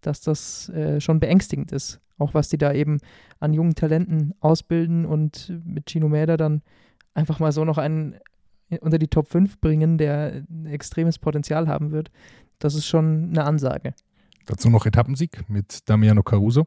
dass 0.00 0.20
das 0.20 0.68
äh, 0.70 1.00
schon 1.00 1.20
beängstigend 1.20 1.72
ist. 1.72 2.00
Auch 2.18 2.34
was 2.34 2.48
die 2.48 2.58
da 2.58 2.72
eben 2.72 2.98
an 3.40 3.52
jungen 3.52 3.74
Talenten 3.74 4.34
ausbilden 4.40 5.04
und 5.04 5.52
mit 5.64 5.90
Gino 5.90 6.08
Mäder 6.08 6.36
dann 6.36 6.62
einfach 7.12 7.40
mal 7.40 7.52
so 7.52 7.64
noch 7.64 7.78
einen 7.78 8.16
unter 8.80 8.98
die 8.98 9.08
Top 9.08 9.28
5 9.28 9.60
bringen, 9.60 9.98
der 9.98 10.44
ein 10.48 10.66
extremes 10.66 11.18
Potenzial 11.18 11.68
haben 11.68 11.90
wird. 11.92 12.10
Das 12.58 12.74
ist 12.74 12.86
schon 12.86 13.30
eine 13.30 13.44
Ansage. 13.44 13.94
Dazu 14.46 14.68
noch 14.70 14.86
Etappensieg 14.86 15.48
mit 15.48 15.88
Damiano 15.88 16.22
Caruso. 16.22 16.66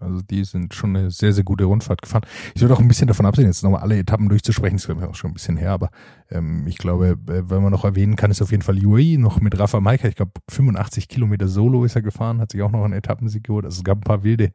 Also 0.00 0.22
die 0.22 0.44
sind 0.44 0.74
schon 0.74 0.96
eine 0.96 1.10
sehr, 1.10 1.32
sehr 1.32 1.42
gute 1.42 1.64
Rundfahrt 1.64 2.02
gefahren. 2.02 2.22
Ich 2.54 2.62
würde 2.62 2.74
auch 2.74 2.80
ein 2.80 2.86
bisschen 2.86 3.08
davon 3.08 3.26
absehen, 3.26 3.46
jetzt 3.46 3.64
nochmal 3.64 3.82
alle 3.82 3.98
Etappen 3.98 4.28
durchzusprechen. 4.28 4.76
Das 4.76 4.88
wäre 4.88 4.98
mir 4.98 5.08
auch 5.08 5.14
schon 5.16 5.30
ein 5.30 5.34
bisschen 5.34 5.56
her, 5.56 5.72
aber 5.72 5.90
ähm, 6.30 6.66
ich 6.66 6.78
glaube, 6.78 7.18
äh, 7.26 7.50
wenn 7.50 7.62
man 7.62 7.72
noch 7.72 7.84
erwähnen 7.84 8.14
kann, 8.14 8.30
ist 8.30 8.40
auf 8.40 8.52
jeden 8.52 8.62
Fall 8.62 8.84
UAE 8.84 9.18
noch 9.18 9.40
mit 9.40 9.58
Rafa 9.58 9.80
Maika. 9.80 10.06
Ich 10.06 10.14
glaube, 10.14 10.32
85 10.50 11.08
Kilometer 11.08 11.48
Solo 11.48 11.84
ist 11.84 11.96
er 11.96 12.02
gefahren, 12.02 12.40
hat 12.40 12.52
sich 12.52 12.62
auch 12.62 12.70
noch 12.70 12.84
einen 12.84 12.94
Etappensieg 12.94 13.44
geholt. 13.44 13.64
Also 13.64 13.78
es 13.78 13.84
gab 13.84 13.98
ein 13.98 14.02
paar 14.02 14.22
wilde, 14.22 14.52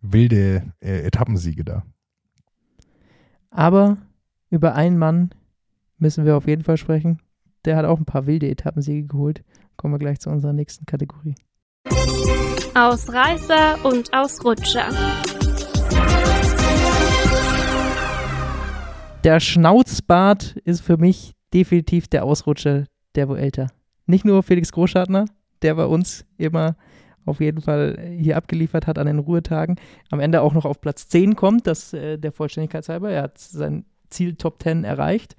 wilde 0.00 0.72
äh, 0.80 1.00
Etappensiege 1.02 1.64
da. 1.64 1.82
Aber 3.50 3.96
über 4.50 4.74
einen 4.74 4.98
Mann 4.98 5.30
müssen 5.98 6.24
wir 6.24 6.36
auf 6.36 6.46
jeden 6.46 6.62
Fall 6.62 6.76
sprechen. 6.76 7.18
Der 7.64 7.76
hat 7.76 7.84
auch 7.84 7.98
ein 7.98 8.04
paar 8.04 8.26
wilde 8.26 8.48
Etappensiege 8.48 9.06
geholt. 9.06 9.42
Kommen 9.76 9.94
wir 9.94 9.98
gleich 9.98 10.20
zu 10.20 10.30
unserer 10.30 10.52
nächsten 10.52 10.86
Kategorie. 10.86 11.34
Ausreißer 12.78 13.84
und 13.84 14.14
Ausrutscher. 14.14 14.88
Der 19.24 19.40
Schnauzbart 19.40 20.58
ist 20.64 20.82
für 20.82 20.96
mich 20.96 21.34
definitiv 21.52 22.06
der 22.06 22.24
Ausrutscher 22.24 22.84
der 23.16 23.28
Vuelta. 23.28 23.66
Nicht 24.06 24.24
nur 24.24 24.44
Felix 24.44 24.70
Großschartner, 24.70 25.24
der 25.62 25.74
bei 25.74 25.86
uns 25.86 26.24
immer 26.36 26.76
auf 27.26 27.40
jeden 27.40 27.62
Fall 27.62 27.98
hier 28.16 28.36
abgeliefert 28.36 28.86
hat 28.86 28.96
an 28.96 29.08
den 29.08 29.18
Ruhetagen, 29.18 29.74
am 30.12 30.20
Ende 30.20 30.40
auch 30.40 30.54
noch 30.54 30.64
auf 30.64 30.80
Platz 30.80 31.08
10 31.08 31.34
kommt, 31.34 31.66
das 31.66 31.92
äh, 31.92 32.16
der 32.16 32.30
Vollständigkeit 32.30 32.88
halber. 32.88 33.10
Er 33.10 33.22
hat 33.22 33.38
sein 33.38 33.86
Ziel 34.08 34.36
Top 34.36 34.62
10 34.62 34.84
erreicht, 34.84 35.34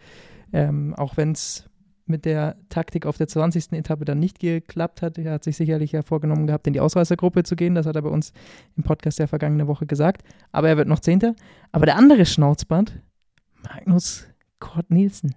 ähm, 0.51 0.93
auch 0.93 1.15
wenn 1.15 1.31
es 1.31 1.69
mit 2.09 2.25
der 2.25 2.55
Taktik 2.69 3.05
auf 3.05 3.17
der 3.17 3.27
20. 3.27 3.73
Etappe 3.73 4.05
dann 4.05 4.19
nicht 4.19 4.39
geklappt 4.39 5.01
hat. 5.01 5.17
Er 5.17 5.33
hat 5.33 5.43
sich 5.43 5.57
sicherlich 5.57 5.91
ja 5.91 6.01
vorgenommen 6.01 6.47
gehabt, 6.47 6.67
in 6.67 6.73
die 6.73 6.79
Ausreißergruppe 6.79 7.43
zu 7.43 7.55
gehen. 7.55 7.75
Das 7.75 7.85
hat 7.85 7.95
er 7.95 8.01
bei 8.01 8.09
uns 8.09 8.33
im 8.75 8.83
Podcast 8.83 9.19
der 9.19 9.27
vergangenen 9.27 9.67
Woche 9.67 9.85
gesagt. 9.85 10.23
Aber 10.51 10.67
er 10.69 10.77
wird 10.77 10.87
noch 10.87 10.99
Zehnter. 10.99 11.35
Aber 11.71 11.85
der 11.85 11.95
andere 11.95 12.25
Schnauzband, 12.25 12.99
Magnus 13.63 14.27
Kort 14.59 14.91
Nielsen, 14.91 15.35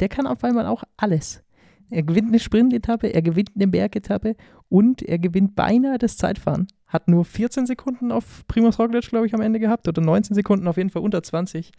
der 0.00 0.08
kann 0.08 0.26
auf 0.26 0.44
einmal 0.44 0.66
auch 0.66 0.84
alles. 0.96 1.42
Er 1.90 2.02
gewinnt 2.02 2.28
eine 2.28 2.40
Sprintetappe, 2.40 3.08
er 3.08 3.22
gewinnt 3.22 3.52
eine 3.54 3.68
Bergetappe 3.68 4.34
und 4.68 5.02
er 5.02 5.18
gewinnt 5.18 5.54
beinahe 5.54 5.98
das 5.98 6.16
Zeitfahren. 6.16 6.66
Hat 6.86 7.08
nur 7.08 7.24
14 7.24 7.66
Sekunden 7.66 8.12
auf 8.12 8.46
Primus 8.46 8.78
Roglic, 8.78 9.08
glaube 9.08 9.26
ich, 9.26 9.34
am 9.34 9.40
Ende 9.40 9.60
gehabt 9.60 9.86
oder 9.86 10.02
19 10.02 10.34
Sekunden 10.34 10.66
auf 10.68 10.76
jeden 10.76 10.90
Fall 10.90 11.02
unter 11.02 11.22
20 11.22 11.72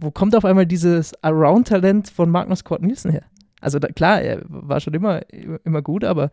wo 0.00 0.10
kommt 0.10 0.34
auf 0.34 0.44
einmal 0.44 0.66
dieses 0.66 1.12
Around-Talent 1.22 2.10
von 2.10 2.30
Magnus 2.30 2.64
Kort 2.64 2.82
Nielsen 2.82 3.10
her? 3.10 3.24
Also 3.60 3.78
da, 3.78 3.88
klar, 3.88 4.22
er 4.22 4.42
war 4.48 4.80
schon 4.80 4.94
immer, 4.94 5.20
immer 5.64 5.82
gut, 5.82 6.04
aber 6.04 6.30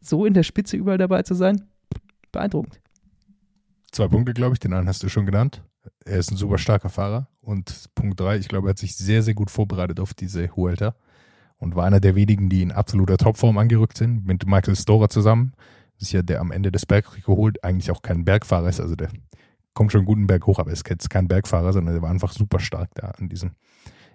so 0.00 0.24
in 0.24 0.34
der 0.34 0.42
Spitze 0.42 0.76
überall 0.76 0.98
dabei 0.98 1.22
zu 1.22 1.34
sein, 1.34 1.62
beeindruckend. 2.30 2.80
Zwei 3.90 4.08
Punkte, 4.08 4.32
glaube 4.32 4.54
ich. 4.54 4.60
Den 4.60 4.72
einen 4.72 4.88
hast 4.88 5.02
du 5.02 5.08
schon 5.08 5.26
genannt. 5.26 5.62
Er 6.04 6.18
ist 6.18 6.30
ein 6.30 6.36
super 6.36 6.58
starker 6.58 6.88
Fahrer. 6.88 7.28
Und 7.40 7.90
Punkt 7.94 8.18
drei, 8.18 8.38
ich 8.38 8.48
glaube, 8.48 8.68
er 8.68 8.70
hat 8.70 8.78
sich 8.78 8.96
sehr, 8.96 9.22
sehr 9.22 9.34
gut 9.34 9.50
vorbereitet 9.50 10.00
auf 10.00 10.14
diese 10.14 10.54
Huelta 10.56 10.94
und 11.58 11.76
war 11.76 11.84
einer 11.84 12.00
der 12.00 12.14
wenigen, 12.14 12.48
die 12.48 12.62
in 12.62 12.72
absoluter 12.72 13.16
Topform 13.16 13.58
angerückt 13.58 13.98
sind, 13.98 14.24
mit 14.24 14.46
Michael 14.46 14.76
Storer 14.76 15.08
zusammen. 15.08 15.52
Das 15.94 16.08
ist 16.08 16.12
ja 16.12 16.22
der 16.22 16.40
am 16.40 16.52
Ende 16.52 16.72
des 16.72 16.86
Bergtrikots 16.86 17.26
geholt, 17.26 17.64
eigentlich 17.64 17.90
auch 17.90 18.02
kein 18.02 18.24
Bergfahrer 18.24 18.68
ist, 18.68 18.80
also 18.80 18.96
der 18.96 19.10
kommt 19.74 19.92
schon 19.92 20.04
guten 20.04 20.26
Berg 20.26 20.46
hoch, 20.46 20.58
aber 20.58 20.70
ist 20.70 20.88
jetzt 20.88 21.10
kein 21.10 21.28
Bergfahrer, 21.28 21.72
sondern 21.72 21.94
der 21.94 22.02
war 22.02 22.10
einfach 22.10 22.32
super 22.32 22.60
stark 22.60 22.90
da 22.94 23.12
in 23.18 23.28
diesem, 23.28 23.52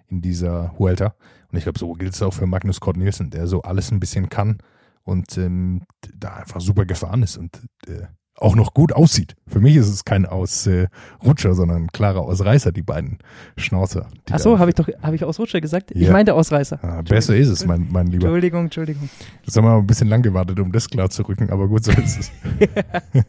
in 0.08 0.20
dieser 0.22 0.78
Huelta. 0.78 1.14
Und 1.50 1.58
ich 1.58 1.64
glaube, 1.64 1.78
so 1.78 1.92
gilt 1.94 2.14
es 2.14 2.22
auch 2.22 2.34
für 2.34 2.46
Magnus 2.46 2.80
Kort 2.80 2.96
Nielsen, 2.96 3.30
der 3.30 3.46
so 3.46 3.62
alles 3.62 3.90
ein 3.90 4.00
bisschen 4.00 4.28
kann 4.28 4.58
und 5.04 5.36
ähm, 5.38 5.82
da 6.14 6.36
einfach 6.36 6.60
super 6.60 6.84
gefahren 6.84 7.22
ist 7.22 7.36
und 7.36 7.62
äh, 7.86 8.06
auch 8.40 8.54
noch 8.54 8.74
gut 8.74 8.92
aussieht. 8.92 9.34
Für 9.46 9.60
mich 9.60 9.76
ist 9.76 9.88
es 9.88 10.04
kein 10.04 10.24
Ausrutscher, 10.26 11.54
sondern 11.54 11.84
ein 11.84 11.86
klarer 11.88 12.20
Ausreißer, 12.20 12.72
die 12.72 12.82
beiden 12.82 13.18
Schnauzer. 13.56 14.08
Die 14.28 14.32
Achso, 14.32 14.58
habe 14.58 14.70
ich 14.70 14.76
doch, 14.76 14.88
habe 15.02 15.16
ich 15.16 15.24
Ausrutscher 15.24 15.60
gesagt? 15.60 15.94
Ja. 15.94 16.02
Ich 16.02 16.10
meinte 16.10 16.34
Ausreißer. 16.34 16.78
Ah, 16.82 17.02
besser 17.02 17.36
ist 17.36 17.48
es, 17.48 17.66
mein, 17.66 17.88
mein 17.90 18.06
Lieber. 18.06 18.26
Entschuldigung, 18.26 18.64
Entschuldigung. 18.64 19.08
Jetzt 19.44 19.56
haben 19.56 19.64
wir 19.64 19.74
ein 19.74 19.86
bisschen 19.86 20.08
lang 20.08 20.22
gewartet, 20.22 20.60
um 20.60 20.72
das 20.72 20.88
klar 20.88 21.10
zu 21.10 21.22
rücken, 21.22 21.50
aber 21.50 21.68
gut, 21.68 21.84
so 21.84 21.92
ist 21.92 22.18
es. 22.20 22.32
Nein, 23.12 23.24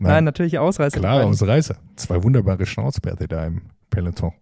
Nein, 0.00 0.24
natürlich 0.24 0.58
Ausreißer. 0.58 0.98
Klar, 0.98 1.24
Ausreißer. 1.24 1.76
Zwei 1.96 2.22
wunderbare 2.22 2.66
Schnauzbärte 2.66 3.28
da 3.28 3.46
im 3.46 3.62
Peloton. 3.90 4.32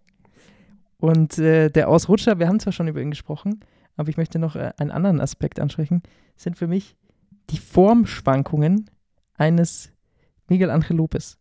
Und 0.97 1.37
äh, 1.39 1.69
der 1.69 1.89
Ausrutscher, 1.89 2.39
wir 2.39 2.47
haben 2.47 2.59
zwar 2.59 2.73
schon 2.73 2.87
über 2.87 3.01
ihn 3.01 3.09
gesprochen, 3.09 3.59
aber 3.97 4.09
ich 4.09 4.17
möchte 4.17 4.39
noch 4.39 4.55
äh, 4.55 4.71
einen 4.77 4.91
anderen 4.91 5.19
Aspekt 5.19 5.59
ansprechen, 5.59 6.01
sind 6.35 6.57
für 6.57 6.67
mich 6.67 6.95
die 7.49 7.57
Formschwankungen 7.57 8.89
eines 9.41 9.91
Miguel 10.47 10.69
Angel 10.69 10.97
Lopez. 10.97 11.37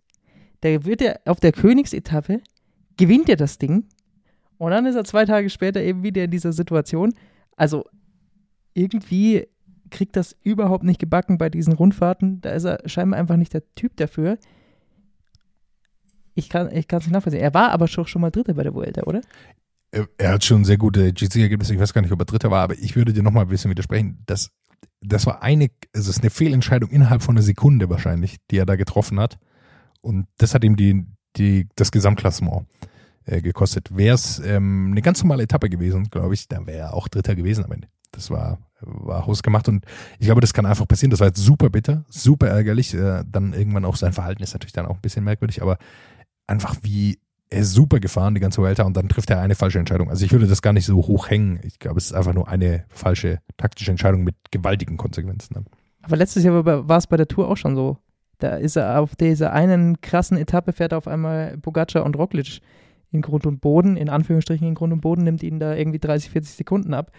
Der 0.63 0.85
wird 0.85 1.03
ja 1.03 1.15
auf 1.27 1.39
der 1.39 1.53
Königsetappe, 1.53 2.41
gewinnt 2.97 3.29
er 3.29 3.37
das 3.37 3.59
Ding 3.59 3.85
und 4.59 4.71
dann 4.71 4.87
ist 4.87 4.95
er 4.95 5.05
zwei 5.05 5.25
Tage 5.27 5.51
später 5.51 5.83
eben 5.83 6.03
wieder 6.03 6.25
in 6.25 6.31
dieser 6.31 6.53
Situation. 6.53 7.15
Also 7.57 7.85
irgendwie 8.75 9.47
kriegt 9.91 10.17
das 10.17 10.37
überhaupt 10.43 10.85
nicht 10.85 10.99
gebacken 10.99 11.39
bei 11.39 11.51
diesen 11.51 11.75
Rundfahrten. 11.75 12.41
Da 12.41 12.51
ist 12.51 12.65
er 12.65 12.81
scheinbar 12.87 13.19
einfach 13.19 13.37
nicht 13.37 13.53
der 13.53 13.63
Typ 13.75 13.97
dafür. 13.97 14.39
Ich 16.35 16.49
kann 16.49 16.69
es 16.69 16.75
nicht 16.75 17.11
nachvollziehen. 17.11 17.43
Er 17.43 17.55
war 17.55 17.71
aber 17.71 17.89
schon, 17.89 18.07
schon 18.07 18.23
mal 18.23 18.31
Dritter 18.31 18.55
bei 18.55 18.63
der 18.63 18.75
Vuelta, 18.75 19.03
oder? 19.03 19.21
Er, 19.93 20.09
er 20.17 20.33
hat 20.33 20.45
schon 20.45 20.65
sehr 20.65 20.79
gute 20.79 21.13
GC-Ergebnisse. 21.13 21.75
Ich 21.75 21.81
weiß 21.81 21.93
gar 21.93 22.03
nicht, 22.03 22.13
ob 22.13 22.21
er 22.21 22.27
Dritter 22.27 22.51
war, 22.51 22.63
aber 22.63 22.79
ich 22.79 22.97
würde 22.97 23.13
dir 23.13 23.23
nochmal 23.23 23.45
ein 23.45 23.49
bisschen 23.49 23.71
widersprechen. 23.71 24.23
Das, 24.27 24.51
das 25.01 25.27
war 25.27 25.43
eine, 25.43 25.69
es 25.93 26.09
ist 26.09 26.21
eine 26.21 26.31
Fehlentscheidung 26.31 26.91
innerhalb 26.91 27.23
von 27.23 27.37
einer 27.37 27.43
Sekunde 27.43 27.89
wahrscheinlich, 27.89 28.37
die 28.51 28.59
er 28.59 28.67
da 28.67 28.77
getroffen 28.77 29.19
hat. 29.19 29.39
Und 30.03 30.27
das 30.39 30.55
hat 30.55 30.65
ihm 30.65 30.77
die, 30.77 31.07
die, 31.37 31.69
das 31.77 31.91
Gesamtklassement 31.91 32.67
äh, 33.25 33.41
gekostet. 33.43 33.97
Wäre 33.97 34.15
es 34.15 34.39
ähm, 34.41 34.89
eine 34.91 35.03
ganz 35.03 35.23
normale 35.23 35.45
Etappe 35.45 35.69
gewesen, 35.71 36.09
glaube 36.11 36.35
ich, 36.35 36.49
dann 36.49 36.67
wäre 36.67 36.79
er 36.79 36.95
auch 36.95 37.09
Dritter 37.09 37.35
gewesen 37.35 37.65
am 37.65 37.73
Ende. 37.73 37.89
Das 38.13 38.31
war, 38.31 38.59
war 38.81 39.27
hausgemacht 39.27 39.69
und 39.69 39.85
ich 40.19 40.27
glaube, 40.27 40.41
das 40.41 40.53
kann 40.53 40.67
einfach 40.67 40.89
passieren. 40.89 41.11
Das 41.11 41.21
war 41.21 41.29
jetzt 41.29 41.43
super 41.43 41.71
bitter, 41.71 42.05
super 42.09 42.49
ärgerlich. 42.49 42.95
Äh, 42.95 43.25
dann 43.27 43.53
irgendwann 43.53 43.85
auch 43.85 43.97
sein 43.97 44.13
Verhalten 44.13 44.43
ist 44.43 44.53
natürlich 44.53 44.73
dann 44.73 44.87
auch 44.87 44.97
ein 44.97 45.03
bisschen 45.03 45.25
merkwürdig, 45.25 45.63
aber 45.63 45.79
einfach 46.47 46.77
wie 46.83 47.19
er 47.51 47.61
ist 47.61 47.73
super 47.73 47.99
gefahren, 47.99 48.35
die 48.35 48.41
ganze 48.41 48.63
Welt, 48.63 48.79
und 48.81 48.97
dann 48.97 49.09
trifft 49.09 49.29
er 49.31 49.41
eine 49.41 49.57
falsche 49.57 49.81
Entscheidung. 49.81 50.09
Also 50.09 50.25
ich 50.25 50.33
würde 50.33 50.47
das 50.47 50.63
gar 50.63 50.73
nicht 50.73 50.87
so 50.87 50.97
hoch 50.97 51.29
hängen. 51.29 51.59
Ich 51.65 51.81
glaube, 51.81 51.99
es 51.99 52.07
ist 52.07 52.13
einfach 52.13 52.33
nur 52.33 52.49
eine 52.49 52.85
falsche 52.89 53.41
taktische 53.57 53.91
Entscheidung 53.91 54.23
mit 54.23 54.37
gewaltigen 54.53 54.97
Konsequenzen. 54.97 55.55
Dann. 55.55 55.67
Aber 56.03 56.17
letztes 56.17 56.45
Jahr 56.45 56.65
war 56.65 56.99
es 56.99 57.09
bei 57.09 57.17
der 57.17 57.27
Tour 57.27 57.49
auch 57.49 57.57
schon 57.57 57.75
so. 57.75 57.99
Da 58.39 58.57
ist 58.57 58.77
er 58.77 59.01
auf 59.01 59.17
dieser 59.17 59.53
einen 59.53 60.01
krassen 60.01 60.39
Etappe, 60.39 60.73
fährt 60.73 60.93
er 60.93 60.99
auf 60.99 61.09
einmal 61.09 61.59
Pogacar 61.59 62.05
und 62.05 62.17
Roglic 62.17 62.61
in 63.11 63.21
Grund 63.21 63.45
und 63.45 63.61
Boden, 63.61 63.97
in 63.97 64.09
Anführungsstrichen 64.09 64.67
in 64.67 64.75
Grund 64.75 64.93
und 64.93 65.01
Boden, 65.01 65.25
nimmt 65.25 65.43
ihn 65.43 65.59
da 65.59 65.75
irgendwie 65.75 65.99
30, 65.99 66.31
40 66.31 66.55
Sekunden 66.55 66.95
ab. 66.95 67.11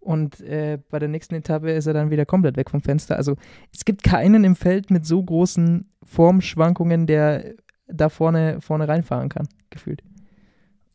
Und 0.00 0.40
äh, 0.40 0.78
bei 0.90 0.98
der 0.98 1.08
nächsten 1.08 1.34
Etappe 1.34 1.70
ist 1.70 1.86
er 1.86 1.94
dann 1.94 2.10
wieder 2.10 2.26
komplett 2.26 2.56
weg 2.56 2.70
vom 2.70 2.82
Fenster. 2.82 3.16
Also 3.16 3.36
es 3.72 3.84
gibt 3.84 4.02
keinen 4.02 4.44
im 4.44 4.56
Feld 4.56 4.90
mit 4.90 5.06
so 5.06 5.22
großen 5.22 5.90
Formschwankungen, 6.02 7.06
der 7.06 7.54
da 7.86 8.08
vorne, 8.08 8.60
vorne 8.60 8.88
reinfahren 8.88 9.28
kann, 9.28 9.48
gefühlt. 9.70 10.02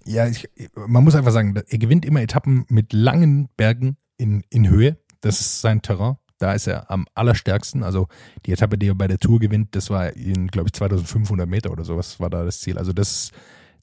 Ja, 0.06 0.28
ich, 0.28 0.50
man 0.76 1.04
muss 1.04 1.16
einfach 1.16 1.32
sagen, 1.32 1.56
er 1.56 1.78
gewinnt 1.78 2.06
immer 2.06 2.22
Etappen 2.22 2.66
mit 2.70 2.94
langen 2.94 3.50
Bergen 3.58 3.98
in, 4.18 4.44
in 4.50 4.70
Höhe. 4.70 4.98
Das 5.22 5.40
ist 5.40 5.62
sein 5.62 5.82
Terrain. 5.82 6.18
Da 6.40 6.54
ist 6.54 6.68
er 6.68 6.90
am 6.90 7.06
allerstärksten. 7.16 7.84
Also 7.84 8.08
die 8.46 8.54
Etappe, 8.54 8.78
die 8.78 8.88
er 8.88 8.96
bei 8.96 9.08
der 9.08 9.18
Tour 9.18 9.40
gewinnt, 9.40 9.76
das 9.76 9.90
war 9.90 10.16
in, 10.16 10.48
glaube 10.48 10.70
ich, 10.70 10.74
2500 10.74 11.48
Meter 11.48 11.70
oder 11.72 11.84
sowas 11.84 12.20
war 12.20 12.30
da 12.30 12.46
das 12.46 12.62
Ziel. 12.62 12.78
Also 12.78 12.94
das, 12.94 13.32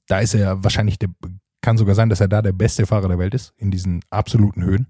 da 0.07 0.19
ist 0.19 0.33
er 0.33 0.63
wahrscheinlich 0.63 0.97
der, 0.97 1.09
kann 1.61 1.77
sogar 1.77 1.93
sein, 1.93 2.09
dass 2.09 2.19
er 2.19 2.27
da 2.27 2.41
der 2.41 2.53
beste 2.53 2.87
Fahrer 2.87 3.09
der 3.09 3.19
Welt 3.19 3.35
ist, 3.35 3.53
in 3.57 3.69
diesen 3.69 4.01
absoluten 4.09 4.63
Höhen. 4.63 4.87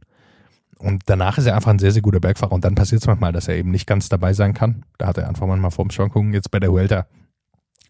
Und 0.77 1.03
danach 1.07 1.37
ist 1.37 1.45
er 1.45 1.55
einfach 1.55 1.71
ein 1.71 1.79
sehr, 1.79 1.91
sehr 1.91 2.01
guter 2.01 2.19
Bergfahrer. 2.19 2.53
Und 2.53 2.63
dann 2.63 2.75
passiert 2.75 3.01
es 3.01 3.07
manchmal, 3.07 3.33
dass 3.33 3.47
er 3.47 3.55
eben 3.55 3.71
nicht 3.71 3.87
ganz 3.87 4.09
dabei 4.09 4.33
sein 4.33 4.53
kann. 4.53 4.85
Da 4.97 5.07
hat 5.07 5.17
er 5.17 5.27
einfach 5.27 5.45
manchmal 5.45 5.71
Formschwankungen. 5.71 6.33
Jetzt 6.33 6.51
bei 6.51 6.59
der 6.59 6.71
Vuelta 6.71 7.07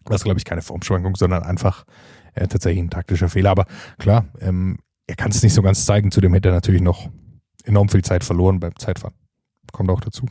war 0.08 0.16
es, 0.16 0.24
glaube 0.24 0.38
ich, 0.38 0.44
keine 0.44 0.62
Formschwankung, 0.62 1.16
sondern 1.16 1.42
einfach 1.42 1.84
äh, 2.34 2.46
tatsächlich 2.46 2.82
ein 2.82 2.90
taktischer 2.90 3.28
Fehler. 3.28 3.50
Aber 3.50 3.66
klar, 3.98 4.26
ähm, 4.40 4.78
er 5.06 5.16
kann 5.16 5.30
es 5.30 5.42
nicht 5.42 5.54
so 5.54 5.62
ganz 5.62 5.84
zeigen. 5.84 6.10
Zudem 6.10 6.34
hätte 6.34 6.48
er 6.48 6.54
natürlich 6.54 6.82
noch 6.82 7.08
enorm 7.64 7.88
viel 7.88 8.02
Zeit 8.02 8.24
verloren 8.24 8.60
beim 8.60 8.76
Zeitfahren. 8.78 9.14
Kommt 9.72 9.90
auch 9.90 10.00
dazu. 10.00 10.26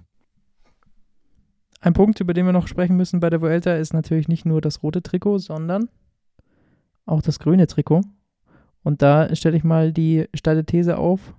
Ein 1.79 1.93
Punkt, 1.93 2.19
über 2.19 2.33
den 2.33 2.45
wir 2.45 2.53
noch 2.53 2.67
sprechen 2.67 2.97
müssen 2.97 3.19
bei 3.19 3.29
der 3.29 3.41
Vuelta, 3.41 3.75
ist 3.75 3.93
natürlich 3.93 4.27
nicht 4.27 4.45
nur 4.45 4.61
das 4.61 4.81
rote 4.81 5.03
Trikot, 5.03 5.39
sondern 5.39 5.89
auch 7.05 7.21
das 7.21 7.39
grüne 7.39 7.67
Trikot. 7.67 8.01
Und 8.83 9.01
da 9.01 9.33
stelle 9.35 9.57
ich 9.57 9.63
mal 9.63 9.93
die 9.93 10.27
steile 10.33 10.65
These 10.65 10.97
auf. 10.97 11.33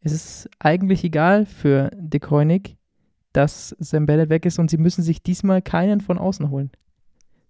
Es 0.00 0.12
ist 0.12 0.48
eigentlich 0.58 1.02
egal 1.04 1.46
für 1.46 1.90
De 1.94 2.20
Koenig, 2.20 2.76
dass 3.32 3.74
Sam 3.78 4.06
Bennett 4.06 4.30
weg 4.30 4.46
ist 4.46 4.58
und 4.58 4.70
sie 4.70 4.78
müssen 4.78 5.02
sich 5.02 5.22
diesmal 5.22 5.62
keinen 5.62 6.00
von 6.00 6.18
außen 6.18 6.50
holen. 6.50 6.70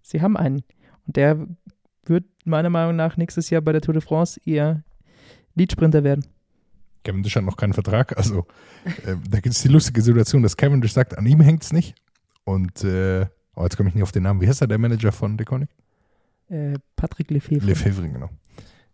Sie 0.09 0.21
haben 0.21 0.37
einen. 0.37 0.63
Und 1.05 1.15
der 1.15 1.47
wird 2.05 2.25
meiner 2.45 2.69
Meinung 2.69 2.95
nach 2.95 3.17
nächstes 3.17 3.49
Jahr 3.49 3.61
bei 3.61 3.71
der 3.71 3.81
Tour 3.81 3.93
de 3.93 4.01
France 4.01 4.39
ihr 4.43 4.83
Leadsprinter 5.55 6.03
werden. 6.03 6.25
Cavendish 7.03 7.35
hat 7.35 7.43
noch 7.43 7.57
keinen 7.57 7.73
Vertrag. 7.73 8.17
Also 8.17 8.45
äh, 8.85 9.15
da 9.29 9.39
gibt 9.39 9.55
es 9.55 9.61
die 9.61 9.69
lustige 9.69 10.01
Situation, 10.01 10.43
dass 10.43 10.57
Cavendish 10.57 10.93
sagt, 10.93 11.17
an 11.17 11.25
ihm 11.25 11.41
hängt 11.41 11.63
es 11.63 11.73
nicht. 11.73 11.95
Und 12.43 12.83
äh, 12.83 13.25
oh, 13.55 13.63
jetzt 13.63 13.77
komme 13.77 13.89
ich 13.89 13.95
nicht 13.95 14.03
auf 14.03 14.11
den 14.11 14.23
Namen. 14.23 14.41
Wie 14.41 14.47
heißt 14.47 14.61
er, 14.61 14.67
der 14.67 14.77
Manager 14.77 15.11
von 15.11 15.37
Deconic? 15.37 15.69
Äh, 16.49 16.75
Patrick 16.95 17.29
Lefevre. 17.31 17.65
Lefevre, 17.65 18.09
genau. 18.09 18.29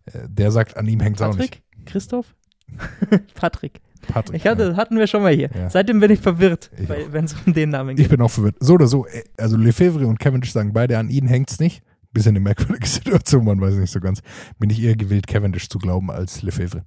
Äh, 0.06 0.28
der 0.28 0.52
sagt, 0.52 0.78
an 0.78 0.88
ihm 0.88 1.00
hängt 1.00 1.18
es 1.18 1.22
auch 1.22 1.36
nicht. 1.36 1.62
Patrick? 1.62 1.86
Christoph? 1.86 2.36
Patrick. 3.36 3.82
Patrick. 4.08 4.38
Ich 4.38 4.48
hatte, 4.48 4.76
hatten 4.76 4.98
wir 4.98 5.08
schon 5.08 5.22
mal 5.24 5.34
hier. 5.34 5.50
Ja. 5.56 5.70
Seitdem 5.70 6.00
bin 6.00 6.12
ich 6.12 6.20
verwirrt, 6.20 6.72
Ich 6.78 6.88
wenn 7.12 7.26
es 7.26 7.36
um 7.46 7.54
den 7.54 7.70
Namen 7.70 7.92
Ich 7.92 7.96
geht. 7.98 8.10
bin 8.10 8.22
auch 8.22 8.30
verwirrt. 8.32 8.56
So 8.60 8.74
oder 8.76 8.88
so, 8.88 9.06
äh, 9.08 9.24
also 9.38 9.58
Lefevre 9.58 10.08
und 10.08 10.20
Cavendish 10.20 10.52
sagen 10.52 10.74
beide, 10.74 10.98
an 10.98 11.10
ihnen 11.10 11.28
hängt 11.28 11.50
es 11.52 11.60
nicht. 11.60 11.82
Bisschen 12.12 12.32
eine 12.32 12.42
merkwürdige 12.42 12.88
Situation, 12.88 13.46
man 13.46 13.60
weiß 13.60 13.74
nicht 13.76 13.92
so 13.92 14.00
ganz. 14.00 14.22
Bin 14.60 14.70
ich 14.70 14.82
eher 14.82 14.96
gewillt, 14.96 15.26
Cavendish 15.28 15.68
zu 15.70 15.80
glauben 15.80 16.12
als 16.12 16.42
Lefevre. 16.44 16.84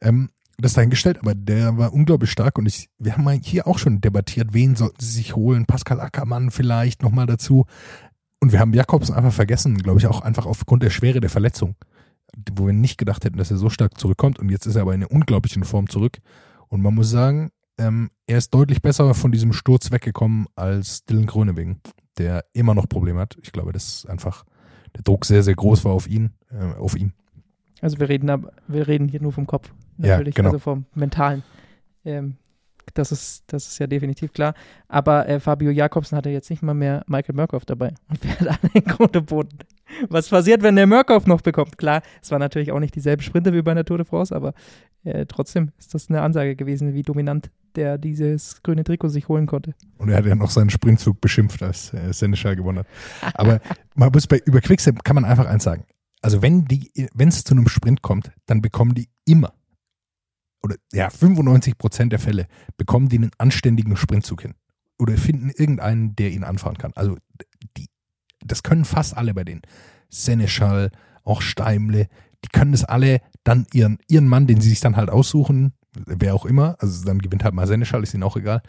Ähm, 0.00 0.30
das 0.58 0.72
dahingestellt, 0.74 1.18
aber 1.20 1.34
der 1.34 1.76
war 1.78 1.92
unglaublich 1.92 2.30
stark 2.30 2.58
und 2.58 2.66
ich, 2.66 2.88
wir 2.98 3.14
haben 3.14 3.24
mal 3.24 3.38
hier 3.42 3.66
auch 3.66 3.78
schon 3.78 4.00
debattiert, 4.00 4.54
wen 4.54 4.76
sollten 4.76 5.00
sie 5.00 5.10
sich 5.10 5.34
holen? 5.34 5.66
Pascal 5.66 6.00
Ackermann 6.00 6.50
vielleicht 6.52 7.02
nochmal 7.02 7.26
dazu. 7.26 7.66
Und 8.40 8.52
wir 8.52 8.60
haben 8.60 8.72
Jakobsen 8.72 9.14
einfach 9.14 9.32
vergessen, 9.32 9.76
glaube 9.78 9.98
ich, 9.98 10.06
auch 10.06 10.20
einfach 10.20 10.46
aufgrund 10.46 10.82
der 10.82 10.90
Schwere 10.90 11.18
der 11.20 11.30
Verletzung, 11.30 11.74
wo 12.56 12.66
wir 12.66 12.72
nicht 12.72 12.98
gedacht 12.98 13.24
hätten, 13.24 13.38
dass 13.38 13.50
er 13.50 13.56
so 13.56 13.70
stark 13.70 13.98
zurückkommt. 13.98 14.38
Und 14.38 14.50
jetzt 14.50 14.66
ist 14.66 14.76
er 14.76 14.82
aber 14.82 14.94
in 14.94 15.02
einer 15.02 15.10
unglaublichen 15.10 15.64
Form 15.64 15.88
zurück. 15.88 16.18
Und 16.68 16.82
man 16.82 16.94
muss 16.94 17.10
sagen, 17.10 17.50
ähm, 17.78 18.10
er 18.26 18.38
ist 18.38 18.54
deutlich 18.54 18.82
besser 18.82 19.14
von 19.14 19.32
diesem 19.32 19.52
Sturz 19.52 19.90
weggekommen 19.90 20.46
als 20.54 21.04
Dylan 21.04 21.26
Grönewegen, 21.26 21.80
der 22.18 22.44
immer 22.52 22.74
noch 22.74 22.88
Probleme 22.88 23.20
hat. 23.20 23.36
Ich 23.42 23.52
glaube, 23.52 23.72
das 23.72 23.88
ist 23.88 24.08
einfach 24.08 24.44
der 24.96 25.02
Druck 25.02 25.24
sehr, 25.24 25.42
sehr 25.42 25.54
groß 25.54 25.84
war 25.84 25.92
auf 25.92 26.08
ihn, 26.08 26.30
äh, 26.50 26.78
auf 26.78 26.96
ihn. 26.96 27.12
Also 27.80 27.98
wir 27.98 28.08
reden, 28.08 28.30
ab, 28.30 28.52
wir 28.68 28.86
reden 28.86 29.08
hier 29.08 29.20
nur 29.20 29.32
vom 29.32 29.46
Kopf. 29.46 29.72
Ja, 29.98 30.10
Natürlich, 30.10 30.34
genau. 30.34 30.50
also 30.50 30.58
vom 30.58 30.86
Mentalen. 30.94 31.42
Ähm, 32.04 32.36
das 32.94 33.12
ist, 33.12 33.44
das 33.48 33.66
ist 33.66 33.78
ja 33.78 33.86
definitiv 33.86 34.32
klar. 34.32 34.54
Aber 34.88 35.28
äh, 35.28 35.40
Fabio 35.40 35.70
Jakobsen 35.70 36.16
hatte 36.16 36.30
jetzt 36.30 36.50
nicht 36.50 36.62
mal 36.62 36.74
mehr 36.74 37.02
Michael 37.06 37.34
Murkoff 37.34 37.64
dabei 37.64 37.94
und 38.08 38.18
fährt 38.18 38.46
alle 38.46 38.70
in 38.72 38.84
Grunde 38.84 39.22
Boden. 39.22 39.58
Was 40.08 40.28
passiert, 40.28 40.62
wenn 40.62 40.76
der 40.76 40.86
Murkoff 40.86 41.26
noch 41.26 41.40
bekommt? 41.40 41.78
Klar, 41.78 42.02
es 42.22 42.30
war 42.30 42.38
natürlich 42.38 42.72
auch 42.72 42.80
nicht 42.80 42.94
dieselbe 42.94 43.22
Sprinter 43.22 43.52
wie 43.52 43.62
bei 43.62 43.74
der 43.74 43.84
Tour 43.84 43.98
de 43.98 44.06
France, 44.06 44.34
aber 44.34 44.54
äh, 45.04 45.26
trotzdem 45.26 45.70
ist 45.78 45.94
das 45.94 46.08
eine 46.08 46.22
Ansage 46.22 46.56
gewesen, 46.56 46.94
wie 46.94 47.02
dominant 47.02 47.50
der 47.76 47.98
dieses 47.98 48.62
grüne 48.62 48.84
Trikot 48.84 49.08
sich 49.08 49.28
holen 49.28 49.46
konnte. 49.46 49.74
Und 49.98 50.08
er 50.08 50.18
hat 50.18 50.26
ja 50.26 50.34
noch 50.34 50.50
seinen 50.50 50.70
Sprintzug 50.70 51.20
beschimpft, 51.20 51.62
als 51.62 51.92
äh, 51.92 52.12
Seneschal 52.12 52.56
gewonnen 52.56 52.80
hat. 52.80 53.34
Aber 53.34 53.60
man 53.94 54.10
muss 54.12 54.26
bei, 54.26 54.40
über 54.44 54.60
Quickstep 54.60 55.02
kann 55.04 55.14
man 55.14 55.24
einfach 55.24 55.46
eins 55.46 55.64
sagen. 55.64 55.84
Also 56.22 56.40
wenn 56.40 56.64
die, 56.64 56.90
wenn 57.12 57.28
es 57.28 57.44
zu 57.44 57.52
einem 57.52 57.68
Sprint 57.68 58.00
kommt, 58.02 58.32
dann 58.46 58.62
bekommen 58.62 58.94
die 58.94 59.08
immer, 59.26 59.52
oder 60.62 60.76
ja, 60.92 61.10
95 61.10 61.76
Prozent 61.76 62.12
der 62.12 62.18
Fälle 62.18 62.46
bekommen 62.78 63.10
die 63.10 63.18
einen 63.18 63.30
anständigen 63.36 63.96
Sprintzug 63.96 64.42
hin. 64.42 64.54
Oder 64.98 65.16
finden 65.18 65.50
irgendeinen, 65.50 66.16
der 66.16 66.30
ihn 66.30 66.44
anfahren 66.44 66.78
kann. 66.78 66.92
Also 66.94 67.18
die, 67.76 67.88
das 68.44 68.62
können 68.62 68.84
fast 68.84 69.16
alle 69.16 69.34
bei 69.34 69.44
denen. 69.44 69.62
Seneschal, 70.10 70.90
auch 71.24 71.42
Steimle, 71.42 72.08
die 72.44 72.48
können 72.52 72.72
das 72.72 72.84
alle 72.84 73.20
dann 73.42 73.66
ihren, 73.72 73.98
ihren 74.08 74.28
Mann, 74.28 74.46
den 74.46 74.60
sie 74.60 74.68
sich 74.68 74.80
dann 74.80 74.96
halt 74.96 75.10
aussuchen, 75.10 75.72
wer 75.94 76.34
auch 76.34 76.44
immer, 76.44 76.76
also 76.78 77.04
dann 77.04 77.18
gewinnt 77.18 77.44
halt 77.44 77.54
mal 77.54 77.66
Seneschal, 77.66 78.02
ist 78.02 78.14
ihnen 78.14 78.22
auch 78.22 78.36
egal. 78.36 78.62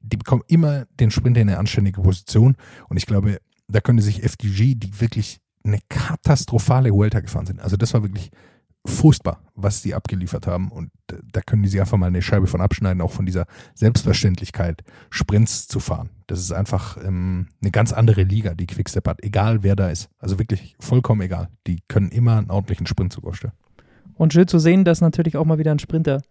Die 0.00 0.16
bekommen 0.16 0.42
immer 0.48 0.86
den 0.98 1.10
Sprinter 1.10 1.40
in 1.40 1.48
eine 1.48 1.58
anständige 1.58 2.00
Position. 2.00 2.56
Und 2.88 2.96
ich 2.96 3.06
glaube, 3.06 3.38
da 3.68 3.80
könnte 3.80 4.02
sich 4.02 4.24
FDG, 4.24 4.74
die 4.74 5.00
wirklich 5.00 5.38
eine 5.64 5.78
katastrophale 5.88 6.92
Vuelta 6.92 7.20
gefahren 7.20 7.46
sind. 7.46 7.60
Also 7.60 7.76
das 7.76 7.94
war 7.94 8.02
wirklich 8.02 8.30
furchtbar, 8.84 9.40
was 9.54 9.82
die 9.82 9.94
abgeliefert 9.94 10.46
haben. 10.46 10.70
Und 10.70 10.90
da 11.06 11.40
können 11.40 11.62
die 11.62 11.68
sich 11.68 11.80
einfach 11.80 11.98
mal 11.98 12.06
eine 12.06 12.22
Scheibe 12.22 12.46
von 12.46 12.60
abschneiden, 12.60 13.00
auch 13.00 13.12
von 13.12 13.26
dieser 13.26 13.46
Selbstverständlichkeit, 13.74 14.82
Sprints 15.10 15.68
zu 15.68 15.80
fahren. 15.80 16.10
Das 16.26 16.40
ist 16.40 16.52
einfach 16.52 16.96
ähm, 17.02 17.48
eine 17.60 17.70
ganz 17.70 17.92
andere 17.92 18.22
Liga, 18.22 18.54
die 18.54 18.66
Quickstep 18.66 19.06
hat, 19.06 19.22
egal 19.22 19.62
wer 19.62 19.76
da 19.76 19.88
ist. 19.88 20.08
Also 20.18 20.38
wirklich 20.38 20.74
vollkommen 20.80 21.20
egal. 21.20 21.48
Die 21.66 21.78
können 21.88 22.10
immer 22.10 22.38
einen 22.38 22.50
ordentlichen 22.50 22.86
Sprintzug 22.86 23.24
aufstellen. 23.24 23.54
Und 24.14 24.32
schön 24.32 24.48
zu 24.48 24.58
sehen, 24.58 24.84
dass 24.84 25.00
natürlich 25.00 25.36
auch 25.36 25.44
mal 25.44 25.58
wieder 25.58 25.72
ein 25.72 25.78
Sprinter 25.78 26.22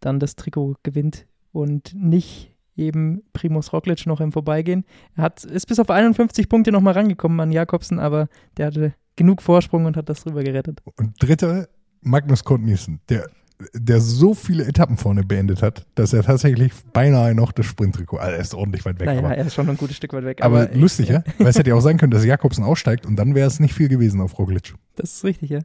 dann 0.00 0.20
das 0.20 0.36
Trikot 0.36 0.76
gewinnt 0.82 1.26
und 1.52 1.94
nicht 1.94 2.54
eben 2.76 3.22
Primus 3.32 3.72
Roglic 3.72 4.06
noch 4.06 4.20
im 4.20 4.32
Vorbeigehen. 4.32 4.84
Er 5.16 5.24
hat, 5.24 5.44
ist 5.44 5.66
bis 5.66 5.78
auf 5.78 5.90
51 5.90 6.48
Punkte 6.48 6.72
noch 6.72 6.80
mal 6.80 6.92
rangekommen 6.92 7.40
an 7.40 7.52
Jakobsen, 7.52 7.98
aber 7.98 8.28
der 8.56 8.66
hatte 8.66 8.94
genug 9.16 9.42
Vorsprung 9.42 9.84
und 9.84 9.96
hat 9.96 10.08
das 10.08 10.26
rüber 10.26 10.42
gerettet. 10.42 10.80
Und 10.96 11.22
dritter, 11.22 11.68
Magnus 12.04 12.44
Kort 12.44 12.62
Nielsen, 12.62 13.00
der, 13.08 13.28
der 13.72 14.00
so 14.00 14.34
viele 14.34 14.64
Etappen 14.64 14.96
vorne 14.96 15.24
beendet 15.24 15.62
hat, 15.62 15.86
dass 15.94 16.12
er 16.12 16.22
tatsächlich 16.22 16.72
beinahe 16.92 17.34
noch 17.34 17.52
das 17.52 17.66
Sprinttrikot, 17.66 18.18
also 18.18 18.32
er 18.32 18.40
ist 18.40 18.54
ordentlich 18.54 18.84
weit 18.84 19.00
weg, 19.00 19.06
naja, 19.06 19.18
aber, 19.20 19.36
er 19.36 19.46
ist 19.46 19.54
schon 19.54 19.68
ein 19.68 19.76
gutes 19.76 19.96
Stück 19.96 20.12
weit 20.12 20.24
weg. 20.24 20.42
aber 20.42 20.70
äh, 20.70 20.76
lustig, 20.76 21.08
ja? 21.08 21.22
Weil 21.38 21.48
es 21.48 21.58
hätte 21.58 21.70
ja 21.70 21.76
auch 21.76 21.80
sein 21.80 21.98
können, 21.98 22.10
dass 22.10 22.24
Jakobsen 22.24 22.64
aussteigt 22.64 23.06
und 23.06 23.16
dann 23.16 23.34
wäre 23.34 23.46
es 23.46 23.60
nicht 23.60 23.74
viel 23.74 23.88
gewesen 23.88 24.20
auf 24.20 24.38
Roglic. 24.38 24.74
Das 24.96 25.14
ist 25.14 25.24
richtig, 25.24 25.50
ja. 25.50 25.60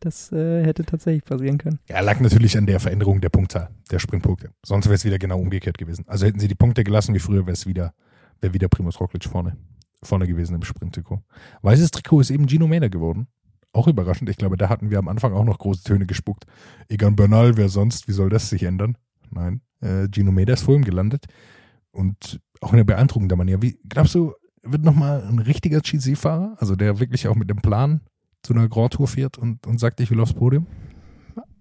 Das 0.00 0.30
äh, 0.30 0.64
hätte 0.64 0.84
tatsächlich 0.84 1.24
passieren 1.24 1.58
können. 1.58 1.80
Ja, 1.88 2.00
lag 2.00 2.20
natürlich 2.20 2.56
an 2.56 2.66
der 2.66 2.78
Veränderung 2.78 3.20
der 3.20 3.30
Punktzahl, 3.30 3.70
der 3.90 3.98
Sprintpunkte. 3.98 4.50
Sonst 4.64 4.86
wäre 4.86 4.94
es 4.94 5.04
wieder 5.04 5.18
genau 5.18 5.40
umgekehrt 5.40 5.76
gewesen. 5.76 6.04
Also 6.06 6.26
hätten 6.26 6.38
sie 6.38 6.46
die 6.46 6.54
Punkte 6.54 6.84
gelassen 6.84 7.14
wie 7.14 7.18
früher, 7.18 7.46
wäre 7.46 7.54
es 7.54 7.66
wieder, 7.66 7.94
wäre 8.40 8.54
wieder 8.54 8.68
Primus 8.68 9.00
Roglic 9.00 9.24
vorne, 9.24 9.56
vorne 10.02 10.28
gewesen 10.28 10.54
im 10.54 10.62
Sprinttrikot. 10.62 11.20
Weißes 11.62 11.90
Trikot 11.90 12.20
ist 12.20 12.30
eben 12.30 12.46
Gino 12.46 12.68
Meder 12.68 12.88
geworden. 12.88 13.26
Auch 13.72 13.86
überraschend. 13.86 14.30
Ich 14.30 14.36
glaube, 14.36 14.56
da 14.56 14.68
hatten 14.68 14.90
wir 14.90 14.98
am 14.98 15.08
Anfang 15.08 15.32
auch 15.32 15.44
noch 15.44 15.58
große 15.58 15.82
Töne 15.82 16.06
gespuckt. 16.06 16.44
Egan 16.88 17.16
Bernal, 17.16 17.56
wer 17.56 17.68
sonst? 17.68 18.08
Wie 18.08 18.12
soll 18.12 18.30
das 18.30 18.48
sich 18.48 18.62
ändern? 18.62 18.96
Nein. 19.30 19.60
Äh, 19.80 20.08
Gino 20.10 20.32
Meder 20.32 20.54
ist 20.54 20.62
vor 20.62 20.74
ihm 20.74 20.84
gelandet. 20.84 21.26
Und 21.90 22.40
auch 22.60 22.72
in 22.72 22.78
der 22.78 22.84
beeindruckender 22.84 23.36
Manier. 23.36 23.62
Wie, 23.62 23.78
glaubst 23.88 24.14
du, 24.14 24.34
wird 24.62 24.84
nochmal 24.84 25.22
ein 25.22 25.38
richtiger 25.38 25.80
GC-Fahrer? 25.80 26.56
Also 26.58 26.76
der 26.76 26.98
wirklich 26.98 27.28
auch 27.28 27.34
mit 27.34 27.50
dem 27.50 27.58
Plan 27.58 28.00
zu 28.42 28.54
einer 28.54 28.68
Grand 28.68 28.94
Tour 28.94 29.08
fährt 29.08 29.38
und, 29.38 29.66
und 29.66 29.78
sagt, 29.78 30.00
ich 30.00 30.10
will 30.10 30.20
aufs 30.20 30.34
Podium? 30.34 30.66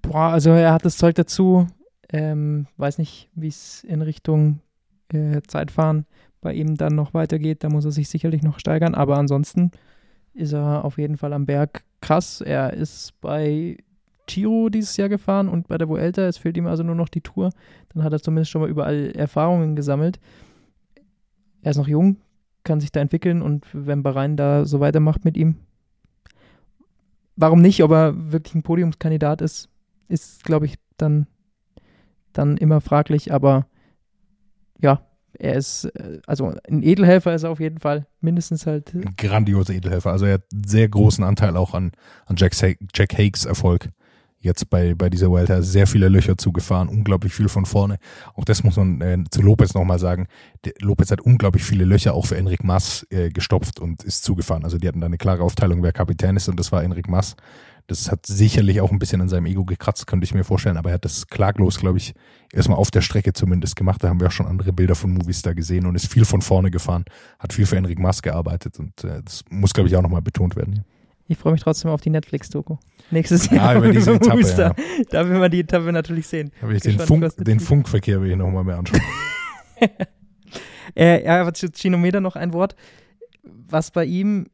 Boah, 0.02 0.32
also 0.32 0.52
er 0.52 0.74
hat 0.74 0.86
das 0.86 0.98
Zeug 0.98 1.16
dazu. 1.16 1.68
Ähm, 2.10 2.68
weiß 2.78 2.98
nicht, 3.00 3.30
wie 3.36 3.48
es 3.48 3.84
in 3.84 4.02
Richtung 4.02 4.62
äh, 5.10 5.42
Zeitfahren 5.46 6.06
bei 6.40 6.54
ihm 6.54 6.78
dann 6.78 6.96
noch 6.96 7.14
weitergeht. 7.14 7.64
Da 7.64 7.70
muss 7.70 7.86
er 7.86 7.92
sich 7.92 8.08
sicherlich 8.10 8.44
noch 8.44 8.60
steigern. 8.60 8.96
Aber 8.96 9.18
ansonsten 9.18 9.72
ist 10.34 10.54
er 10.54 10.86
auf 10.86 10.98
jeden 10.98 11.18
Fall 11.18 11.34
am 11.34 11.46
Berg 11.46 11.84
krass. 12.02 12.42
Er 12.42 12.74
ist 12.74 13.20
bei 13.22 13.78
Giro 14.28 14.70
dieses 14.70 14.98
Jahr 14.98 15.10
gefahren 15.10 15.50
und 15.50 15.68
bei 15.68 15.78
der 15.78 15.90
Vuelta. 15.90 16.24
Es 16.24 16.38
fehlt 16.38 16.58
ihm 16.58 16.68
also 16.68 16.84
nur 16.84 16.96
noch 16.96 17.10
die 17.10 17.22
Tour. 17.22 17.52
Dann 17.90 18.04
hat 18.04 18.14
er 18.14 18.22
zumindest 18.22 18.52
schon 18.52 18.62
mal 18.62 18.70
überall 18.70 19.12
Erfahrungen 19.16 19.76
gesammelt. 19.76 20.20
Er 21.62 21.72
ist 21.72 21.78
noch 21.78 21.88
jung, 21.88 22.18
kann 22.64 22.80
sich 22.80 22.92
da 22.92 23.00
entwickeln 23.00 23.42
und 23.42 23.66
wenn 23.74 24.04
Bahrain 24.04 24.38
da 24.38 24.66
so 24.66 24.80
weitermacht 24.80 25.26
mit 25.26 25.38
ihm, 25.38 25.56
warum 27.36 27.62
nicht, 27.62 27.84
ob 27.84 27.92
er 27.92 28.32
wirklich 28.32 28.56
ein 28.56 28.64
Podiumskandidat 28.64 29.42
ist, 29.42 29.70
ist, 30.08 30.44
glaube 30.44 30.66
ich, 30.66 30.76
dann, 30.98 31.28
dann 32.34 32.58
immer 32.58 32.82
fraglich, 32.82 33.34
aber 33.34 33.68
ja, 34.80 35.07
er 35.40 35.56
ist, 35.56 35.86
äh, 35.86 36.20
also 36.26 36.54
ein 36.68 36.84
Edelhelfer 36.84 37.34
ist 37.34 37.44
er 37.44 37.52
auf 37.52 37.60
jeden 37.60 37.80
Fall, 37.80 38.06
mindestens 38.22 38.66
halt. 38.66 38.94
Ein 38.94 39.16
grandioser 39.18 39.74
Edelhelfer. 39.74 40.12
Also 40.12 40.26
er 40.26 40.36
hat 40.36 40.44
sehr 40.66 40.88
großen 40.88 41.24
Anteil 41.24 41.58
auch 41.58 41.74
an, 41.74 41.92
an 42.26 42.36
Jack, 42.38 42.54
Jack 42.94 43.18
Hakes 43.18 43.46
Erfolg. 43.46 43.90
Jetzt 44.40 44.70
bei, 44.70 44.94
bei 44.94 45.10
dieser 45.10 45.30
Vuelta 45.32 45.64
sehr 45.64 45.88
viele 45.88 46.10
Löcher 46.10 46.38
zugefahren, 46.38 46.90
unglaublich 46.90 47.34
viel 47.34 47.50
von 47.50 47.66
vorne. 47.66 47.98
Auch 48.36 48.46
das 48.46 48.64
muss 48.64 48.78
man 48.78 49.02
äh, 49.02 49.18
zu 49.32 49.42
Lopez 49.42 49.74
nochmal 49.74 49.98
sagen. 49.98 50.28
Der, 50.64 50.74
Lopez 50.80 51.10
hat 51.10 51.22
unglaublich 51.22 51.64
viele 51.64 51.86
Löcher 51.86 52.14
auch 52.14 52.28
für 52.28 52.38
Enric 52.38 52.64
Mas 52.64 53.06
äh, 53.10 53.30
gestopft 53.30 53.80
und 53.80 54.04
ist 54.04 54.24
zugefahren. 54.24 54.64
Also 54.64 54.78
die 54.78 54.88
hatten 54.88 55.02
da 55.02 55.08
eine 55.08 55.18
klare 55.18 55.42
Aufteilung, 55.42 55.82
wer 55.82 55.92
Kapitän 55.92 56.38
ist 56.38 56.48
und 56.50 56.60
das 56.60 56.72
war 56.72 56.84
Enric 56.84 57.10
Mas. 57.10 57.36
Das 57.88 58.12
hat 58.12 58.26
sicherlich 58.26 58.82
auch 58.82 58.92
ein 58.92 59.00
bisschen 59.00 59.22
an 59.22 59.30
seinem 59.30 59.46
Ego 59.46 59.64
gekratzt, 59.64 60.08
könnte 60.08 60.26
ich 60.26 60.34
mir 60.34 60.44
vorstellen, 60.44 60.76
aber 60.76 60.90
er 60.90 60.96
hat 60.96 61.06
das 61.06 61.28
klaglos, 61.28 61.80
glaube 61.80 61.98
ich, 61.98 62.14
erstmal 62.52 62.78
auf 62.78 62.92
der 62.92 63.02
Strecke 63.02 63.32
zumindest 63.32 63.78
gemacht. 63.78 64.04
Da 64.04 64.10
haben 64.10 64.20
wir 64.20 64.28
auch 64.28 64.32
schon 64.32 64.46
andere 64.46 64.74
Bilder 64.74 64.94
von 64.94 65.14
Movies 65.14 65.42
da 65.42 65.54
gesehen 65.54 65.86
und 65.86 65.96
ist 65.96 66.12
viel 66.12 66.26
von 66.26 66.42
vorne 66.42 66.70
gefahren, 66.70 67.06
hat 67.40 67.54
viel 67.54 67.66
für 67.66 67.78
Enric 67.78 67.98
Mas 67.98 68.22
gearbeitet 68.22 68.78
und 68.80 69.04
äh, 69.06 69.22
das 69.24 69.46
muss, 69.50 69.74
glaube 69.74 69.88
ich, 69.88 69.96
auch 69.96 70.02
nochmal 70.02 70.22
betont 70.22 70.58
werden. 70.58 70.84
Ich 71.30 71.38
freue 71.38 71.54
mich 71.54 71.62
trotzdem 71.62 71.92
auf 71.92 72.02
die 72.02 72.10
Netflix-Doku. 72.10 72.78
Nächstes 73.12 73.50
Jahr. 73.50 73.74
Ja, 73.74 73.78
über 73.78 73.92
diese 73.92 74.14
Etappe, 74.14 74.42
ja. 74.42 74.74
Da 75.10 75.28
will 75.28 75.40
man 75.40 75.52
die 75.52 75.60
Etappe 75.60 75.92
natürlich 75.92 76.28
sehen. 76.28 76.52
Da 76.62 76.70
will 76.70 76.78
ich 76.78 76.84
den, 76.84 77.00
Funk, 77.00 77.36
den 77.38 77.60
Funkverkehr 77.60 78.22
will 78.22 78.32
ich 78.32 78.38
nochmal 78.38 78.64
mehr 78.64 78.78
anschauen. 78.78 79.02
äh, 80.96 81.26
ja, 81.26 81.42
aber 81.42 81.54
zu 81.54 81.68
Chinometer 81.70 82.22
noch 82.22 82.36
ein 82.36 82.54
Wort. 82.54 82.76
Was 83.44 83.92
bei 83.92 84.06
ihm 84.06 84.48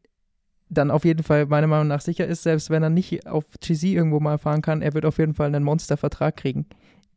dann 0.73 0.91
auf 0.91 1.05
jeden 1.05 1.23
Fall 1.23 1.45
meiner 1.45 1.67
Meinung 1.67 1.87
nach 1.87 2.01
sicher 2.01 2.27
ist, 2.27 2.43
selbst 2.43 2.69
wenn 2.69 2.83
er 2.83 2.89
nicht 2.89 3.27
auf 3.27 3.45
GC 3.59 3.83
irgendwo 3.83 4.19
mal 4.19 4.37
fahren 4.37 4.61
kann, 4.61 4.81
er 4.81 4.93
wird 4.93 5.05
auf 5.05 5.17
jeden 5.17 5.33
Fall 5.33 5.47
einen 5.47 5.63
Monstervertrag 5.63 6.35
kriegen 6.37 6.65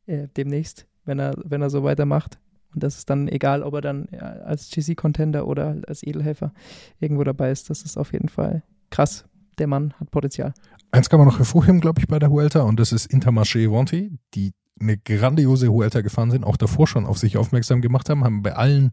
äh, 0.07 0.29
demnächst, 0.37 0.87
wenn 1.05 1.19
er, 1.19 1.35
wenn 1.45 1.63
er 1.63 1.71
so 1.71 1.83
weitermacht. 1.83 2.39
Und 2.75 2.83
das 2.83 2.99
ist 2.99 3.11
dann 3.11 3.29
egal, 3.29 3.63
ob 3.63 3.75
er 3.75 3.81
dann 3.81 4.09
ja, 4.13 4.21
als 4.21 4.71
GC-Contender 4.71 5.47
oder 5.47 5.77
als 5.87 6.03
Edelhelfer 6.03 6.53
irgendwo 7.01 7.25
dabei 7.25 7.51
ist. 7.51 7.71
Das 7.71 7.83
ist 7.83 7.97
auf 7.97 8.13
jeden 8.13 8.29
Fall 8.29 8.63
krass. 8.91 9.25
Der 9.59 9.67
Mann 9.67 9.95
hat 9.99 10.11
Potenzial. 10.11 10.53
Eins 10.91 11.09
kann 11.09 11.19
man 11.19 11.29
noch 11.29 11.39
hervorheben, 11.39 11.81
glaube 11.81 12.01
ich, 12.01 12.07
bei 12.07 12.19
der 12.19 12.31
Huelta 12.31 12.63
und 12.63 12.79
das 12.79 12.93
ist 12.93 13.11
Intermarché 13.11 13.71
Vonti, 13.71 14.19
die 14.35 14.53
eine 14.79 14.99
grandiose 14.99 15.73
Huelta 15.73 16.03
gefahren 16.03 16.31
sind, 16.31 16.45
auch 16.45 16.59
davor 16.59 16.87
schon 16.87 17.07
auf 17.07 17.17
sich 17.17 17.39
aufmerksam 17.39 17.81
gemacht 17.81 18.11
haben, 18.11 18.25
haben 18.25 18.43
bei 18.43 18.55
allen 18.55 18.93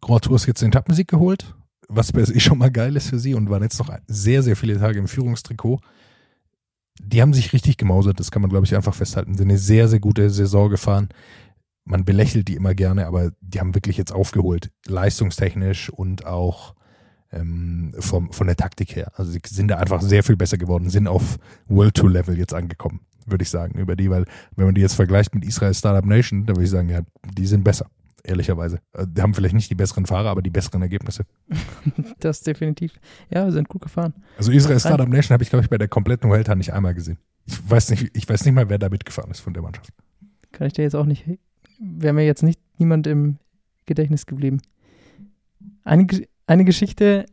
Grand 0.00 0.24
Tours 0.24 0.46
jetzt 0.46 0.62
den 0.62 0.68
Etappensieg 0.68 1.08
geholt 1.08 1.56
was 1.88 2.12
per 2.12 2.26
se 2.26 2.38
schon 2.40 2.58
mal 2.58 2.70
geil 2.70 2.96
ist 2.96 3.08
für 3.08 3.18
sie 3.18 3.34
und 3.34 3.50
waren 3.50 3.62
jetzt 3.62 3.78
noch 3.78 3.94
sehr, 4.06 4.42
sehr 4.42 4.56
viele 4.56 4.78
Tage 4.78 4.98
im 4.98 5.08
Führungstrikot. 5.08 5.80
Die 7.00 7.20
haben 7.20 7.34
sich 7.34 7.52
richtig 7.52 7.76
gemausert, 7.76 8.20
das 8.20 8.30
kann 8.30 8.42
man, 8.42 8.50
glaube 8.50 8.66
ich, 8.66 8.74
einfach 8.74 8.94
festhalten. 8.94 9.36
Sind 9.36 9.48
eine 9.48 9.58
sehr, 9.58 9.88
sehr 9.88 10.00
gute 10.00 10.30
Saison 10.30 10.70
gefahren. 10.70 11.08
Man 11.84 12.04
belächelt 12.04 12.48
die 12.48 12.54
immer 12.54 12.74
gerne, 12.74 13.06
aber 13.06 13.32
die 13.40 13.60
haben 13.60 13.74
wirklich 13.74 13.96
jetzt 13.96 14.12
aufgeholt, 14.12 14.70
leistungstechnisch 14.86 15.90
und 15.90 16.24
auch 16.24 16.74
ähm, 17.30 17.92
vom, 17.98 18.32
von 18.32 18.46
der 18.46 18.56
Taktik 18.56 18.96
her. 18.96 19.12
Also 19.16 19.32
sie 19.32 19.40
sind 19.46 19.68
da 19.68 19.76
einfach 19.76 20.00
sehr 20.00 20.22
viel 20.22 20.36
besser 20.36 20.56
geworden, 20.56 20.88
sind 20.88 21.08
auf 21.08 21.38
World 21.68 21.94
Tour 21.94 22.10
Level 22.10 22.38
jetzt 22.38 22.54
angekommen, 22.54 23.00
würde 23.26 23.42
ich 23.42 23.50
sagen, 23.50 23.78
über 23.78 23.96
die, 23.96 24.08
weil 24.08 24.24
wenn 24.56 24.66
man 24.66 24.74
die 24.74 24.80
jetzt 24.80 24.94
vergleicht 24.94 25.34
mit 25.34 25.44
Israel 25.44 25.74
Startup 25.74 26.06
Nation, 26.06 26.46
da 26.46 26.54
würde 26.54 26.64
ich 26.64 26.70
sagen, 26.70 26.88
ja, 26.88 27.02
die 27.36 27.46
sind 27.46 27.64
besser 27.64 27.90
ehrlicherweise. 28.24 28.80
Äh, 28.92 29.06
die 29.08 29.22
haben 29.22 29.34
vielleicht 29.34 29.54
nicht 29.54 29.70
die 29.70 29.74
besseren 29.74 30.06
Fahrer, 30.06 30.30
aber 30.30 30.42
die 30.42 30.50
besseren 30.50 30.82
Ergebnisse. 30.82 31.24
das 32.20 32.40
definitiv. 32.40 32.98
Ja, 33.30 33.44
wir 33.44 33.52
sind 33.52 33.68
gut 33.68 33.82
gefahren. 33.82 34.14
Also 34.36 34.50
Israel 34.50 34.80
Startup 34.80 35.08
Nation 35.08 35.34
habe 35.34 35.42
ich, 35.42 35.50
glaube 35.50 35.64
ich, 35.64 35.70
bei 35.70 35.78
der 35.78 35.88
kompletten 35.88 36.28
Vuelta 36.30 36.54
nicht 36.54 36.72
einmal 36.72 36.94
gesehen. 36.94 37.18
Ich 37.46 37.70
weiß 37.70 37.90
nicht, 37.90 38.16
ich 38.16 38.28
weiß 38.28 38.44
nicht 38.44 38.54
mal, 38.54 38.68
wer 38.68 38.78
da 38.78 38.88
mitgefahren 38.88 39.30
ist 39.30 39.40
von 39.40 39.52
der 39.52 39.62
Mannschaft. 39.62 39.90
Kann 40.52 40.66
ich 40.66 40.72
dir 40.72 40.82
jetzt 40.82 40.96
auch 40.96 41.04
nicht, 41.04 41.24
wäre 41.78 42.14
mir 42.14 42.24
jetzt 42.24 42.42
nicht 42.42 42.60
niemand 42.78 43.06
im 43.06 43.38
Gedächtnis 43.86 44.26
geblieben. 44.26 44.60
Eine, 45.84 46.06
eine 46.46 46.64
Geschichte, 46.64 47.26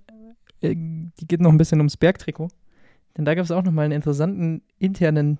äh, 0.62 0.76
die 0.76 1.28
geht 1.28 1.40
noch 1.40 1.52
ein 1.52 1.58
bisschen 1.58 1.80
ums 1.80 1.98
Bergtrikot. 1.98 2.50
Denn 3.18 3.26
da 3.26 3.36
gab 3.36 3.46
es 3.46 3.52
auch 3.52 3.64
nochmal 3.64 3.86
einen 3.86 3.94
interessanten 3.94 4.62
internen 4.80 5.40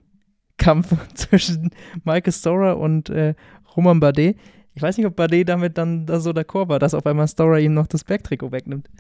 Kampf 0.58 0.96
zwischen 1.16 1.72
Michael 2.04 2.34
Storer 2.34 2.78
und 2.78 3.10
äh, 3.10 3.34
Roman 3.76 4.00
Bardet. 4.00 4.38
Ich 4.74 4.82
weiß 4.82 4.98
nicht, 4.98 5.06
ob 5.06 5.16
Bardet 5.16 5.50
damit 5.50 5.78
dann 5.78 6.06
da 6.06 6.20
so 6.20 6.32
d'accord 6.32 6.70
war, 6.70 6.80
dass 6.80 6.94
auf 6.94 7.06
einmal 7.06 7.28
Storer 7.28 7.60
ihm 7.60 7.74
noch 7.74 7.88
das 7.88 8.04
Backtrikot 8.04 8.52
wegnimmt. 8.52 8.90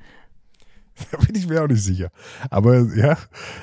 Da 1.11 1.17
bin 1.17 1.35
ich 1.35 1.47
mir 1.47 1.63
auch 1.63 1.67
nicht 1.67 1.81
sicher. 1.81 2.11
Aber 2.49 2.81
ja, 2.95 3.17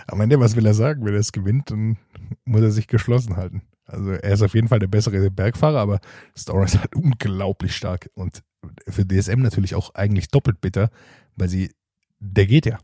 am 0.06 0.20
Ende, 0.20 0.40
was 0.40 0.56
will 0.56 0.66
er 0.66 0.74
sagen? 0.74 1.04
Wenn 1.04 1.12
er 1.12 1.20
es 1.20 1.30
gewinnt, 1.30 1.70
dann 1.70 1.98
muss 2.46 2.62
er 2.62 2.70
sich 2.70 2.88
geschlossen 2.88 3.36
halten. 3.36 3.62
Also 3.84 4.10
er 4.10 4.32
ist 4.32 4.42
auf 4.42 4.54
jeden 4.54 4.68
Fall 4.68 4.78
der 4.78 4.86
bessere 4.86 5.30
Bergfahrer, 5.30 5.78
aber 5.78 6.00
Storer 6.36 6.64
ist 6.64 6.78
halt 6.78 6.94
unglaublich 6.96 7.76
stark 7.76 8.10
und 8.14 8.42
für 8.88 9.06
DSM 9.06 9.40
natürlich 9.40 9.74
auch 9.74 9.94
eigentlich 9.94 10.28
doppelt 10.28 10.60
bitter, 10.60 10.90
weil 11.36 11.48
sie, 11.48 11.72
der 12.18 12.46
geht 12.46 12.66
ja. 12.66 12.78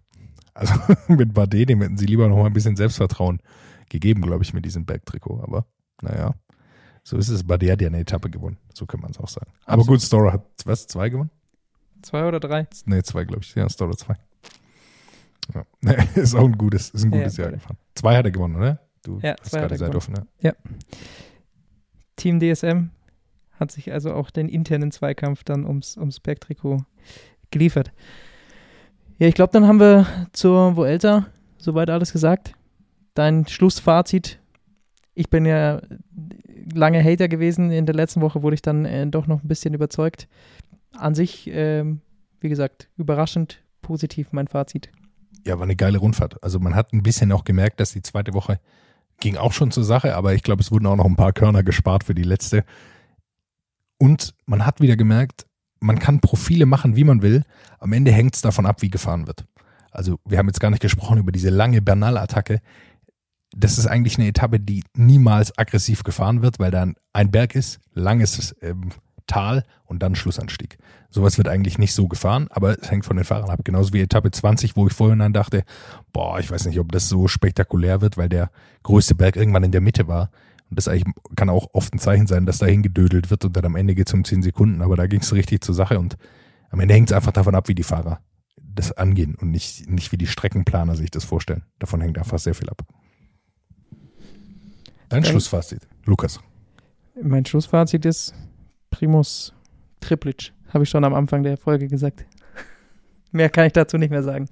Also 0.55 0.75
mit 1.09 1.35
Bardet, 1.35 1.69
dem 1.69 1.83
hätten 1.83 1.99
sie 1.99 2.07
lieber 2.07 2.29
noch 2.29 2.37
mal 2.37 2.47
ein 2.47 2.53
bisschen 2.53 2.77
Selbstvertrauen 2.77 3.41
gegeben, 3.89 4.23
glaube 4.23 4.45
ich, 4.45 4.55
mit 4.55 4.65
diesem 4.65 4.87
Bergtrikot. 4.87 5.43
Aber 5.43 5.67
naja. 6.01 6.35
So 7.05 7.19
ist 7.19 7.29
es. 7.29 7.45
Badia 7.45 7.73
hat 7.73 7.83
ja 7.83 7.88
eine 7.88 8.01
Etappe 8.01 8.31
gewonnen. 8.31 8.57
So 8.73 8.87
kann 8.87 9.01
man 9.01 9.11
es 9.11 9.19
auch 9.19 9.29
sagen. 9.29 9.51
Aber 9.67 9.85
gut, 9.85 10.01
Stora 10.01 10.33
hat 10.33 10.47
was? 10.64 10.87
Zwei 10.87 11.11
gewonnen? 11.11 11.31
Zwei 12.03 12.27
oder 12.27 12.40
drei? 12.40 12.67
Nee, 12.87 13.03
zwei, 13.03 13.25
glaube 13.25 13.43
ich. 13.43 13.55
Ja, 13.55 13.69
Stora 13.69 13.97
zwei. 13.97 14.17
Ja. 15.55 15.64
ist 16.14 16.35
auch 16.35 16.47
ein 16.47 16.57
gutes, 16.57 16.90
ist 16.90 17.05
ein 17.05 17.11
gutes 17.11 17.37
ja, 17.37 17.45
Jahr 17.45 17.53
gefahren. 17.53 17.77
Zwei 17.95 18.17
hat 18.17 18.25
er 18.25 18.31
gewonnen, 18.31 18.57
oder? 18.57 18.81
Du 19.03 19.21
ja, 19.23 19.37
hast 19.38 19.53
gerade 19.53 19.69
gesagt, 19.69 19.95
offen, 19.95 20.14
ne? 20.14 20.27
Ja. 20.40 20.55
Team 22.17 22.40
DSM 22.40 22.88
hat 23.61 23.71
sich 23.71 23.93
also 23.93 24.14
auch 24.14 24.31
den 24.31 24.49
internen 24.49 24.90
Zweikampf 24.90 25.45
dann 25.45 25.67
ums, 25.67 25.99
ums 25.99 26.21
Bergtrikot 26.21 26.85
geliefert. 27.51 27.93
Ja, 29.19 29.29
ich 29.29 29.35
glaube, 29.35 29.53
dann 29.53 29.67
haben 29.67 29.79
wir 29.79 30.07
zur 30.33 30.77
Vuelta 30.77 31.27
soweit 31.59 31.90
alles 31.90 32.12
gesagt. 32.12 32.55
Dein 33.14 33.47
Schlussfazit. 33.47 34.40
Ich 35.14 35.29
bin 35.31 35.45
ja 35.45 35.83
lange 36.75 37.03
Hater 37.03 37.29
gewesen. 37.29 37.71
In 37.71 37.87
der 37.87 37.95
letzten 37.95 38.21
Woche 38.21 38.43
wurde 38.43 38.55
ich 38.55 38.63
dann 38.63 38.85
äh, 38.85 39.07
doch 39.07 39.27
noch 39.27 39.43
ein 39.43 39.49
bisschen 39.49 39.75
überzeugt. 39.75 40.29
An 40.97 41.15
sich, 41.15 41.51
ähm, 41.53 42.01
wie 42.41 42.49
gesagt, 42.49 42.89
überraschend 42.97 43.63
positiv 43.83 44.33
mein 44.33 44.49
Fazit. 44.49 44.91
Ja, 45.47 45.59
war 45.59 45.65
eine 45.65 45.77
geile 45.77 45.99
Rundfahrt. 45.99 46.43
Also 46.43 46.59
man 46.59 46.75
hat 46.75 46.93
ein 46.93 47.03
bisschen 47.03 47.33
auch 47.33 47.45
gemerkt, 47.45 47.81
dass 47.81 47.93
die 47.93 48.03
zweite 48.03 48.33
Woche 48.35 48.61
ging 49.21 49.37
auch 49.37 49.53
schon 49.53 49.71
zur 49.71 49.85
Sache, 49.85 50.17
aber 50.17 50.35
ich 50.35 50.43
glaube, 50.43 50.63
es 50.63 50.71
wurden 50.71 50.87
auch 50.87 50.97
noch 50.97 51.05
ein 51.05 51.17
paar 51.17 51.33
Körner 51.33 51.63
gespart 51.63 52.05
für 52.05 52.15
die 52.15 52.23
letzte. 52.23 52.65
Und 53.99 54.35
man 54.47 54.67
hat 54.67 54.81
wieder 54.81 54.97
gemerkt, 54.97 55.47
man 55.81 55.99
kann 55.99 56.21
Profile 56.21 56.67
machen, 56.67 56.97
wie 56.97 57.05
man 57.05 57.23
will. 57.23 57.45
Am 57.79 57.93
Ende 57.93 58.11
hängt 58.11 58.35
es 58.35 58.43
davon 58.43 58.67
ab, 58.67 58.83
wie 58.83 58.91
gefahren 58.91 59.27
wird. 59.27 59.45
Also 59.91 60.19
wir 60.25 60.39
haben 60.39 60.49
jetzt 60.49 60.61
gar 60.61 60.71
nicht 60.71 60.83
gesprochen 60.83 61.19
über 61.19 61.31
diese 61.31 61.51
lange 61.51 61.81
Bernal-Attacke, 61.81 62.61
das 63.57 63.79
ist 63.79 63.87
eigentlich 63.87 64.19
eine 64.19 64.29
Etappe, 64.29 64.61
die 64.61 64.85
niemals 64.97 65.57
aggressiv 65.57 66.03
gefahren 66.03 66.43
wird, 66.43 66.59
weil 66.59 66.71
da 66.71 66.87
ein 67.12 67.31
Berg 67.31 67.55
ist, 67.55 67.81
langes 67.95 68.55
ähm, 68.62 68.90
Tal 69.27 69.64
und 69.85 70.03
dann 70.03 70.17
Schlussanstieg. 70.17 70.77
Sowas 71.09 71.38
wird 71.38 71.49
eigentlich 71.49 71.79
nicht 71.79 71.95
so 71.95 72.09
gefahren, 72.09 72.49
aber 72.51 72.79
es 72.79 72.90
hängt 72.90 73.07
von 73.07 73.17
den 73.17 73.25
Fahrern 73.25 73.51
ab. 73.51 73.61
Genauso 73.64 73.93
wie 73.93 74.01
Etappe 74.01 74.31
20, 74.31 74.77
wo 74.77 74.87
ich 74.87 74.93
vorhin 74.93 75.21
dann 75.21 75.33
dachte, 75.33 75.64
boah, 76.12 76.38
ich 76.40 76.51
weiß 76.51 76.67
nicht, 76.67 76.79
ob 76.79 76.93
das 76.93 77.09
so 77.09 77.29
spektakulär 77.29 78.01
wird, 78.01 78.17
weil 78.17 78.29
der 78.29 78.51
größte 78.83 79.14
Berg 79.14 79.37
irgendwann 79.37 79.64
in 79.64 79.73
der 79.73 79.81
Mitte 79.81 80.09
war. 80.09 80.31
Und 80.69 80.79
das 80.79 80.88
eigentlich 80.88 81.14
kann 81.37 81.49
auch 81.49 81.69
oft 81.73 81.95
ein 81.95 81.99
Zeichen 81.99 82.27
sein, 82.27 82.47
dass 82.47 82.59
da 82.59 82.67
hingedödelt 82.67 83.31
wird 83.31 83.45
und 83.45 83.57
dann 83.57 83.64
am 83.64 83.77
Ende 83.77 83.95
geht 83.95 84.09
es 84.09 84.14
um 84.14 84.25
10 84.25 84.43
Sekunden. 84.43 84.83
Aber 84.83 84.97
da 84.97 85.07
ging 85.07 85.21
es 85.21 85.33
richtig 85.33 85.62
zur 85.62 85.75
Sache 85.75 85.99
und 85.99 86.17
am 86.71 86.81
Ende 86.81 86.95
hängt 86.95 87.11
es 87.11 87.17
einfach 87.17 87.33
davon 87.33 87.55
ab, 87.55 87.69
wie 87.69 87.75
die 87.75 87.83
Fahrer 87.83 88.21
das 88.57 88.93
angehen 88.93 89.37
und 89.37 89.51
nicht, 89.51 89.88
nicht 89.88 90.11
wie 90.12 90.19
die 90.19 90.27
Streckenplaner 90.27 90.97
sich 90.97 91.11
das 91.11 91.25
vorstellen. 91.25 91.62
Davon 91.79 92.01
hängt 92.01 92.19
einfach 92.19 92.38
sehr 92.38 92.55
viel 92.55 92.69
ab. 92.69 92.83
Dein 95.09 95.23
Dann, 95.23 95.31
Schlussfazit, 95.31 95.87
Lukas. 96.05 96.40
Mein 97.23 97.45
Schlussfazit 97.45 98.05
ist 98.05 98.35
Primus 98.90 99.55
Triplic, 100.01 100.53
habe 100.69 100.85
ich 100.85 100.90
schon 100.90 101.05
am 101.05 101.14
Anfang 101.14 101.43
der 101.43 101.57
Folge 101.57 101.88
gesagt. 101.88 102.25
mehr 103.33 103.51
kann 103.51 103.67
ich 103.67 103.73
dazu 103.73 103.99
nicht 103.99 104.11
mehr 104.11 104.23
sagen. 104.23 104.49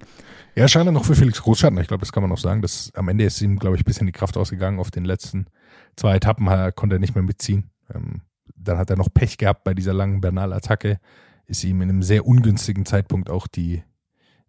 Ja, 0.55 0.67
schade 0.67 0.91
noch 0.91 1.05
für 1.05 1.15
Felix 1.15 1.41
Großschatten. 1.41 1.77
Ich 1.79 1.87
glaube, 1.87 2.01
das 2.01 2.11
kann 2.11 2.21
man 2.21 2.29
noch 2.29 2.37
sagen. 2.37 2.61
Das, 2.61 2.91
am 2.93 3.07
Ende 3.07 3.23
ist 3.23 3.41
ihm, 3.41 3.57
glaube 3.57 3.75
ich, 3.75 3.81
ein 3.81 3.85
bisschen 3.85 4.05
die 4.05 4.13
Kraft 4.13 4.37
ausgegangen. 4.37 4.79
Auf 4.79 4.91
den 4.91 5.03
letzten 5.03 5.47
zwei 5.95 6.15
Etappen 6.15 6.47
konnte 6.75 6.97
er 6.97 6.99
nicht 6.99 7.15
mehr 7.15 7.23
mitziehen. 7.23 7.71
Ähm, 7.93 8.21
dann 8.55 8.77
hat 8.77 8.89
er 8.89 8.95
noch 8.95 9.09
Pech 9.11 9.37
gehabt 9.37 9.63
bei 9.63 9.73
dieser 9.73 9.93
langen 9.93 10.21
Bernal-Attacke. 10.21 10.99
Ist 11.47 11.63
ihm 11.63 11.81
in 11.81 11.89
einem 11.89 12.03
sehr 12.03 12.27
ungünstigen 12.27 12.85
Zeitpunkt 12.85 13.29
auch 13.29 13.47
die 13.47 13.83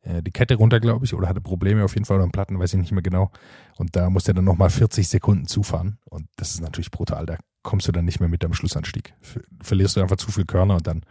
die 0.05 0.31
Kette 0.31 0.57
runter, 0.57 0.81
glaube 0.81 1.05
ich, 1.05 1.15
oder 1.15 1.29
hatte 1.29 1.41
Probleme 1.41 1.85
auf 1.85 1.95
jeden 1.95 2.05
Fall 2.05 2.19
oder 2.19 2.29
Platten, 2.29 2.59
weiß 2.59 2.75
ich 2.75 2.81
nicht 2.81 2.93
mehr 2.93 3.03
genau. 3.03 3.31
Und 3.77 3.97
da 3.97 4.11
musste 4.11 4.33
er 4.33 4.35
dann 4.35 4.45
nochmal 4.45 4.71
40 4.71 5.09
Sekunden 5.09 5.47
zufahren. 5.47 5.99
Und 6.11 6.27
das 6.37 6.51
ist 6.51 6.61
natürlich 6.61 6.91
brutal. 6.91 7.25
Da 7.27 7.39
kommst 7.63 7.89
du 7.89 7.93
dann 7.93 8.05
nicht 8.05 8.21
mehr 8.21 8.29
mit 8.29 8.45
am 8.45 8.53
Schlussanstieg. 8.53 9.15
Verlierst 9.63 9.97
du 9.97 10.03
einfach 10.03 10.17
zu 10.17 10.31
viel 10.31 10.45
Körner 10.45 10.77
und 10.77 10.87
dann 10.87 11.03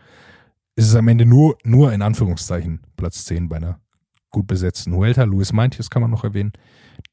ist 0.75 0.87
es 0.87 0.95
am 0.95 1.07
Ende 1.07 1.25
nur, 1.25 1.57
nur 1.63 1.91
in 1.93 2.01
Anführungszeichen 2.01 2.81
Platz 2.95 3.25
10 3.25 3.49
bei 3.49 3.57
einer 3.57 3.79
gut 4.29 4.47
besetzten 4.47 4.93
Huelta. 4.95 5.23
Luis 5.23 5.53
Meintjes 5.53 5.89
kann 5.89 6.01
man 6.01 6.11
noch 6.11 6.23
erwähnen, 6.23 6.53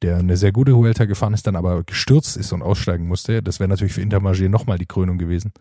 der 0.03 0.16
eine 0.16 0.37
sehr 0.37 0.53
gute 0.53 0.77
Huelta 0.77 1.05
gefahren 1.05 1.35
ist, 1.35 1.47
dann 1.47 1.57
aber 1.57 1.85
gestürzt 1.85 2.37
ist 2.37 2.53
und 2.53 2.62
aussteigen 2.62 3.07
musste. 3.07 3.43
Das 3.43 3.61
wäre 3.61 3.69
natürlich 3.69 3.93
für 3.93 4.03
Intermarché 4.03 4.49
nochmal 4.49 4.79
die 4.79 4.87
Krönung 4.87 5.19
gewesen, 5.19 5.53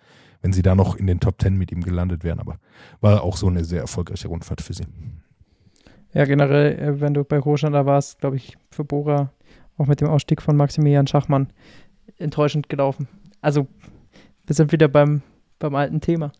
wenn 0.42 0.54
sie 0.54 0.62
da 0.62 0.76
noch 0.76 0.96
in 0.96 1.08
den 1.08 1.20
Top 1.20 1.42
10 1.42 1.58
mit 1.58 1.72
ihm 1.72 1.84
gelandet 1.84 2.24
wären. 2.24 2.40
Aber 2.40 2.60
war 3.02 3.24
auch 3.24 3.38
so 3.38 3.48
eine 3.48 3.66
sehr 3.66 3.82
erfolgreiche 3.82 4.30
Rundfahrt 4.30 4.62
für 4.62 4.74
sie. 4.74 4.86
Ja, 6.14 6.26
generell, 6.26 6.80
äh, 6.80 7.02
wenn 7.02 7.14
du 7.14 7.24
bei 7.24 7.38
Roland 7.38 7.76
da 7.76 7.86
warst, 7.86 8.20
glaube 8.20 8.36
ich, 8.36 8.58
für 8.72 8.84
Bora 8.84 9.32
auch 9.78 9.88
mit 9.88 10.02
dem 10.02 10.10
Ausstieg 10.10 10.42
von 10.42 10.58
Maximilian 10.58 11.08
Schachmann 11.08 11.54
enttäuschend 12.18 12.70
gelaufen. 12.70 13.08
Also, 13.42 13.68
wir 14.46 14.56
sind 14.56 14.72
wieder 14.72 14.88
beim, 14.88 15.22
beim 15.58 15.76
alten 15.76 16.02
Thema. 16.02 16.32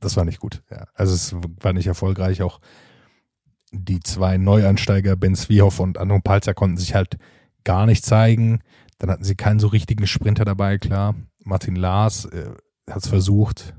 Das 0.00 0.16
war 0.16 0.24
nicht 0.24 0.40
gut, 0.40 0.62
ja. 0.70 0.86
Also, 0.94 1.14
es 1.14 1.34
war 1.60 1.72
nicht 1.72 1.86
erfolgreich. 1.86 2.42
Auch 2.42 2.60
die 3.72 4.00
zwei 4.00 4.36
Neuansteiger, 4.36 5.16
Ben 5.16 5.34
Zwiehoff 5.34 5.80
und 5.80 5.98
Anton 5.98 6.22
Palzer, 6.22 6.54
konnten 6.54 6.76
sich 6.76 6.94
halt 6.94 7.18
gar 7.64 7.86
nicht 7.86 8.04
zeigen. 8.04 8.60
Dann 8.98 9.10
hatten 9.10 9.24
sie 9.24 9.36
keinen 9.36 9.60
so 9.60 9.68
richtigen 9.68 10.06
Sprinter 10.06 10.44
dabei, 10.44 10.78
klar. 10.78 11.14
Martin 11.44 11.76
Lars 11.76 12.26
äh, 12.26 12.50
hat 12.90 13.04
es 13.04 13.08
versucht. 13.08 13.74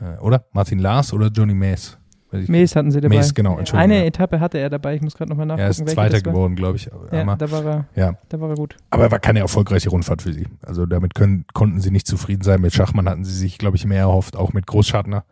Äh, 0.00 0.18
oder? 0.18 0.46
Martin 0.52 0.78
Lars 0.78 1.12
oder 1.12 1.28
Johnny 1.28 1.54
Mays? 1.54 1.98
Mees 2.32 2.74
hatten 2.76 2.90
sie 2.90 3.00
dabei. 3.00 3.16
Mees, 3.16 3.34
genau, 3.34 3.58
Entschuldigung. 3.58 3.82
Eine 3.82 4.00
ja. 4.00 4.06
Etappe 4.06 4.40
hatte 4.40 4.58
er 4.58 4.70
dabei, 4.70 4.94
ich 4.94 5.02
muss 5.02 5.14
gerade 5.14 5.30
nochmal 5.30 5.46
nachgucken. 5.46 5.64
Er 5.64 5.70
ist 5.70 5.88
Zweiter 5.88 6.20
geworden, 6.20 6.56
glaube 6.56 6.76
ich. 6.76 6.90
Ja, 7.10 7.36
da 7.36 7.50
war, 7.50 7.64
er, 7.64 7.86
ja. 7.94 8.18
da 8.28 8.40
war 8.40 8.50
er 8.50 8.56
gut. 8.56 8.76
aber 8.90 9.10
war 9.10 9.18
keine 9.18 9.40
erfolgreiche 9.40 9.90
Rundfahrt 9.90 10.22
für 10.22 10.32
sie. 10.32 10.46
Also 10.62 10.86
damit 10.86 11.14
können, 11.14 11.44
konnten 11.52 11.80
sie 11.80 11.90
nicht 11.90 12.06
zufrieden 12.06 12.42
sein. 12.42 12.60
Mit 12.60 12.72
Schachmann 12.72 13.08
hatten 13.08 13.24
sie 13.24 13.36
sich, 13.36 13.58
glaube 13.58 13.76
ich, 13.76 13.84
mehr 13.84 14.00
erhofft, 14.00 14.36
auch 14.36 14.52
mit 14.52 14.66
Großschartner, 14.66 15.24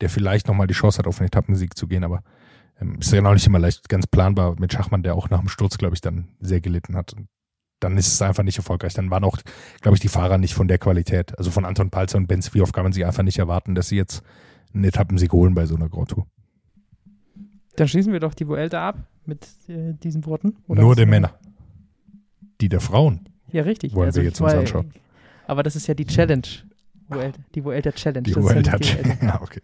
der 0.00 0.10
vielleicht 0.10 0.48
nochmal 0.48 0.66
die 0.66 0.74
Chance 0.74 0.98
hat, 0.98 1.06
auf 1.06 1.20
einen 1.20 1.26
Etappensieg 1.26 1.76
zu 1.76 1.86
gehen. 1.88 2.04
Aber 2.04 2.22
ähm, 2.80 2.98
ist 3.00 3.12
ja 3.12 3.20
noch 3.20 3.34
nicht 3.34 3.46
immer 3.46 3.58
leicht 3.58 3.88
ganz 3.88 4.06
planbar 4.06 4.54
mit 4.58 4.72
Schachmann, 4.72 5.02
der 5.02 5.14
auch 5.14 5.30
nach 5.30 5.40
dem 5.40 5.48
Sturz, 5.48 5.78
glaube 5.78 5.94
ich, 5.94 6.00
dann 6.00 6.28
sehr 6.40 6.60
gelitten 6.60 6.96
hat. 6.96 7.12
Und 7.14 7.28
dann 7.80 7.96
ist 7.98 8.08
es 8.08 8.22
einfach 8.22 8.42
nicht 8.42 8.56
erfolgreich. 8.58 8.94
Dann 8.94 9.10
waren 9.10 9.24
auch, 9.24 9.38
glaube 9.80 9.96
ich, 9.96 10.00
die 10.00 10.08
Fahrer 10.08 10.38
nicht 10.38 10.54
von 10.54 10.68
der 10.68 10.78
Qualität. 10.78 11.36
Also 11.38 11.50
von 11.50 11.64
Anton 11.64 11.90
Palzer 11.90 12.18
und 12.18 12.26
Ben 12.26 12.42
Svioff 12.42 12.72
kann 12.72 12.84
man 12.84 12.92
sich 12.92 13.04
einfach 13.04 13.22
nicht 13.22 13.38
erwarten, 13.38 13.74
dass 13.74 13.88
sie 13.88 13.96
jetzt 13.96 14.22
einen 14.72 14.84
Etappensieg 14.84 15.32
holen 15.32 15.54
bei 15.54 15.66
so 15.66 15.76
einer 15.76 15.88
Grand 15.88 16.10
Tour. 16.10 16.26
Dann 17.76 17.88
schließen 17.88 18.12
wir 18.12 18.20
doch 18.20 18.34
die 18.34 18.46
Vuelta 18.46 18.88
ab 18.88 18.98
mit 19.26 19.46
äh, 19.68 19.94
diesen 19.94 20.24
Worten. 20.26 20.56
Nur 20.68 20.94
der 20.94 21.06
Männer. 21.06 21.34
Die 22.60 22.68
der 22.68 22.80
Frauen. 22.80 23.28
Ja, 23.50 23.62
richtig. 23.62 23.94
Wollen 23.94 24.06
also 24.06 24.20
wir 24.20 24.28
jetzt 24.28 24.40
uns 24.40 24.52
anschauen. 24.52 24.92
Aber 25.46 25.62
das 25.62 25.76
ist 25.76 25.86
ja 25.86 25.94
die 25.94 26.06
Challenge. 26.06 26.46
Vuelta, 27.08 27.38
die 27.54 27.64
Vuelta 27.64 27.92
Challenge. 27.92 28.22
Die 28.22 28.32
das 28.32 28.44
ist 28.44 28.66
ja 28.66 29.26
Ja, 29.26 29.42
okay. 29.42 29.60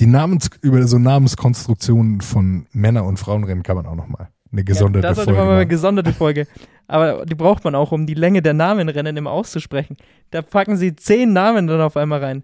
Die 0.00 0.06
Namens, 0.06 0.50
über 0.60 0.86
so 0.88 0.98
Namenskonstruktionen 0.98 2.20
von 2.20 2.66
Männer- 2.72 3.04
und 3.04 3.18
Frauenrennen 3.18 3.62
kann 3.62 3.76
man 3.76 3.86
auch 3.86 3.94
nochmal 3.94 4.28
eine 4.50 4.64
gesonderte 4.64 5.06
ja, 5.06 5.14
das 5.14 5.24
Folge 5.24 5.38
man 5.38 5.46
mal 5.46 5.56
eine 5.56 5.66
gesonderte 5.66 6.12
Folge. 6.12 6.46
Aber 6.86 7.24
die 7.24 7.34
braucht 7.34 7.64
man 7.64 7.74
auch, 7.74 7.92
um 7.92 8.06
die 8.06 8.14
Länge 8.14 8.42
der 8.42 8.54
Namenrennen 8.54 9.16
immer 9.16 9.30
auszusprechen. 9.30 9.96
Da 10.30 10.42
packen 10.42 10.76
sie 10.76 10.94
zehn 10.94 11.32
Namen 11.32 11.66
dann 11.66 11.80
auf 11.80 11.96
einmal 11.96 12.22
rein. 12.22 12.42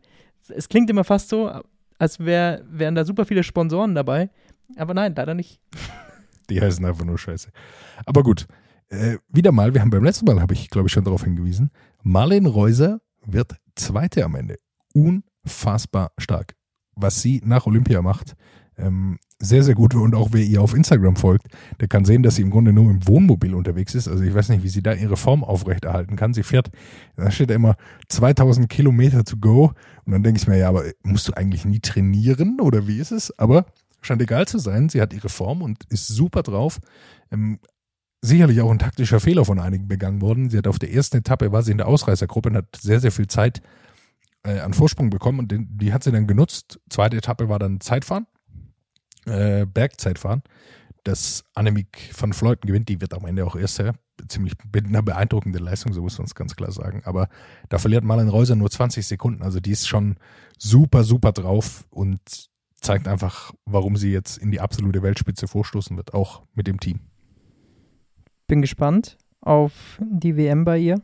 Es 0.48 0.68
klingt 0.68 0.90
immer 0.90 1.04
fast 1.04 1.28
so, 1.28 1.50
als 2.00 2.18
wär, 2.18 2.64
wären 2.68 2.94
da 2.94 3.04
super 3.04 3.26
viele 3.26 3.44
Sponsoren 3.44 3.94
dabei. 3.94 4.30
Aber 4.76 4.94
nein, 4.94 5.14
leider 5.14 5.34
nicht. 5.34 5.60
Die 6.50 6.60
heißen 6.60 6.84
einfach 6.84 7.04
nur 7.04 7.18
Scheiße. 7.18 7.50
Aber 8.06 8.22
gut, 8.22 8.46
äh, 8.88 9.18
wieder 9.28 9.52
mal, 9.52 9.74
wir 9.74 9.82
haben 9.82 9.90
beim 9.90 10.02
letzten 10.02 10.24
Mal, 10.24 10.40
habe 10.40 10.54
ich 10.54 10.70
glaube 10.70 10.88
ich 10.88 10.92
schon 10.92 11.04
darauf 11.04 11.22
hingewiesen, 11.22 11.70
Marlene 12.02 12.48
Reuser 12.48 13.00
wird 13.24 13.54
Zweite 13.76 14.24
am 14.24 14.34
Ende. 14.34 14.58
Unfassbar 14.94 16.12
stark. 16.18 16.56
Was 16.96 17.22
sie 17.22 17.40
nach 17.44 17.66
Olympia 17.66 18.02
macht, 18.02 18.34
ähm, 18.76 19.18
sehr, 19.40 19.62
sehr 19.62 19.74
gut. 19.74 19.94
Und 19.94 20.14
auch 20.14 20.28
wer 20.32 20.42
ihr 20.42 20.60
auf 20.62 20.74
Instagram 20.74 21.16
folgt, 21.16 21.46
der 21.80 21.88
kann 21.88 22.04
sehen, 22.04 22.22
dass 22.22 22.36
sie 22.36 22.42
im 22.42 22.50
Grunde 22.50 22.72
nur 22.72 22.90
im 22.90 23.06
Wohnmobil 23.06 23.54
unterwegs 23.54 23.94
ist. 23.94 24.06
Also 24.06 24.22
ich 24.22 24.34
weiß 24.34 24.50
nicht, 24.50 24.62
wie 24.62 24.68
sie 24.68 24.82
da 24.82 24.92
ihre 24.92 25.16
Form 25.16 25.42
aufrechterhalten 25.42 26.16
kann. 26.16 26.34
Sie 26.34 26.42
fährt, 26.42 26.70
da 27.16 27.30
steht 27.30 27.50
da 27.50 27.54
immer 27.54 27.76
2000 28.08 28.68
Kilometer 28.68 29.24
to 29.24 29.36
go. 29.38 29.72
Und 30.04 30.12
dann 30.12 30.22
denke 30.22 30.40
ich 30.40 30.46
mir, 30.46 30.58
ja, 30.58 30.68
aber 30.68 30.84
musst 31.02 31.28
du 31.28 31.32
eigentlich 31.32 31.64
nie 31.64 31.80
trainieren 31.80 32.60
oder 32.60 32.86
wie 32.86 32.98
ist 32.98 33.12
es? 33.12 33.36
Aber 33.38 33.66
scheint 34.02 34.22
egal 34.22 34.46
zu 34.46 34.58
sein. 34.58 34.88
Sie 34.88 35.00
hat 35.00 35.12
ihre 35.12 35.28
Form 35.28 35.62
und 35.62 35.84
ist 35.88 36.08
super 36.08 36.42
drauf. 36.42 36.78
Ähm, 37.32 37.58
sicherlich 38.22 38.60
auch 38.60 38.70
ein 38.70 38.78
taktischer 38.78 39.20
Fehler 39.20 39.44
von 39.44 39.58
einigen 39.58 39.88
begangen 39.88 40.20
worden. 40.20 40.50
Sie 40.50 40.58
hat 40.58 40.66
auf 40.66 40.78
der 40.78 40.92
ersten 40.92 41.18
Etappe, 41.18 41.52
war 41.52 41.62
sie 41.62 41.72
in 41.72 41.78
der 41.78 41.88
Ausreißergruppe 41.88 42.50
und 42.50 42.56
hat 42.56 42.76
sehr, 42.78 43.00
sehr 43.00 43.12
viel 43.12 43.26
Zeit 43.26 43.62
äh, 44.42 44.60
an 44.60 44.74
Vorsprung 44.74 45.10
bekommen 45.10 45.38
und 45.38 45.50
den, 45.50 45.78
die 45.78 45.92
hat 45.92 46.04
sie 46.04 46.12
dann 46.12 46.26
genutzt. 46.26 46.80
Zweite 46.88 47.16
Etappe 47.16 47.48
war 47.48 47.58
dann 47.58 47.80
Zeitfahren, 47.80 48.26
äh, 49.26 49.66
Bergzeitfahren. 49.66 50.42
Das 51.04 51.44
Annemiek 51.54 52.10
van 52.18 52.32
Fleuten 52.32 52.66
gewinnt, 52.66 52.88
die 52.88 53.00
wird 53.00 53.14
am 53.14 53.24
Ende 53.24 53.46
auch 53.46 53.56
Erste. 53.56 53.94
Ziemlich 54.28 54.52
mit 54.72 54.86
einer 54.86 55.02
beeindruckenden 55.02 55.64
Leistung, 55.64 55.94
so 55.94 56.02
muss 56.02 56.18
man 56.18 56.26
es 56.26 56.34
ganz 56.34 56.54
klar 56.54 56.72
sagen. 56.72 57.02
Aber 57.04 57.28
da 57.70 57.78
verliert 57.78 58.04
Marlen 58.04 58.28
Reuser 58.28 58.54
nur 58.54 58.70
20 58.70 59.06
Sekunden. 59.06 59.42
Also 59.42 59.60
die 59.60 59.70
ist 59.70 59.88
schon 59.88 60.16
super, 60.58 61.04
super 61.04 61.32
drauf 61.32 61.86
und 61.88 62.20
zeigt 62.74 63.08
einfach, 63.08 63.52
warum 63.64 63.96
sie 63.96 64.12
jetzt 64.12 64.38
in 64.38 64.50
die 64.50 64.60
absolute 64.60 65.02
Weltspitze 65.02 65.48
vorstoßen 65.48 65.96
wird, 65.96 66.12
auch 66.14 66.42
mit 66.54 66.66
dem 66.66 66.80
Team. 66.80 67.00
Bin 68.46 68.60
gespannt 68.60 69.16
auf 69.40 69.72
die 70.00 70.36
WM 70.36 70.64
bei 70.64 70.78
ihr. 70.78 71.00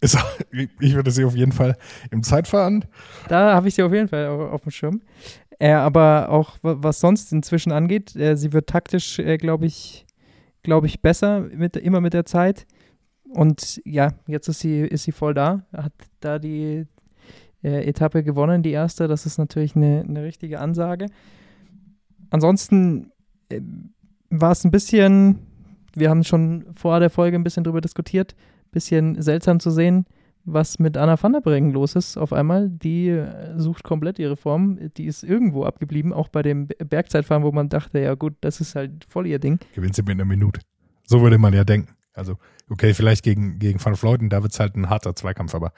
Ist, 0.00 0.18
ich 0.80 0.94
würde 0.94 1.10
sie 1.10 1.24
auf 1.24 1.34
jeden 1.34 1.52
Fall 1.52 1.76
im 2.10 2.22
Zeitfahren. 2.22 2.84
Da 3.28 3.54
habe 3.54 3.68
ich 3.68 3.74
sie 3.74 3.82
auf 3.82 3.92
jeden 3.92 4.08
Fall 4.08 4.26
auf, 4.26 4.52
auf 4.52 4.60
dem 4.62 4.70
Schirm. 4.70 5.02
Äh, 5.58 5.72
aber 5.72 6.28
auch 6.30 6.56
wa- 6.62 6.76
was 6.78 7.00
sonst 7.00 7.32
inzwischen 7.32 7.72
angeht, 7.72 8.14
äh, 8.14 8.36
sie 8.36 8.52
wird 8.52 8.68
taktisch, 8.68 9.18
äh, 9.18 9.36
glaube 9.38 9.66
ich, 9.66 10.06
glaube 10.62 10.86
ich, 10.86 11.00
besser 11.02 11.40
mit, 11.40 11.76
immer 11.76 12.00
mit 12.00 12.12
der 12.14 12.24
Zeit. 12.24 12.66
Und 13.30 13.80
ja, 13.84 14.12
jetzt 14.26 14.48
ist 14.48 14.60
sie, 14.60 14.80
ist 14.80 15.04
sie 15.04 15.12
voll 15.12 15.34
da, 15.34 15.66
hat 15.72 15.92
da 16.20 16.38
die 16.38 16.86
äh, 17.62 17.84
Etappe 17.88 18.22
gewonnen, 18.22 18.62
die 18.62 18.70
erste. 18.70 19.08
Das 19.08 19.26
ist 19.26 19.38
natürlich 19.38 19.74
eine, 19.76 20.04
eine 20.08 20.22
richtige 20.22 20.60
Ansage. 20.60 21.06
Ansonsten 22.30 23.10
äh, 23.48 23.60
war 24.30 24.52
es 24.52 24.64
ein 24.64 24.70
bisschen, 24.70 25.40
wir 25.94 26.10
haben 26.10 26.24
schon 26.24 26.66
vor 26.74 27.00
der 27.00 27.10
Folge 27.10 27.36
ein 27.36 27.44
bisschen 27.44 27.64
drüber 27.64 27.80
diskutiert, 27.80 28.34
bisschen 28.70 29.20
seltsam 29.20 29.60
zu 29.60 29.70
sehen, 29.70 30.06
was 30.52 30.78
mit 30.78 30.96
Anna 30.96 31.20
van 31.22 31.32
der 31.32 31.40
Breggen 31.40 31.70
los 31.72 31.94
ist 31.94 32.16
auf 32.16 32.32
einmal. 32.32 32.68
Die 32.70 33.08
äh, 33.08 33.58
sucht 33.58 33.84
komplett 33.84 34.18
ihre 34.18 34.36
Form. 34.36 34.78
Die 34.96 35.06
ist 35.06 35.22
irgendwo 35.22 35.64
abgeblieben, 35.64 36.12
auch 36.12 36.28
bei 36.28 36.42
dem 36.42 36.66
Be- 36.66 36.76
Bergzeitfahren, 36.84 37.42
wo 37.42 37.52
man 37.52 37.68
dachte, 37.68 38.00
ja 38.00 38.14
gut, 38.14 38.34
das 38.40 38.60
ist 38.60 38.74
halt 38.74 39.04
voll 39.08 39.26
ihr 39.26 39.38
Ding. 39.38 39.58
Gewinnt 39.74 39.94
sie 39.94 40.02
mit 40.02 40.12
einer 40.12 40.24
Minute. 40.24 40.60
So 41.04 41.20
würde 41.22 41.38
man 41.38 41.52
ja 41.54 41.64
denken. 41.64 41.94
Also, 42.12 42.36
okay, 42.68 42.94
vielleicht 42.94 43.22
gegen, 43.22 43.58
gegen 43.58 43.82
Van 43.84 43.94
Fleuten, 43.96 44.28
da 44.28 44.42
wird 44.42 44.52
es 44.52 44.60
halt 44.60 44.74
ein 44.76 44.90
harter 44.90 45.14
Zweikampf, 45.14 45.54
aber 45.54 45.72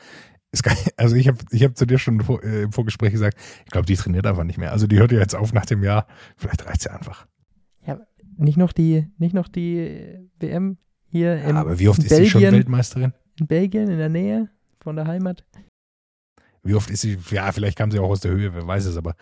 ist 0.53 0.62
gar, 0.62 0.75
also 0.97 1.14
ich 1.16 1.29
habe 1.29 1.39
ich 1.51 1.62
hab 1.64 1.77
zu 1.77 1.87
dir 1.87 1.99
schon 1.99 2.21
vor, 2.23 2.43
äh, 2.43 2.62
im 2.62 2.73
Vorgespräch 2.73 3.12
gesagt, 3.12 3.37
ich 3.64 3.71
glaube, 3.71 3.87
die 3.87 3.95
trainiert 3.97 4.27
einfach 4.27 4.45
nicht 4.45 4.59
mehr. 4.59 4.73
Also 4.73 4.87
die 4.87 4.99
hört 4.99 5.12
ja 5.12 5.18
jetzt 5.18 5.35
auf 5.37 5.53
nach 5.53 5.66
dem 5.66 5.83
Jahr. 5.85 6.07
Vielleicht 6.37 6.66
reicht 6.66 6.83
sie 6.83 6.91
einfach. 6.93 7.27
Nicht 8.37 8.57
noch 8.57 8.73
die, 8.73 9.07
nicht 9.18 9.35
noch 9.35 9.49
die 9.49 10.16
WM 10.39 10.79
hier 11.05 11.43
in, 11.43 11.57
aber 11.57 11.79
wie 11.79 11.89
oft 11.89 11.99
ist 12.03 12.09
sie 12.09 12.25
schon 12.25 12.41
Belgien. 12.41 12.59
Weltmeisterin? 12.59 13.12
in 13.39 13.47
Belgien, 13.47 13.89
in 13.91 13.99
der 13.99 14.09
Nähe 14.09 14.49
von 14.83 14.97
der 14.97 15.07
Heimat. 15.07 15.45
Wie 16.62 16.74
oft 16.74 16.91
ist 16.91 17.03
sie, 17.03 17.18
ja, 17.31 17.53
vielleicht 17.53 17.78
kam 17.78 17.91
sie 17.91 17.99
auch 17.99 18.11
aus 18.11 18.20
der 18.20 18.33
Höhe, 18.33 18.55
wer 18.55 18.66
weiß 18.66 18.87
es, 18.87 18.97
aber 18.97 19.14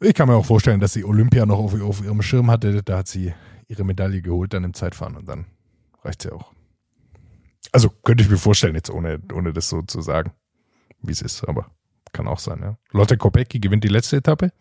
ich 0.00 0.14
kann 0.14 0.28
mir 0.28 0.34
auch 0.34 0.46
vorstellen, 0.46 0.80
dass 0.80 0.92
sie 0.92 1.04
Olympia 1.04 1.46
noch 1.46 1.58
auf, 1.58 1.80
auf 1.80 2.04
ihrem 2.04 2.22
Schirm 2.22 2.50
hatte. 2.50 2.82
Da 2.82 2.98
hat 2.98 3.08
sie 3.08 3.32
ihre 3.68 3.84
Medaille 3.84 4.20
geholt 4.20 4.52
dann 4.52 4.64
im 4.64 4.74
Zeitfahren 4.74 5.16
und 5.16 5.28
dann 5.28 5.46
reicht 6.02 6.22
sie 6.22 6.32
auch. 6.32 6.52
Also 7.72 7.88
könnte 7.88 8.22
ich 8.22 8.30
mir 8.30 8.36
vorstellen, 8.36 8.74
jetzt 8.74 8.90
ohne, 8.90 9.20
ohne 9.32 9.52
das 9.52 9.68
so 9.68 9.82
zu 9.82 10.02
sagen, 10.02 10.32
wie 11.00 11.12
es 11.12 11.22
ist, 11.22 11.48
aber 11.48 11.70
kann 12.12 12.28
auch 12.28 12.38
sein, 12.38 12.60
ja. 12.62 12.76
Lotte 12.92 13.16
Kopecki 13.16 13.58
gewinnt 13.58 13.84
die 13.84 13.88
letzte 13.88 14.16
Etappe. 14.16 14.52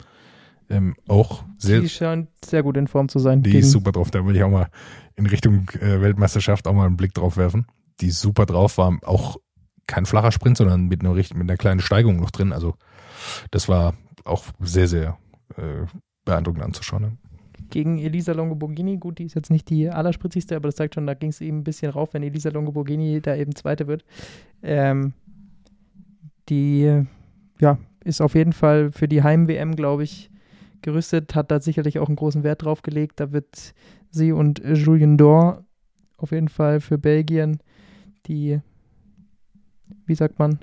Ähm, 0.69 0.95
auch 1.07 1.43
sehr, 1.57 1.81
die 1.81 1.89
scheint 1.89 2.29
sehr 2.43 2.63
gut 2.63 2.77
in 2.77 2.87
Form 2.87 3.09
zu 3.09 3.19
sein. 3.19 3.43
die 3.43 3.57
ist 3.57 3.71
super 3.71 3.91
drauf. 3.91 4.11
Da 4.11 4.25
würde 4.25 4.39
ich 4.39 4.43
auch 4.43 4.49
mal 4.49 4.69
in 5.15 5.25
Richtung 5.25 5.69
äh, 5.79 6.01
Weltmeisterschaft 6.01 6.67
auch 6.67 6.73
mal 6.73 6.87
einen 6.87 6.97
Blick 6.97 7.13
drauf 7.13 7.37
werfen. 7.37 7.67
Die 7.99 8.07
ist 8.07 8.21
super 8.21 8.45
drauf, 8.45 8.77
war 8.77 8.97
auch 9.03 9.37
kein 9.87 10.05
flacher 10.05 10.31
Sprint, 10.31 10.57
sondern 10.57 10.87
mit 10.87 11.01
einer, 11.01 11.13
mit 11.13 11.31
einer 11.33 11.57
kleinen 11.57 11.81
Steigung 11.81 12.17
noch 12.17 12.31
drin. 12.31 12.53
Also 12.53 12.75
das 13.51 13.67
war 13.69 13.93
auch 14.23 14.45
sehr, 14.59 14.87
sehr 14.87 15.17
äh, 15.57 15.85
beeindruckend 16.25 16.63
anzuschauen. 16.63 17.01
Ne? 17.03 17.17
gegen 17.73 17.97
Elisa 17.97 18.33
Longoborghini. 18.33 18.97
Gut, 18.97 19.17
die 19.17 19.25
ist 19.25 19.33
jetzt 19.33 19.49
nicht 19.49 19.67
die 19.69 19.89
allerspritzigste, 19.89 20.55
aber 20.55 20.67
das 20.67 20.75
zeigt 20.75 20.93
schon, 20.93 21.07
da 21.07 21.15
ging 21.15 21.29
es 21.29 21.41
eben 21.41 21.59
ein 21.59 21.63
bisschen 21.63 21.91
rauf, 21.91 22.13
wenn 22.13 22.21
Elisa 22.21 22.51
Longoborghini 22.51 23.19
da 23.19 23.35
eben 23.35 23.55
Zweite 23.55 23.87
wird. 23.87 24.05
Ähm, 24.61 25.13
die, 26.49 27.03
ja, 27.59 27.77
ist 28.03 28.21
auf 28.21 28.35
jeden 28.35 28.53
Fall 28.53 28.91
für 28.91 29.07
die 29.07 29.23
Heim-WM, 29.23 29.75
glaube 29.75 30.03
ich, 30.03 30.29
gerüstet, 30.83 31.33
hat 31.33 31.49
da 31.49 31.59
sicherlich 31.59 31.97
auch 31.97 32.07
einen 32.07 32.15
großen 32.15 32.43
Wert 32.43 32.63
drauf 32.63 32.83
gelegt. 32.83 33.19
Da 33.19 33.31
wird 33.31 33.73
sie 34.11 34.31
und 34.31 34.61
Julien 34.63 35.17
Dor 35.17 35.65
auf 36.17 36.31
jeden 36.31 36.49
Fall 36.49 36.79
für 36.79 36.99
Belgien 36.99 37.59
die, 38.27 38.59
wie 40.05 40.15
sagt 40.15 40.39
man, 40.39 40.59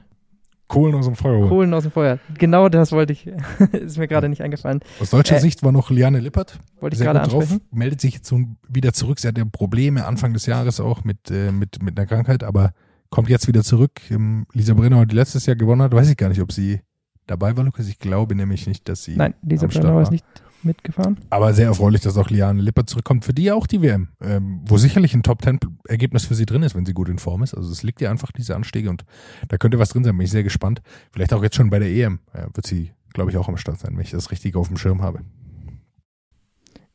Kohlen 0.69 0.95
aus 0.95 1.07
dem 1.07 1.17
Feuer. 1.17 1.49
Kohlen 1.49 1.75
aus 1.75 1.83
dem 1.83 1.91
Feuer. 1.91 2.21
Genau 2.39 2.69
das 2.69 2.93
wollte 2.93 3.13
ich, 3.13 3.27
ist 3.73 3.99
mir 3.99 4.07
gerade 4.07 4.29
nicht 4.29 4.41
eingefallen. 4.41 4.81
Aus 5.01 5.11
deutscher 5.11 5.37
Äh, 5.37 5.41
Sicht 5.41 5.65
war 5.65 5.73
noch 5.73 5.91
Liane 5.91 6.21
Lippert 6.21 6.61
Wollte 6.81 6.95
ich 6.95 7.03
gerade 7.03 7.19
gut 7.21 7.33
drauf. 7.33 7.43
ansprechen. 7.43 7.63
Meldet 7.73 8.01
sich 8.01 8.15
jetzt 8.15 8.33
wieder 8.69 8.93
zurück. 8.93 9.19
Sie 9.19 9.27
hatte 9.27 9.45
Probleme 9.47 10.07
Anfang 10.07 10.33
des 10.33 10.47
Jahres 10.47 10.79
auch 10.79 11.03
mit, 11.03 11.29
äh, 11.31 11.51
mit, 11.51 11.83
mit 11.83 11.99
einer 11.99 12.07
Krankheit, 12.07 12.45
aber 12.45 12.73
kommt 13.11 13.29
jetzt 13.29 13.49
wieder 13.49 13.65
zurück. 13.65 14.01
Ähm, 14.13 14.47
Lisa 14.53 14.75
Brenner, 14.75 15.05
die 15.07 15.17
letztes 15.17 15.45
Jahr 15.47 15.57
gewonnen 15.57 15.83
hat, 15.83 15.93
weiß 15.93 16.09
ich 16.09 16.17
gar 16.17 16.29
nicht, 16.29 16.41
ob 16.41 16.53
sie 16.53 16.81
dabei 17.27 17.57
war, 17.57 17.65
Lukas. 17.65 17.89
Ich 17.89 17.99
glaube 17.99 18.37
nämlich 18.37 18.69
nicht, 18.69 18.89
dass 18.89 19.03
sie. 19.03 19.17
Nein, 19.17 19.35
Start 19.57 19.73
Brenner 19.73 19.95
war. 19.97 20.03
ist 20.03 20.13
nicht 20.13 20.25
mitgefahren. 20.65 21.19
Aber 21.31 21.55
sehr 21.55 21.67
erfreulich, 21.67 22.01
dass 22.01 22.17
auch 22.17 22.31
Liane 22.31 22.63
Lippert 22.63 22.89
zurückkommt. 22.89 23.25
Für 23.25 23.33
die 23.33 23.51
auch 23.53 23.67
die 23.67 23.83
WM, 23.83 24.09
ähm, 24.21 24.61
wo 24.65 24.77
sicherlich 24.79 25.15
ein 25.15 25.23
Top-10-Ergebnis 25.23 26.25
für 26.27 26.35
sie 26.35 26.47
drin 26.47 26.63
ist, 26.63 26.75
wenn 26.75 26.87
sie 26.87 26.95
gut 26.95 27.09
in 27.09 27.19
Form 27.19 27.43
ist. 27.43 27.55
Also 27.55 27.71
es 27.71 27.83
liegt 27.83 28.01
ihr 28.01 28.11
einfach, 28.11 28.33
diese 28.33 28.57
Anstiege 28.57 28.91
und 28.91 29.05
da 29.49 29.59
könnte 29.59 29.79
was 29.79 29.91
drin 29.91 30.05
sein. 30.05 30.17
Bin 30.17 30.25
ich 30.25 30.31
sehr 30.31 30.43
gespannt. 30.43 30.83
Vielleicht 31.13 31.33
auch 31.33 31.43
jetzt 31.43 31.57
schon 31.57 31.71
bei 31.71 31.79
der 31.79 31.89
EM 31.89 32.21
äh, 32.33 32.47
wird 32.53 32.67
sie, 32.67 32.93
glaube 33.13 33.31
ich, 33.31 33.37
auch 33.37 33.49
am 33.49 33.57
Start 33.57 33.79
sein, 33.79 33.93
wenn 33.95 34.03
ich 34.03 34.11
das 34.11 34.31
richtig 34.31 34.57
auf 34.57 34.69
dem 34.69 34.77
Schirm 34.77 35.03
habe. 35.03 35.21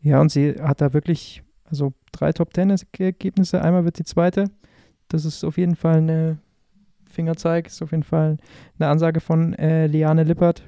Ja, 0.02 0.22
und 0.22 0.32
sie 0.32 0.56
hat 0.62 0.82
da 0.82 0.94
wirklich 0.94 1.44
Also 1.66 1.94
drei 2.12 2.32
Top 2.32 2.54
Ten 2.54 2.76
Ergebnisse, 2.98 3.62
einmal 3.62 3.86
wird 3.86 4.00
die 4.00 4.04
zweite. 4.04 4.52
Das 5.08 5.26
ist 5.26 5.44
auf 5.44 5.58
jeden 5.58 5.76
Fall 5.76 5.98
eine 5.98 6.40
Fingerzeig, 7.10 7.68
ist 7.68 7.82
auf 7.82 7.92
jeden 7.92 8.04
Fall 8.04 8.38
eine 8.78 8.90
Ansage 8.90 9.20
von 9.20 9.54
äh, 9.54 9.88
Liane 9.88 10.24
Lippert. 10.24 10.64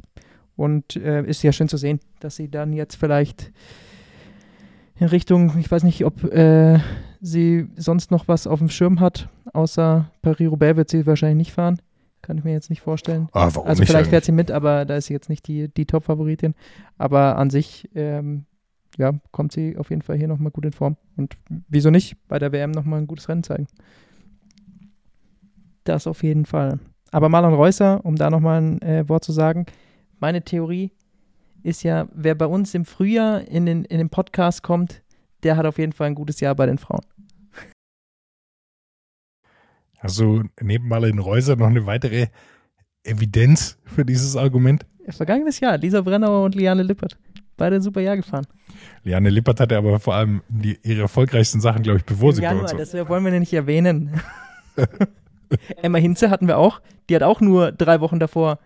Und 0.57 0.95
äh, 0.97 1.23
ist 1.23 1.43
ja 1.43 1.53
schön 1.53 1.69
zu 1.69 1.77
sehen, 1.77 1.99
dass 2.19 2.35
sie 2.35 2.49
dann 2.49 2.73
jetzt 2.73 2.95
vielleicht 2.95 3.51
in 4.99 5.07
Richtung, 5.07 5.57
ich 5.59 5.69
weiß 5.69 5.83
nicht, 5.83 6.03
ob 6.03 6.23
äh, 6.23 6.79
sie 7.21 7.67
sonst 7.75 8.11
noch 8.11 8.27
was 8.27 8.47
auf 8.47 8.59
dem 8.59 8.69
Schirm 8.69 8.99
hat, 8.99 9.29
außer 9.53 10.11
Paris-Roubaix 10.21 10.75
wird 10.75 10.89
sie 10.89 11.05
wahrscheinlich 11.05 11.37
nicht 11.37 11.53
fahren. 11.53 11.79
Kann 12.23 12.39
ich 12.39 12.43
mir 12.43 12.51
jetzt 12.51 12.69
nicht 12.69 12.81
vorstellen. 12.81 13.29
Ah, 13.31 13.49
warum 13.53 13.69
also 13.69 13.81
nicht 13.81 13.89
vielleicht 13.89 14.09
fährt 14.09 14.25
sie 14.25 14.31
mit, 14.31 14.49
aber 14.51 14.85
da 14.85 14.97
ist 14.97 15.05
sie 15.05 15.13
jetzt 15.13 15.29
nicht 15.29 15.47
die, 15.47 15.69
die 15.69 15.85
Top-Favoritin. 15.85 16.55
Aber 16.97 17.37
an 17.37 17.51
sich, 17.51 17.89
ähm, 17.93 18.45
ja, 18.97 19.13
kommt 19.31 19.51
sie 19.51 19.77
auf 19.77 19.91
jeden 19.91 20.01
Fall 20.01 20.17
hier 20.17 20.27
nochmal 20.27 20.51
gut 20.51 20.65
in 20.65 20.73
Form. 20.73 20.97
Und 21.15 21.37
wieso 21.69 21.91
nicht 21.91 22.17
bei 22.27 22.39
der 22.39 22.51
WM 22.51 22.71
nochmal 22.71 22.99
ein 22.99 23.07
gutes 23.07 23.29
Rennen 23.29 23.43
zeigen? 23.43 23.67
Das 25.83 26.07
auf 26.07 26.23
jeden 26.23 26.45
Fall. 26.45 26.79
Aber 27.11 27.29
Marlon 27.29 27.53
Reusser, 27.53 28.03
um 28.03 28.15
da 28.15 28.29
nochmal 28.29 28.61
ein 28.61 28.81
äh, 28.81 29.07
Wort 29.07 29.23
zu 29.23 29.31
sagen, 29.31 29.67
meine 30.19 30.41
Theorie 30.43 30.91
ist 31.63 31.83
ja, 31.83 32.07
wer 32.13 32.35
bei 32.35 32.45
uns 32.45 32.73
im 32.73 32.85
Frühjahr 32.85 33.41
in 33.41 33.65
den, 33.65 33.85
in 33.85 33.97
den 33.97 34.09
Podcast 34.09 34.63
kommt, 34.63 35.01
der 35.43 35.57
hat 35.57 35.65
auf 35.65 35.77
jeden 35.77 35.93
Fall 35.93 36.07
ein 36.07 36.15
gutes 36.15 36.39
Jahr 36.39 36.55
bei 36.55 36.65
den 36.65 36.77
Frauen. 36.77 37.01
Hast 39.99 40.19
du 40.19 40.43
neben 40.61 40.87
Marlene 40.87 41.19
Reuser 41.21 41.55
noch 41.55 41.67
eine 41.67 41.85
weitere 41.85 42.27
Evidenz 43.03 43.77
für 43.85 44.05
dieses 44.05 44.35
Argument? 44.35 44.85
Vergangenes 45.09 45.59
Jahr, 45.59 45.77
Lisa 45.77 46.01
Brennauer 46.01 46.45
und 46.45 46.55
Liane 46.55 46.83
Lippert. 46.83 47.17
Beide 47.55 47.77
ein 47.77 47.81
super 47.81 48.01
Jahr 48.01 48.15
gefahren. 48.15 48.45
Liane 49.03 49.29
Lippert 49.29 49.59
hatte 49.59 49.77
aber 49.77 49.99
vor 49.99 50.13
allem 50.13 50.41
die, 50.49 50.77
ihre 50.83 51.01
erfolgreichsten 51.01 51.59
Sachen, 51.59 51.81
glaube 51.81 51.99
ich, 51.99 52.05
bevor 52.05 52.29
Im 52.29 52.35
sie 52.35 52.41
bei 52.41 52.47
Januar, 52.47 52.63
uns 52.63 52.73
war. 52.73 52.79
das 52.79 53.09
wollen 53.09 53.25
wir 53.25 53.31
nicht 53.39 53.53
erwähnen. 53.53 54.21
Emma 55.81 55.97
Hinze 55.97 56.29
hatten 56.29 56.47
wir 56.47 56.57
auch. 56.57 56.81
Die 57.09 57.15
hat 57.15 57.23
auch 57.23 57.41
nur 57.41 57.71
drei 57.71 57.99
Wochen 58.01 58.19
davor 58.19 58.59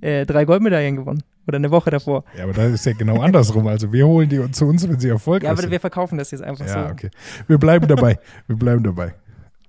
äh, 0.00 0.24
drei 0.26 0.44
Goldmedaillen 0.44 0.96
gewonnen. 0.96 1.22
Oder 1.46 1.56
eine 1.56 1.70
Woche 1.70 1.90
davor. 1.90 2.24
Ja, 2.36 2.44
aber 2.44 2.52
das 2.52 2.72
ist 2.72 2.84
ja 2.86 2.92
genau 2.92 3.20
andersrum. 3.22 3.66
Also 3.68 3.90
wir 3.92 4.06
holen 4.06 4.28
die 4.28 4.50
zu 4.50 4.66
uns, 4.66 4.86
wenn 4.86 5.00
sie 5.00 5.08
erfolgreich 5.08 5.46
Ja, 5.46 5.52
aber 5.52 5.62
sind. 5.62 5.70
wir 5.70 5.80
verkaufen 5.80 6.18
das 6.18 6.30
jetzt 6.30 6.42
einfach 6.42 6.66
Ja, 6.66 6.86
so. 6.88 6.92
okay. 6.92 7.10
Wir 7.46 7.56
bleiben 7.58 7.88
dabei. 7.88 8.18
Wir 8.46 8.56
bleiben 8.56 8.82
dabei. 8.84 9.14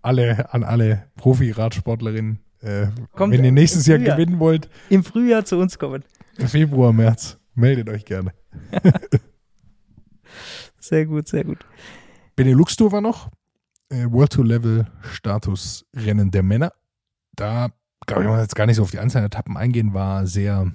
Alle, 0.02 0.54
an 0.54 0.64
alle 0.66 1.06
Profi-Radsportlerinnen, 1.16 2.40
äh, 2.62 2.88
wenn 3.18 3.44
ihr 3.46 3.52
nächstes 3.54 3.86
Jahr 3.88 3.98
Frühjahr. 4.00 4.18
gewinnen 4.18 4.40
wollt, 4.40 4.70
Im 4.90 5.04
Frühjahr 5.06 5.46
zu 5.46 5.58
uns 5.58 5.80
kommen. 5.80 6.04
Februar, 6.38 6.92
März, 6.92 7.38
meldet 7.56 7.90
euch 7.90 8.04
gerne. 8.06 8.34
Sehr 10.80 11.06
gut, 11.06 11.28
sehr 11.28 11.44
gut. 11.44 11.60
Benelux 12.36 12.76
Tour 12.76 12.92
war 12.92 13.02
noch. 13.02 13.30
Äh, 13.90 14.06
World 14.10 14.32
Tour 14.34 14.46
Level 14.46 14.88
Status 15.02 15.86
Rennen 15.96 16.32
der 16.32 16.44
Männer. 16.44 16.72
Da, 17.36 17.70
glaube 18.08 18.24
ich, 18.24 18.30
wir 18.30 18.41
jetzt 18.41 18.56
gar 18.56 18.66
nicht 18.66 18.78
so 18.78 18.84
auf 18.84 18.91
die 18.91 19.00
einzelnen 19.00 19.26
Etappen 19.26 19.58
eingehen, 19.58 19.93
war 19.93 20.26
sehr 20.26 20.72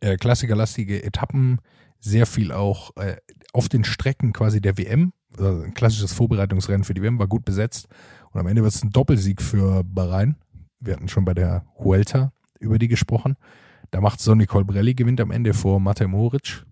äh, 0.00 0.16
klassikerlastige 0.16 1.02
Etappen, 1.02 1.60
sehr 2.00 2.26
viel 2.26 2.52
auch 2.52 2.96
äh, 2.96 3.16
auf 3.52 3.68
den 3.68 3.84
Strecken 3.84 4.32
quasi 4.32 4.60
der 4.60 4.78
WM. 4.78 5.12
Also 5.36 5.62
ein 5.62 5.74
klassisches 5.74 6.12
Vorbereitungsrennen 6.12 6.84
für 6.84 6.94
die 6.94 7.02
WM 7.02 7.18
war 7.18 7.26
gut 7.26 7.44
besetzt. 7.44 7.88
Und 8.30 8.40
am 8.40 8.46
Ende 8.46 8.62
wird 8.62 8.74
es 8.74 8.82
ein 8.82 8.90
Doppelsieg 8.90 9.42
für 9.42 9.82
Bahrain. 9.84 10.36
Wir 10.80 10.94
hatten 10.94 11.08
schon 11.08 11.24
bei 11.24 11.34
der 11.34 11.64
Huelta 11.78 12.32
über 12.60 12.78
die 12.78 12.88
gesprochen. 12.88 13.36
Da 13.90 14.00
macht 14.00 14.20
Sonny 14.20 14.46
Colbrelli 14.46 14.94
gewinnt 14.94 15.20
am 15.20 15.30
Ende 15.30 15.54
vor 15.54 15.80
Matej 15.80 16.08
Moric. 16.08 16.64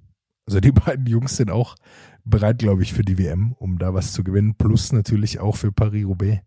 Also 0.46 0.60
die 0.60 0.72
beiden 0.72 1.06
Jungs 1.06 1.36
sind 1.36 1.50
auch 1.50 1.76
bereit, 2.24 2.58
glaube 2.58 2.82
ich, 2.82 2.92
für 2.92 3.02
die 3.02 3.18
WM, 3.18 3.52
um 3.52 3.78
da 3.78 3.94
was 3.94 4.12
zu 4.12 4.22
gewinnen. 4.22 4.54
Plus 4.56 4.92
natürlich 4.92 5.40
auch 5.40 5.56
für 5.56 5.72
Paris-Roubaix 5.72 6.42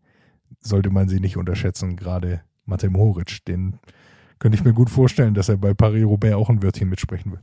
sollte 0.61 0.89
man 0.89 1.09
sie 1.09 1.19
nicht 1.19 1.37
unterschätzen. 1.37 1.95
Gerade 1.95 2.41
Matej 2.69 2.89
Moric, 2.89 3.45
den 3.45 3.79
könnte 4.39 4.57
ich 4.57 4.63
mir 4.63 4.73
gut 4.73 4.89
vorstellen, 4.89 5.33
dass 5.33 5.49
er 5.49 5.57
bei 5.57 5.73
Paris-Roubaix 5.73 6.35
auch 6.35 6.49
ein 6.49 6.63
Wörtchen 6.63 6.89
mitsprechen 6.89 7.33
will. 7.33 7.41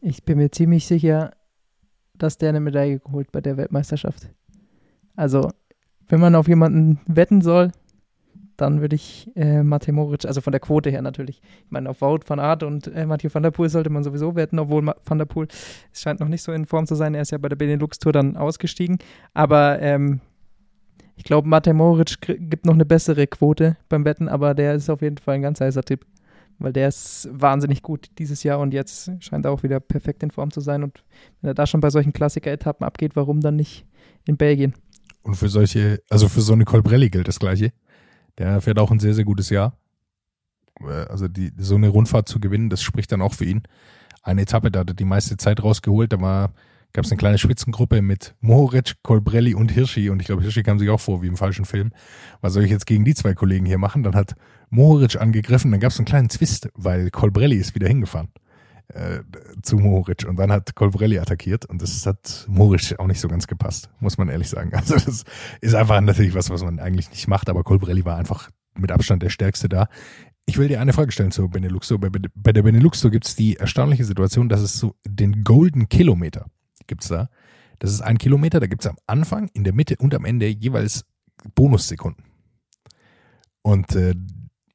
Ich 0.00 0.24
bin 0.24 0.38
mir 0.38 0.50
ziemlich 0.50 0.86
sicher, 0.86 1.32
dass 2.14 2.38
der 2.38 2.50
eine 2.50 2.60
Medaille 2.60 3.00
geholt 3.00 3.30
bei 3.32 3.40
der 3.40 3.56
Weltmeisterschaft. 3.56 4.30
Also, 5.16 5.50
wenn 6.08 6.20
man 6.20 6.34
auf 6.34 6.48
jemanden 6.48 7.00
wetten 7.06 7.42
soll, 7.42 7.72
dann 8.56 8.80
würde 8.80 8.96
ich 8.96 9.30
äh, 9.36 9.62
Matej 9.62 9.92
Moric, 9.92 10.26
also 10.26 10.40
von 10.40 10.52
der 10.52 10.60
Quote 10.60 10.90
her 10.90 11.02
natürlich. 11.02 11.40
Ich 11.64 11.70
meine, 11.70 11.88
auf 11.88 12.00
Wout 12.00 12.20
van 12.26 12.38
Aert 12.38 12.62
und 12.62 12.88
äh, 12.88 13.06
Mathieu 13.06 13.30
van 13.32 13.42
der 13.42 13.50
Poel 13.50 13.68
sollte 13.68 13.90
man 13.90 14.04
sowieso 14.04 14.34
wetten, 14.34 14.58
obwohl 14.58 14.82
Ma 14.82 14.94
van 15.04 15.18
der 15.18 15.24
Poel 15.24 15.48
es 15.92 16.00
scheint 16.00 16.20
noch 16.20 16.28
nicht 16.28 16.42
so 16.42 16.52
in 16.52 16.66
Form 16.66 16.86
zu 16.86 16.94
sein. 16.94 17.14
Er 17.14 17.22
ist 17.22 17.30
ja 17.30 17.38
bei 17.38 17.48
der 17.48 17.56
Benelux-Tour 17.56 18.12
dann 18.12 18.36
ausgestiegen. 18.36 18.98
Aber 19.32 19.80
ähm, 19.80 20.20
ich 21.20 21.24
glaube, 21.24 21.46
Matej 21.46 21.74
Moric 21.74 22.16
gibt 22.22 22.64
noch 22.64 22.72
eine 22.72 22.86
bessere 22.86 23.26
Quote 23.26 23.76
beim 23.90 24.06
Wetten, 24.06 24.26
aber 24.26 24.54
der 24.54 24.74
ist 24.74 24.88
auf 24.88 25.02
jeden 25.02 25.18
Fall 25.18 25.34
ein 25.34 25.42
ganz 25.42 25.60
heißer 25.60 25.82
Tipp. 25.82 26.06
Weil 26.58 26.72
der 26.72 26.88
ist 26.88 27.28
wahnsinnig 27.30 27.82
gut 27.82 28.08
dieses 28.18 28.42
Jahr 28.42 28.58
und 28.58 28.72
jetzt 28.72 29.12
scheint 29.20 29.44
er 29.44 29.50
auch 29.50 29.62
wieder 29.62 29.80
perfekt 29.80 30.22
in 30.22 30.30
Form 30.30 30.50
zu 30.50 30.60
sein. 30.62 30.82
Und 30.82 31.04
wenn 31.42 31.50
er 31.50 31.54
da 31.54 31.66
schon 31.66 31.82
bei 31.82 31.90
solchen 31.90 32.14
Klassiker-Etappen 32.14 32.86
abgeht, 32.86 33.16
warum 33.16 33.42
dann 33.42 33.56
nicht 33.56 33.84
in 34.26 34.38
Belgien? 34.38 34.72
Und 35.20 35.34
für 35.34 35.50
solche, 35.50 36.02
also 36.08 36.26
für 36.26 36.40
so 36.40 36.54
eine 36.54 36.64
Colbrelli 36.64 37.10
gilt 37.10 37.28
das 37.28 37.38
Gleiche. 37.38 37.74
Der 38.38 38.62
fährt 38.62 38.78
auch 38.78 38.90
ein 38.90 38.98
sehr, 38.98 39.12
sehr 39.12 39.26
gutes 39.26 39.50
Jahr. 39.50 39.76
Äh, 40.80 41.04
Also 41.10 41.28
die, 41.28 41.52
so 41.58 41.74
eine 41.74 41.90
Rundfahrt 41.90 42.28
zu 42.28 42.40
gewinnen, 42.40 42.70
das 42.70 42.80
spricht 42.80 43.12
dann 43.12 43.20
auch 43.20 43.34
für 43.34 43.44
ihn. 43.44 43.62
Eine 44.22 44.42
Etappe, 44.42 44.70
da 44.70 44.80
hat 44.80 44.90
er 44.90 44.94
die 44.94 45.04
meiste 45.04 45.36
Zeit 45.36 45.62
rausgeholt. 45.62 46.14
Da 46.14 46.20
war, 46.22 46.54
gab 46.92 47.04
es 47.04 47.10
eine 47.10 47.18
kleine 47.18 47.38
Spitzengruppe 47.38 48.02
mit 48.02 48.34
Mohoric, 48.40 48.96
Colbrelli 49.02 49.54
und 49.54 49.70
Hirschi. 49.70 50.10
Und 50.10 50.20
ich 50.20 50.26
glaube, 50.26 50.42
Hirschi 50.42 50.62
kam 50.62 50.78
sich 50.78 50.90
auch 50.90 51.00
vor 51.00 51.22
wie 51.22 51.28
im 51.28 51.36
falschen 51.36 51.64
Film. 51.64 51.92
Was 52.40 52.54
soll 52.54 52.64
ich 52.64 52.70
jetzt 52.70 52.86
gegen 52.86 53.04
die 53.04 53.14
zwei 53.14 53.34
Kollegen 53.34 53.66
hier 53.66 53.78
machen? 53.78 54.02
Dann 54.02 54.14
hat 54.14 54.34
Mohoric 54.70 55.20
angegriffen. 55.20 55.70
Dann 55.70 55.80
gab 55.80 55.92
es 55.92 55.98
einen 55.98 56.06
kleinen 56.06 56.30
Zwist, 56.30 56.68
weil 56.74 57.10
Colbrelli 57.10 57.56
ist 57.56 57.74
wieder 57.74 57.88
hingefahren 57.88 58.28
äh, 58.88 59.20
zu 59.62 59.78
Mohoric. 59.78 60.26
Und 60.28 60.36
dann 60.36 60.50
hat 60.50 60.74
Colbrelli 60.74 61.18
attackiert. 61.18 61.66
Und 61.66 61.82
das 61.82 62.06
hat 62.06 62.46
Mohoric 62.48 62.98
auch 62.98 63.06
nicht 63.06 63.20
so 63.20 63.28
ganz 63.28 63.46
gepasst, 63.46 63.90
muss 64.00 64.18
man 64.18 64.28
ehrlich 64.28 64.48
sagen. 64.48 64.72
Also 64.74 64.94
das 64.94 65.24
ist 65.60 65.74
einfach 65.74 66.00
natürlich 66.00 66.34
was, 66.34 66.50
was 66.50 66.64
man 66.64 66.78
eigentlich 66.78 67.10
nicht 67.10 67.28
macht. 67.28 67.48
Aber 67.48 67.62
Colbrelli 67.62 68.04
war 68.04 68.16
einfach 68.16 68.50
mit 68.74 68.92
Abstand 68.92 69.22
der 69.22 69.30
Stärkste 69.30 69.68
da. 69.68 69.88
Ich 70.46 70.58
will 70.58 70.68
dir 70.68 70.80
eine 70.80 70.92
Frage 70.92 71.12
stellen 71.12 71.30
zur 71.30 71.48
Benelux 71.48 71.88
Tour. 71.88 72.00
Bei, 72.00 72.08
bei 72.08 72.52
der 72.52 72.62
Benelux 72.62 73.00
Tour 73.00 73.10
gibt 73.10 73.26
es 73.26 73.36
die 73.36 73.56
erstaunliche 73.56 74.04
Situation, 74.04 74.48
dass 74.48 74.60
es 74.60 74.78
so 74.78 74.96
den 75.06 75.44
Golden 75.44 75.88
Kilometer 75.88 76.46
gibt's 76.86 77.08
da. 77.08 77.28
Das 77.78 77.90
ist 77.92 78.02
ein 78.02 78.18
Kilometer, 78.18 78.60
da 78.60 78.66
gibt's 78.66 78.86
am 78.86 78.96
Anfang, 79.06 79.48
in 79.54 79.64
der 79.64 79.72
Mitte 79.72 79.96
und 79.98 80.14
am 80.14 80.24
Ende 80.24 80.46
jeweils 80.48 81.04
Bonussekunden. 81.54 82.24
Und 83.62 83.94
äh, 83.94 84.14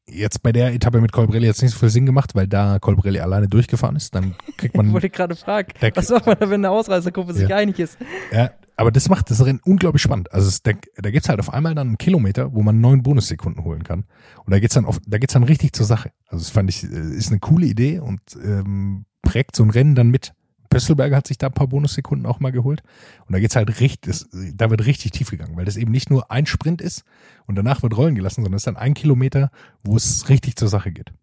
jetzt 0.07 0.43
bei 0.43 0.51
der 0.51 0.73
Etappe 0.73 1.01
mit 1.01 1.11
Colbrelli 1.11 1.47
hat 1.47 1.55
es 1.55 1.61
nicht 1.61 1.71
so 1.73 1.79
viel 1.79 1.89
Sinn 1.89 2.05
gemacht, 2.05 2.35
weil 2.35 2.47
da 2.47 2.79
Colbrelli 2.79 3.19
alleine 3.19 3.47
durchgefahren 3.47 3.95
ist. 3.95 4.13
Dann 4.15 4.35
kriegt 4.57 4.63
Ich 4.73 4.77
man 4.77 4.91
wollte 4.93 5.09
gerade 5.09 5.35
fragen, 5.35 5.71
was 5.95 6.09
macht 6.09 6.25
man 6.27 6.37
da, 6.39 6.49
wenn 6.49 6.65
eine 6.65 6.71
Ausreißergruppe 6.71 7.33
sich 7.33 7.49
Ja. 7.49 7.57
einig 7.57 7.79
ist? 7.79 7.97
Ja, 8.31 8.51
aber 8.77 8.91
das 8.91 9.09
macht 9.09 9.29
das 9.31 9.43
Rennen 9.45 9.61
unglaublich 9.63 10.01
spannend. 10.01 10.31
Also 10.33 10.47
es, 10.49 10.61
da, 10.61 10.73
da 10.97 11.09
gibt's 11.09 11.29
halt 11.29 11.39
auf 11.39 11.53
einmal 11.53 11.75
dann 11.75 11.87
einen 11.89 11.97
Kilometer, 11.97 12.53
wo 12.53 12.61
man 12.61 12.81
neun 12.81 13.03
Bonussekunden 13.03 13.63
holen 13.63 13.83
kann. 13.83 14.05
Und 14.43 14.51
da 14.51 14.59
geht's 14.59 14.73
dann 14.75 14.85
auf, 14.85 14.99
da 15.07 15.17
geht's 15.17 15.33
dann 15.33 15.43
richtig 15.43 15.73
zur 15.73 15.85
Sache. 15.85 16.11
Also 16.27 16.43
das 16.43 16.49
fand 16.49 16.69
ich, 16.69 16.83
äh, 16.83 16.87
ist 16.87 17.29
eine 17.31 17.39
coole 17.39 17.65
Idee 17.65 17.99
und 17.99 18.19
ähm, 18.43 19.05
prägt 19.21 19.55
so 19.55 19.63
ein 19.63 19.69
Rennen 19.69 19.95
dann 19.95 20.09
mit. 20.09 20.33
Pösselberger 20.75 21.15
hat 21.15 21.27
sich 21.27 21.37
da 21.37 21.47
ein 21.47 21.53
paar 21.53 21.67
Bonussekunden 21.67 22.25
auch 22.25 22.41
mal 22.41 22.51
geholt. 22.51 22.83
Und 23.25 23.33
da 23.33 23.39
geht's 23.39 23.55
halt 23.55 23.79
richtig, 23.79 24.25
da 24.53 24.69
wird 24.69 24.85
richtig 24.85 25.11
tief 25.11 25.29
gegangen, 25.31 25.55
weil 25.55 25.63
das 25.63 25.77
eben 25.77 25.91
nicht 25.91 26.09
nur 26.09 26.31
ein 26.31 26.45
Sprint 26.45 26.81
ist 26.81 27.03
und 27.45 27.55
danach 27.55 27.81
wird 27.81 27.95
rollen 27.95 28.15
gelassen, 28.15 28.43
sondern 28.43 28.55
es 28.55 28.61
ist 28.61 28.67
dann 28.67 28.75
ein 28.75 28.93
Kilometer, 28.93 29.51
wo 29.83 29.95
es 29.95 30.27
richtig 30.27 30.57
zur 30.57 30.67
Sache 30.67 30.91
geht. 30.91 31.13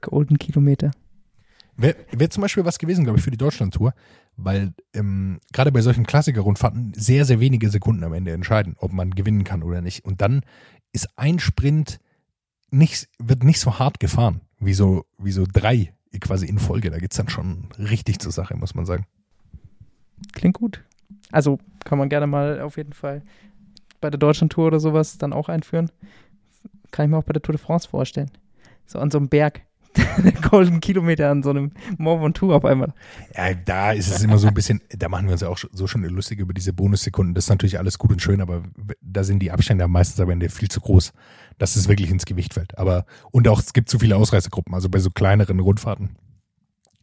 Golden 0.00 0.38
Kilometer. 0.38 0.92
Wäre 1.76 1.96
wär 2.12 2.30
zum 2.30 2.42
Beispiel 2.42 2.64
was 2.64 2.78
gewesen, 2.78 3.02
glaube 3.02 3.18
ich, 3.18 3.24
für 3.24 3.32
die 3.32 3.36
Deutschlandtour, 3.36 3.94
weil 4.36 4.72
ähm, 4.94 5.40
gerade 5.52 5.72
bei 5.72 5.80
solchen 5.80 6.06
Klassiker-Rundfahrten 6.06 6.92
sehr, 6.94 7.24
sehr 7.24 7.40
wenige 7.40 7.70
Sekunden 7.70 8.04
am 8.04 8.12
Ende 8.12 8.32
entscheiden, 8.32 8.76
ob 8.78 8.92
man 8.92 9.10
gewinnen 9.10 9.42
kann 9.42 9.64
oder 9.64 9.80
nicht. 9.80 10.04
Und 10.04 10.20
dann 10.20 10.42
ist 10.92 11.08
ein 11.16 11.40
Sprint 11.40 11.98
nicht, 12.70 13.08
wird 13.18 13.42
nicht 13.42 13.58
so 13.58 13.80
hart 13.80 13.98
gefahren, 13.98 14.40
wie 14.60 14.74
so, 14.74 15.04
wie 15.18 15.32
so 15.32 15.46
drei 15.50 15.94
quasi 16.20 16.46
in 16.46 16.58
Folge. 16.58 16.90
Da 16.90 16.98
geht's 16.98 17.16
dann 17.16 17.28
schon 17.28 17.68
richtig 17.78 18.18
zur 18.20 18.32
Sache, 18.32 18.56
muss 18.56 18.74
man 18.74 18.86
sagen. 18.86 19.06
Klingt 20.32 20.54
gut. 20.54 20.84
Also 21.30 21.58
kann 21.84 21.98
man 21.98 22.08
gerne 22.08 22.26
mal 22.26 22.60
auf 22.60 22.76
jeden 22.76 22.92
Fall 22.92 23.22
bei 24.00 24.10
der 24.10 24.18
Deutschlandtour 24.18 24.66
oder 24.66 24.80
sowas 24.80 25.18
dann 25.18 25.32
auch 25.32 25.48
einführen. 25.48 25.90
Kann 26.90 27.06
ich 27.06 27.10
mir 27.10 27.18
auch 27.18 27.24
bei 27.24 27.32
der 27.32 27.42
Tour 27.42 27.54
de 27.54 27.62
France 27.62 27.88
vorstellen. 27.88 28.30
So 28.86 28.98
an 28.98 29.10
so 29.10 29.18
einem 29.18 29.28
Berg. 29.28 29.62
Golden 30.50 30.80
Kilometer 30.80 31.30
an 31.30 31.42
so 31.42 31.50
einem 31.50 31.72
Mont 31.96 32.22
Ventoux 32.22 32.52
auf 32.52 32.64
einmal. 32.64 32.92
Ja, 33.36 33.54
da 33.54 33.92
ist 33.92 34.10
es 34.10 34.22
immer 34.22 34.38
so 34.38 34.48
ein 34.48 34.54
bisschen, 34.54 34.80
da 34.90 35.08
machen 35.08 35.26
wir 35.26 35.32
uns 35.32 35.40
ja 35.40 35.48
auch 35.48 35.58
so 35.72 35.86
schon 35.86 36.02
lustig 36.04 36.38
über 36.38 36.52
diese 36.52 36.72
Bonussekunden. 36.72 37.34
Das 37.34 37.44
ist 37.44 37.50
natürlich 37.50 37.78
alles 37.78 37.98
gut 37.98 38.12
und 38.12 38.22
schön, 38.22 38.40
aber 38.40 38.62
da 39.00 39.24
sind 39.24 39.40
die 39.40 39.50
Abstände 39.50 39.86
meistens 39.88 40.20
am 40.20 40.30
Ende 40.30 40.48
viel 40.48 40.68
zu 40.68 40.80
groß, 40.80 41.12
dass 41.58 41.76
es 41.76 41.88
wirklich 41.88 42.10
ins 42.10 42.26
Gewicht 42.26 42.54
fällt. 42.54 42.78
Aber, 42.78 43.06
und 43.30 43.48
auch, 43.48 43.60
es 43.60 43.72
gibt 43.72 43.88
zu 43.88 43.98
viele 43.98 44.16
Ausreißergruppen. 44.16 44.74
Also 44.74 44.88
bei 44.88 44.98
so 44.98 45.10
kleineren 45.10 45.60
Rundfahrten 45.60 46.16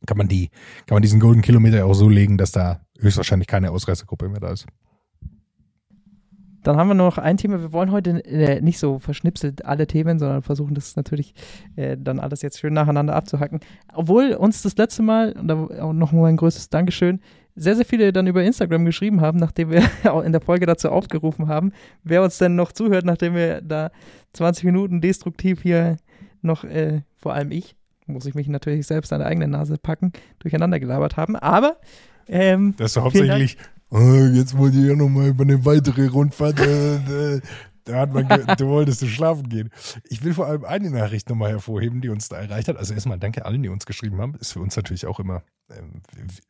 kann 0.05 0.17
man 0.17 0.27
die, 0.27 0.49
kann 0.85 0.95
man 0.95 1.01
diesen 1.01 1.19
Golden 1.19 1.41
Kilometer 1.41 1.85
auch 1.85 1.93
so 1.93 2.09
legen, 2.09 2.37
dass 2.37 2.51
da 2.51 2.81
höchstwahrscheinlich 2.99 3.47
keine 3.47 3.71
Ausreißergruppe 3.71 4.29
mehr 4.29 4.39
da 4.39 4.51
ist. 4.51 4.67
Dann 6.65 6.77
haben 6.77 6.87
wir 6.87 6.95
noch 6.95 7.19
ein 7.19 7.37
Thema. 7.37 7.61
Wir 7.61 7.71
wollen 7.73 7.91
heute 7.91 8.25
äh, 8.25 8.59
nicht 8.59 8.79
so 8.79 8.97
verschnipselt 8.97 9.63
alle 9.65 9.85
Themen, 9.85 10.17
sondern 10.17 10.41
versuchen 10.41 10.73
das 10.73 10.95
natürlich 10.95 11.35
äh, 11.75 11.95
dann 11.95 12.19
alles 12.19 12.41
jetzt 12.41 12.59
schön 12.59 12.73
nacheinander 12.73 13.15
abzuhacken. 13.15 13.59
Obwohl 13.93 14.33
uns 14.33 14.63
das 14.63 14.75
letzte 14.75 15.03
Mal, 15.03 15.33
und 15.33 15.47
da 15.47 15.67
auch 15.83 15.93
noch 15.93 16.11
mal 16.11 16.25
ein 16.25 16.37
größtes 16.37 16.69
Dankeschön, 16.69 17.19
sehr, 17.55 17.75
sehr 17.75 17.85
viele 17.85 18.11
dann 18.11 18.25
über 18.25 18.43
Instagram 18.43 18.83
geschrieben 18.83 19.21
haben, 19.21 19.37
nachdem 19.37 19.69
wir 19.69 19.83
auch 20.11 20.23
in 20.23 20.31
der 20.31 20.41
Folge 20.41 20.65
dazu 20.65 20.89
aufgerufen 20.89 21.47
haben, 21.47 21.71
wer 22.03 22.23
uns 22.23 22.39
denn 22.39 22.55
noch 22.55 22.71
zuhört, 22.71 23.05
nachdem 23.05 23.35
wir 23.35 23.61
da 23.61 23.91
20 24.33 24.63
Minuten 24.63 25.01
destruktiv 25.01 25.61
hier 25.61 25.97
noch, 26.41 26.63
äh, 26.63 27.01
vor 27.15 27.35
allem 27.35 27.51
ich, 27.51 27.75
muss 28.07 28.25
ich 28.25 28.33
mich 28.33 28.47
natürlich 28.47 28.87
selbst 28.87 29.13
an 29.13 29.19
der 29.19 29.27
eigenen 29.27 29.51
Nase 29.51 29.77
packen, 29.77 30.13
durcheinander 30.39 30.79
gelabert 30.79 31.15
haben. 31.15 31.35
Aber 31.35 31.77
ähm, 32.27 32.73
Das 32.77 32.95
ist 32.95 33.01
hauptsächlich, 33.03 33.55
oh, 33.95 34.25
jetzt 34.33 34.57
wollte 34.57 34.77
ich 34.77 34.85
ja 34.85 34.95
nochmal 34.95 35.29
über 35.29 35.43
eine 35.43 35.65
weitere 35.65 36.07
Rundfahrt. 36.07 36.59
Äh, 36.59 37.35
äh, 37.35 37.41
da 37.85 37.99
hat 37.99 38.13
man, 38.13 38.27
du 38.57 38.67
wolltest 38.67 39.03
du 39.03 39.07
schlafen 39.07 39.47
gehen. 39.47 39.69
Ich 40.09 40.23
will 40.23 40.33
vor 40.33 40.47
allem 40.47 40.65
eine 40.65 40.89
Nachricht 40.89 41.29
nochmal 41.29 41.51
hervorheben, 41.51 42.01
die 42.01 42.09
uns 42.09 42.27
da 42.29 42.37
erreicht 42.37 42.67
hat. 42.67 42.77
Also 42.77 42.95
erstmal 42.95 43.19
danke 43.19 43.45
allen, 43.45 43.61
die 43.61 43.69
uns 43.69 43.85
geschrieben 43.85 44.19
haben. 44.19 44.33
Ist 44.35 44.53
für 44.53 44.59
uns 44.59 44.75
natürlich 44.75 45.05
auch 45.05 45.19
immer, 45.19 45.43
ähm, 45.69 46.01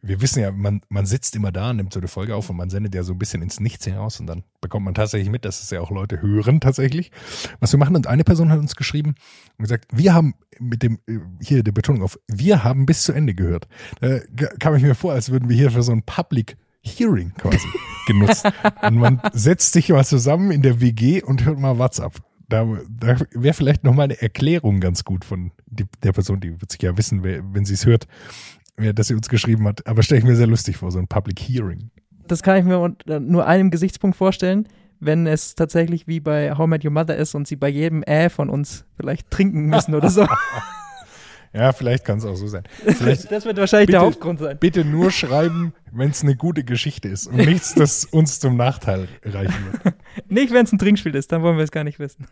wir 0.02 0.22
wissen 0.22 0.40
ja, 0.40 0.52
man, 0.52 0.80
man 0.88 1.06
sitzt 1.06 1.36
immer 1.36 1.52
da, 1.52 1.74
nimmt 1.74 1.92
so 1.92 2.00
eine 2.00 2.08
Folge 2.08 2.36
auf 2.36 2.50
und 2.50 2.56
man 2.56 2.70
sendet 2.70 2.96
ja 2.96 3.04
so 3.04 3.12
ein 3.12 3.20
bisschen 3.20 3.42
ins 3.42 3.60
Nichts 3.60 3.84
hinaus 3.84 4.22
und 4.22 4.28
dann 4.28 4.44
bekommt 4.62 4.86
man 4.86 4.94
tatsächlich 4.94 5.30
mit, 5.30 5.44
dass 5.44 5.62
es 5.62 5.70
ja 5.70 5.82
auch 5.82 5.92
Leute 5.92 6.22
hören 6.22 6.62
tatsächlich. 6.62 7.12
Was 7.60 7.74
wir 7.74 7.80
machen 7.80 7.98
und 7.98 8.08
eine 8.08 8.24
Person 8.24 8.50
hat 8.50 8.60
uns 8.60 8.78
geschrieben 8.78 9.16
und 9.58 9.64
gesagt, 9.64 9.88
wir 9.92 10.14
haben 10.14 10.36
mit 10.58 10.84
dem, 10.84 11.00
äh, 11.06 11.20
hier 11.42 11.64
der 11.64 11.74
Betonung 11.74 12.02
auf, 12.02 12.18
wir 12.28 12.64
haben 12.64 12.86
bis 12.86 13.04
zu 13.04 13.12
Ende 13.12 13.36
gehört. 13.36 13.68
Da 14.00 14.20
kam 14.60 14.76
ich 14.76 14.84
mir 14.84 14.96
vor, 14.96 15.12
als 15.12 15.32
würden 15.32 15.50
wir 15.50 15.56
hier 15.58 15.72
für 15.72 15.84
so 15.84 15.92
ein 15.92 16.04
Public 16.04 16.56
Hearing 16.86 17.34
quasi 17.38 17.68
genutzt. 18.08 18.48
Und 18.82 18.96
man 18.98 19.22
setzt 19.34 19.74
sich 19.74 19.90
mal 19.90 20.06
zusammen 20.06 20.52
in 20.52 20.62
der 20.62 20.80
WG 20.82 21.22
und 21.22 21.46
hört 21.46 21.60
mal 21.60 21.78
WhatsApp. 21.78 22.14
Da, 22.48 22.66
da 22.90 23.18
wäre 23.32 23.54
vielleicht 23.54 23.84
nochmal 23.84 24.06
eine 24.06 24.22
Erklärung 24.22 24.80
ganz 24.80 25.04
gut 25.04 25.26
von 25.26 25.52
die, 25.66 25.86
der 26.04 26.14
Person, 26.14 26.40
die 26.40 26.62
wird 26.62 26.72
sich 26.72 26.82
ja 26.82 26.96
wissen, 26.98 27.24
wer, 27.24 27.42
wenn 27.54 27.66
sie 27.66 27.74
es 27.74 27.86
hört, 27.86 28.08
wer, 28.78 28.94
dass 28.94 29.08
sie 29.08 29.16
uns 29.16 29.30
geschrieben 29.30 29.68
hat. 29.68 29.86
Aber 29.88 30.04
stelle 30.04 30.20
ich 30.20 30.26
mir 30.26 30.36
sehr 30.36 30.48
lustig 30.48 30.78
vor, 30.78 30.92
so 30.92 31.00
ein 31.00 31.08
Public 31.08 31.40
Hearing. 31.40 31.90
das 32.28 32.44
kann 32.44 32.58
ich 32.58 32.66
mir 32.66 32.80
unter 32.80 33.20
nur 33.20 33.48
einem 33.48 33.72
Gesichtspunkt 33.72 34.16
vorstellen, 34.16 34.68
wenn 35.00 35.28
es 35.28 35.56
tatsächlich 35.56 36.08
wie 36.08 36.20
bei 36.20 36.56
How 36.56 36.68
Met 36.68 36.86
Your 36.86 36.92
Mother 36.92 37.16
ist 37.18 37.36
und 37.36 37.48
sie 37.48 37.56
bei 37.56 37.70
jedem 37.70 38.04
Äh 38.04 38.30
von 38.30 38.50
uns 38.50 38.86
vielleicht 38.96 39.30
trinken 39.32 39.66
müssen 39.66 39.96
oder 39.96 40.10
so. 40.10 40.28
Ja, 41.56 41.72
vielleicht 41.72 42.04
kann 42.06 42.18
es 42.18 42.26
auch 42.26 42.36
so 42.36 42.48
sein. 42.48 42.64
Vielleicht 42.86 43.32
das 43.32 43.46
wird 43.46 43.58
wahrscheinlich 43.58 43.88
Bitte- 43.88 44.00
der 44.00 44.06
Hauptgrund 44.06 44.40
sein. 44.40 44.58
bitte 44.60 44.84
nur 44.84 45.10
schreiben, 45.12 45.74
wenn 45.94 46.10
es 46.10 46.22
eine 46.22 46.36
gute 46.36 46.64
Geschichte 46.66 47.08
ist 47.08 47.28
und 47.28 47.38
nichts, 47.38 47.74
das 47.76 48.04
uns 48.06 48.40
zum 48.40 48.58
Nachteil 48.58 49.08
reichen 49.24 49.54
wird. 49.84 49.96
Nicht, 50.30 50.52
wenn 50.54 50.66
es 50.66 50.74
ein 50.74 50.80
Trinkspiel 50.80 51.16
ist, 51.16 51.32
dann 51.32 51.42
wollen 51.44 51.56
wir 51.58 51.64
es 51.64 51.72
gar 51.72 51.84
nicht 51.86 51.98
wissen. 52.00 52.28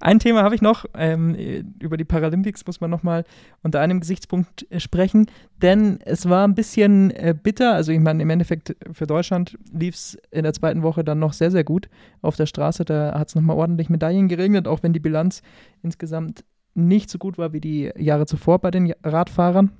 Ein 0.00 0.20
Thema 0.20 0.42
habe 0.44 0.54
ich 0.54 0.62
noch. 0.62 0.84
Ähm, 0.94 1.34
über 1.80 1.96
die 1.96 2.04
Paralympics 2.04 2.64
muss 2.66 2.80
man 2.80 2.88
nochmal 2.90 3.24
unter 3.62 3.80
einem 3.80 3.98
Gesichtspunkt 3.98 4.64
äh, 4.70 4.78
sprechen, 4.78 5.26
denn 5.60 5.98
es 6.04 6.28
war 6.28 6.46
ein 6.46 6.54
bisschen 6.54 7.10
äh, 7.10 7.34
bitter. 7.40 7.74
Also, 7.74 7.90
ich 7.90 7.98
meine, 7.98 8.22
im 8.22 8.30
Endeffekt 8.30 8.76
für 8.92 9.08
Deutschland 9.08 9.58
lief 9.72 9.96
es 9.96 10.16
in 10.30 10.44
der 10.44 10.52
zweiten 10.52 10.82
Woche 10.84 11.02
dann 11.02 11.18
noch 11.18 11.32
sehr, 11.32 11.50
sehr 11.50 11.64
gut 11.64 11.88
auf 12.22 12.36
der 12.36 12.46
Straße. 12.46 12.84
Da 12.84 13.18
hat 13.18 13.28
es 13.28 13.34
nochmal 13.34 13.56
ordentlich 13.56 13.88
Medaillen 13.88 14.28
geregnet, 14.28 14.68
auch 14.68 14.84
wenn 14.84 14.92
die 14.92 15.00
Bilanz 15.00 15.42
insgesamt 15.82 16.44
nicht 16.78 17.10
so 17.10 17.18
gut 17.18 17.38
war 17.38 17.52
wie 17.52 17.60
die 17.60 17.90
Jahre 17.96 18.26
zuvor 18.26 18.58
bei 18.58 18.70
den 18.70 18.94
Radfahrern. 19.02 19.70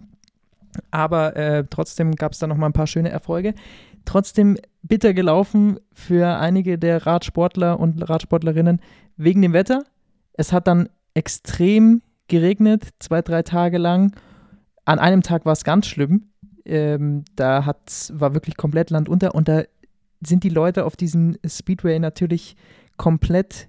Aber 0.90 1.36
äh, 1.36 1.64
trotzdem 1.68 2.14
gab 2.14 2.32
es 2.32 2.38
da 2.38 2.46
nochmal 2.46 2.70
ein 2.70 2.74
paar 2.74 2.86
schöne 2.86 3.10
Erfolge. 3.10 3.54
Trotzdem 4.04 4.56
bitter 4.82 5.14
gelaufen 5.14 5.78
für 5.92 6.38
einige 6.38 6.78
der 6.78 7.06
Radsportler 7.06 7.78
und 7.78 8.08
Radsportlerinnen 8.08 8.80
wegen 9.16 9.42
dem 9.42 9.52
Wetter. 9.52 9.84
Es 10.34 10.52
hat 10.52 10.66
dann 10.66 10.88
extrem 11.14 12.02
geregnet, 12.28 12.88
zwei, 12.98 13.22
drei 13.22 13.42
Tage 13.42 13.78
lang. 13.78 14.14
An 14.84 14.98
einem 14.98 15.22
Tag 15.22 15.44
war 15.44 15.52
es 15.52 15.64
ganz 15.64 15.86
schlimm. 15.86 16.28
Ähm, 16.64 17.24
da 17.34 17.64
hat's, 17.64 18.12
war 18.14 18.34
wirklich 18.34 18.56
komplett 18.56 18.90
Land 18.90 19.08
unter 19.08 19.34
und 19.34 19.48
da 19.48 19.62
sind 20.20 20.44
die 20.44 20.48
Leute 20.48 20.84
auf 20.84 20.96
diesem 20.96 21.36
Speedway 21.46 21.98
natürlich 21.98 22.56
komplett 22.96 23.68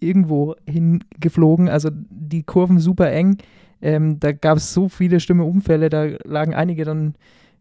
irgendwo 0.00 0.56
hingeflogen. 0.66 1.68
Also 1.68 1.90
die 1.92 2.42
Kurven 2.42 2.78
super 2.78 3.10
eng. 3.10 3.38
Ähm, 3.80 4.18
da 4.20 4.32
gab 4.32 4.58
es 4.58 4.72
so 4.72 4.88
viele 4.88 5.20
schlimme 5.20 5.44
Unfälle. 5.44 5.90
Da 5.90 6.04
lagen 6.24 6.54
einige 6.54 6.84
dann 6.84 7.14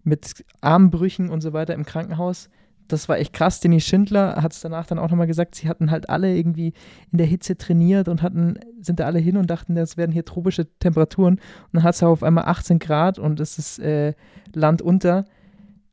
mit 0.04 0.44
Armbrüchen 0.62 1.30
und 1.30 1.42
so 1.42 1.54
weiter 1.54 1.74
im 1.74 1.86
Krankenhaus. 1.86 2.50
Das 2.88 3.08
war 3.08 3.18
echt 3.18 3.34
krass. 3.34 3.60
Denny 3.60 3.80
Schindler 3.80 4.42
hat 4.42 4.54
es 4.54 4.62
danach 4.62 4.86
dann 4.86 5.00
auch 5.00 5.10
nochmal 5.10 5.28
gesagt, 5.28 5.56
sie 5.56 5.70
hatten 5.70 5.90
halt 5.90 6.10
alle 6.10 6.36
irgendwie 6.36 6.74
in 7.12 7.18
der 7.18 7.28
Hitze 7.28 7.58
trainiert 7.58 8.08
und 8.08 8.22
hatten, 8.22 8.60
sind 8.82 9.00
da 9.00 9.06
alle 9.06 9.20
hin 9.20 9.38
und 9.38 9.50
dachten, 9.50 9.76
das 9.76 9.96
werden 9.98 10.12
hier 10.12 10.26
tropische 10.26 10.68
Temperaturen. 10.80 11.36
Und 11.36 11.74
dann 11.74 11.84
hat 11.84 11.96
es 11.96 12.04
auf 12.04 12.24
einmal 12.24 12.46
18 12.46 12.80
Grad 12.80 13.20
und 13.20 13.40
es 13.40 13.58
ist 13.58 13.80
äh, 13.80 14.14
Land 14.54 14.82
unter. 14.82 15.26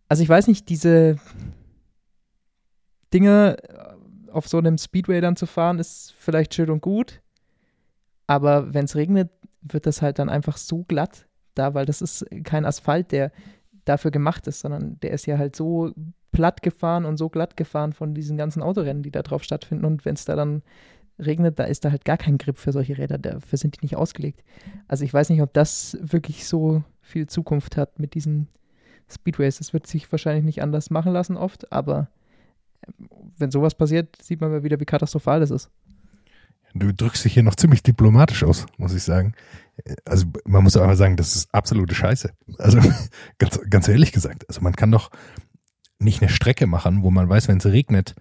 Also 0.08 0.22
ich 0.22 0.28
weiß 0.28 0.48
nicht, 0.48 0.68
diese 0.68 1.16
Dinge 3.14 3.56
auf 4.32 4.48
so 4.48 4.58
einem 4.58 4.78
Speedway 4.78 5.20
dann 5.20 5.36
zu 5.36 5.46
fahren, 5.46 5.78
ist 5.78 6.14
vielleicht 6.18 6.54
schön 6.54 6.70
und 6.70 6.80
gut. 6.80 7.20
Aber 8.26 8.72
wenn 8.74 8.84
es 8.84 8.96
regnet, 8.96 9.30
wird 9.62 9.86
das 9.86 10.02
halt 10.02 10.18
dann 10.18 10.28
einfach 10.28 10.56
so 10.56 10.84
glatt 10.84 11.26
da, 11.54 11.74
weil 11.74 11.86
das 11.86 12.00
ist 12.00 12.24
kein 12.44 12.64
Asphalt, 12.64 13.12
der 13.12 13.32
dafür 13.84 14.10
gemacht 14.10 14.46
ist, 14.46 14.60
sondern 14.60 14.98
der 15.00 15.10
ist 15.10 15.26
ja 15.26 15.38
halt 15.38 15.56
so 15.56 15.92
platt 16.32 16.62
gefahren 16.62 17.04
und 17.04 17.16
so 17.16 17.28
glatt 17.28 17.56
gefahren 17.56 17.92
von 17.92 18.14
diesen 18.14 18.36
ganzen 18.36 18.62
Autorennen, 18.62 19.02
die 19.02 19.10
da 19.10 19.22
drauf 19.22 19.42
stattfinden. 19.42 19.84
Und 19.84 20.04
wenn 20.04 20.14
es 20.14 20.24
da 20.24 20.36
dann 20.36 20.62
regnet, 21.18 21.58
da 21.58 21.64
ist 21.64 21.84
da 21.84 21.90
halt 21.90 22.04
gar 22.04 22.16
kein 22.16 22.38
Grip 22.38 22.56
für 22.56 22.72
solche 22.72 22.96
Räder, 22.96 23.18
dafür 23.18 23.58
sind 23.58 23.76
die 23.76 23.84
nicht 23.84 23.96
ausgelegt. 23.96 24.42
Also 24.88 25.04
ich 25.04 25.12
weiß 25.12 25.28
nicht, 25.30 25.42
ob 25.42 25.52
das 25.52 25.98
wirklich 26.00 26.46
so 26.46 26.82
viel 27.02 27.26
Zukunft 27.26 27.76
hat 27.76 27.98
mit 27.98 28.14
diesen 28.14 28.48
Speedways. 29.10 29.58
Das 29.58 29.72
wird 29.72 29.86
sich 29.86 30.10
wahrscheinlich 30.12 30.44
nicht 30.44 30.62
anders 30.62 30.90
machen 30.90 31.12
lassen 31.12 31.36
oft, 31.36 31.72
aber 31.72 32.08
wenn 33.38 33.50
sowas 33.50 33.74
passiert, 33.74 34.16
sieht 34.22 34.40
man 34.40 34.50
mal 34.50 34.62
wieder, 34.62 34.80
wie 34.80 34.84
katastrophal 34.84 35.40
das 35.40 35.50
ist. 35.50 35.70
Du 36.74 36.92
drückst 36.92 37.24
dich 37.24 37.34
hier 37.34 37.42
noch 37.42 37.56
ziemlich 37.56 37.82
diplomatisch 37.82 38.44
aus, 38.44 38.66
muss 38.76 38.94
ich 38.94 39.02
sagen. 39.02 39.34
Also 40.04 40.26
man 40.44 40.62
muss 40.62 40.76
aber 40.76 40.94
sagen, 40.94 41.16
das 41.16 41.34
ist 41.34 41.52
absolute 41.52 41.94
Scheiße. 41.94 42.30
Also 42.58 42.78
ganz, 43.38 43.60
ganz 43.68 43.88
ehrlich 43.88 44.12
gesagt, 44.12 44.48
also 44.48 44.60
man 44.60 44.76
kann 44.76 44.92
doch 44.92 45.10
nicht 45.98 46.22
eine 46.22 46.30
Strecke 46.30 46.66
machen, 46.66 47.02
wo 47.02 47.10
man 47.10 47.28
weiß, 47.28 47.48
wenn 47.48 47.58
es 47.58 47.66
regnet, 47.66 48.14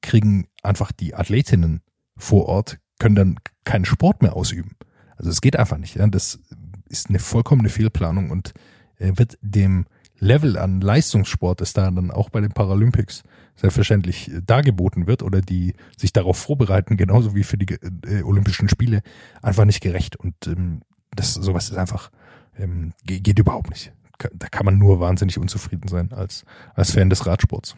kriegen 0.00 0.48
einfach 0.62 0.90
die 0.90 1.14
Athletinnen 1.14 1.82
vor 2.16 2.46
Ort, 2.46 2.78
können 2.98 3.14
dann 3.14 3.36
keinen 3.64 3.84
Sport 3.84 4.22
mehr 4.22 4.34
ausüben. 4.34 4.76
Also 5.16 5.30
es 5.30 5.40
geht 5.40 5.56
einfach 5.56 5.78
nicht. 5.78 5.96
Ja? 5.96 6.06
Das 6.06 6.40
ist 6.88 7.08
eine 7.08 7.18
vollkommene 7.18 7.68
Fehlplanung 7.68 8.30
und 8.30 8.54
äh, 8.98 9.12
wird 9.16 9.38
dem 9.42 9.86
Level 10.18 10.56
an 10.56 10.80
Leistungssport, 10.80 11.60
das 11.60 11.72
da 11.72 11.90
dann 11.90 12.10
auch 12.10 12.30
bei 12.30 12.40
den 12.40 12.52
Paralympics 12.52 13.22
selbstverständlich 13.56 14.30
äh, 14.30 14.40
dargeboten 14.44 15.06
wird 15.06 15.22
oder 15.22 15.40
die 15.40 15.74
sich 15.96 16.12
darauf 16.12 16.38
vorbereiten, 16.38 16.96
genauso 16.96 17.34
wie 17.34 17.44
für 17.44 17.58
die 17.58 17.74
äh, 18.06 18.22
Olympischen 18.22 18.68
Spiele, 18.68 19.02
einfach 19.42 19.64
nicht 19.64 19.80
gerecht. 19.80 20.16
Und 20.16 20.34
ähm, 20.46 20.82
das 21.14 21.34
sowas 21.34 21.70
ist 21.70 21.76
einfach, 21.76 22.10
ähm, 22.58 22.92
ge- 23.04 23.20
geht 23.20 23.38
überhaupt 23.38 23.70
nicht. 23.70 23.92
Da 24.34 24.46
kann 24.48 24.64
man 24.64 24.78
nur 24.78 25.00
wahnsinnig 25.00 25.38
unzufrieden 25.38 25.88
sein 25.88 26.12
als, 26.12 26.44
als 26.74 26.92
Fan 26.92 27.10
des 27.10 27.26
Radsports. 27.26 27.76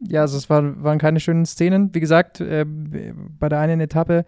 Ja, 0.00 0.22
also 0.22 0.36
es 0.36 0.50
war, 0.50 0.82
waren 0.82 0.98
keine 0.98 1.20
schönen 1.20 1.46
Szenen. 1.46 1.94
Wie 1.94 2.00
gesagt, 2.00 2.40
äh, 2.40 2.64
bei 2.66 3.48
der 3.48 3.60
einen 3.60 3.80
Etappe, 3.80 4.24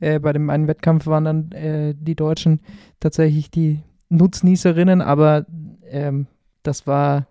äh, 0.00 0.18
bei 0.18 0.32
dem 0.32 0.50
einen 0.50 0.68
Wettkampf 0.68 1.06
waren 1.06 1.24
dann 1.24 1.52
äh, 1.52 1.94
die 1.96 2.14
Deutschen 2.14 2.60
tatsächlich 3.00 3.50
die 3.50 3.80
Nutznießerinnen, 4.08 5.00
aber 5.00 5.46
ähm, 5.84 6.26
das 6.62 6.86
war, 6.86 7.26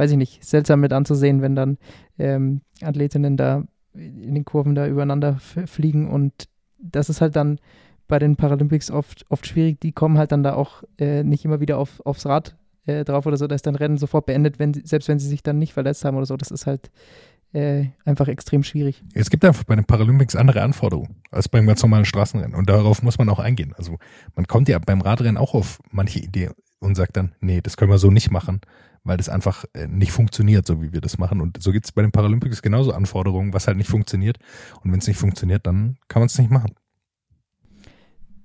weiß 0.00 0.12
ich 0.12 0.16
nicht, 0.16 0.42
seltsam 0.42 0.80
mit 0.80 0.94
anzusehen, 0.94 1.42
wenn 1.42 1.54
dann 1.54 1.76
ähm, 2.18 2.62
Athletinnen 2.80 3.36
da 3.36 3.64
in 3.92 4.34
den 4.34 4.46
Kurven 4.46 4.74
da 4.74 4.86
übereinander 4.86 5.36
fliegen 5.66 6.08
und 6.08 6.48
das 6.78 7.10
ist 7.10 7.20
halt 7.20 7.36
dann 7.36 7.58
bei 8.08 8.18
den 8.18 8.36
Paralympics 8.36 8.90
oft, 8.90 9.26
oft 9.28 9.46
schwierig. 9.46 9.78
Die 9.80 9.92
kommen 9.92 10.16
halt 10.16 10.32
dann 10.32 10.42
da 10.42 10.54
auch 10.54 10.82
äh, 10.98 11.22
nicht 11.22 11.44
immer 11.44 11.60
wieder 11.60 11.76
auf, 11.76 12.00
aufs 12.06 12.24
Rad 12.24 12.56
äh, 12.86 13.04
drauf 13.04 13.26
oder 13.26 13.36
so, 13.36 13.46
da 13.46 13.54
ist 13.54 13.66
dann 13.66 13.74
Rennen 13.74 13.98
sofort 13.98 14.24
beendet, 14.24 14.58
wenn 14.58 14.72
selbst 14.72 15.06
wenn 15.08 15.18
sie 15.18 15.28
sich 15.28 15.42
dann 15.42 15.58
nicht 15.58 15.74
verletzt 15.74 16.02
haben 16.06 16.16
oder 16.16 16.24
so. 16.24 16.38
Das 16.38 16.50
ist 16.50 16.66
halt 16.66 16.90
äh, 17.52 17.88
einfach 18.06 18.28
extrem 18.28 18.62
schwierig. 18.62 19.04
Es 19.12 19.28
gibt 19.28 19.44
einfach 19.44 19.64
bei 19.64 19.76
den 19.76 19.84
Paralympics 19.84 20.34
andere 20.34 20.62
Anforderungen 20.62 21.16
als 21.30 21.50
beim 21.50 21.66
ganz 21.66 21.82
normalen 21.82 22.06
Straßenrennen. 22.06 22.54
Und 22.54 22.70
darauf 22.70 23.02
muss 23.02 23.18
man 23.18 23.28
auch 23.28 23.38
eingehen. 23.38 23.74
Also 23.76 23.98
man 24.34 24.46
kommt 24.46 24.70
ja 24.70 24.78
beim 24.78 25.02
Radrennen 25.02 25.36
auch 25.36 25.52
auf 25.52 25.78
manche 25.90 26.20
Idee 26.20 26.52
und 26.78 26.94
sagt 26.94 27.18
dann, 27.18 27.34
nee, 27.40 27.60
das 27.60 27.76
können 27.76 27.90
wir 27.90 27.98
so 27.98 28.10
nicht 28.10 28.30
machen, 28.30 28.62
weil 29.04 29.16
das 29.16 29.28
einfach 29.28 29.64
äh, 29.72 29.86
nicht 29.86 30.12
funktioniert, 30.12 30.66
so 30.66 30.82
wie 30.82 30.92
wir 30.92 31.00
das 31.00 31.18
machen. 31.18 31.40
Und 31.40 31.62
so 31.62 31.72
gibt 31.72 31.86
es 31.86 31.92
bei 31.92 32.02
den 32.02 32.12
Paralympics 32.12 32.62
genauso 32.62 32.92
Anforderungen, 32.92 33.52
was 33.52 33.66
halt 33.66 33.76
nicht 33.76 33.88
funktioniert. 33.90 34.38
Und 34.82 34.92
wenn 34.92 35.00
es 35.00 35.06
nicht 35.06 35.18
funktioniert, 35.18 35.66
dann 35.66 35.96
kann 36.08 36.20
man 36.20 36.26
es 36.26 36.38
nicht 36.38 36.50
machen. 36.50 36.74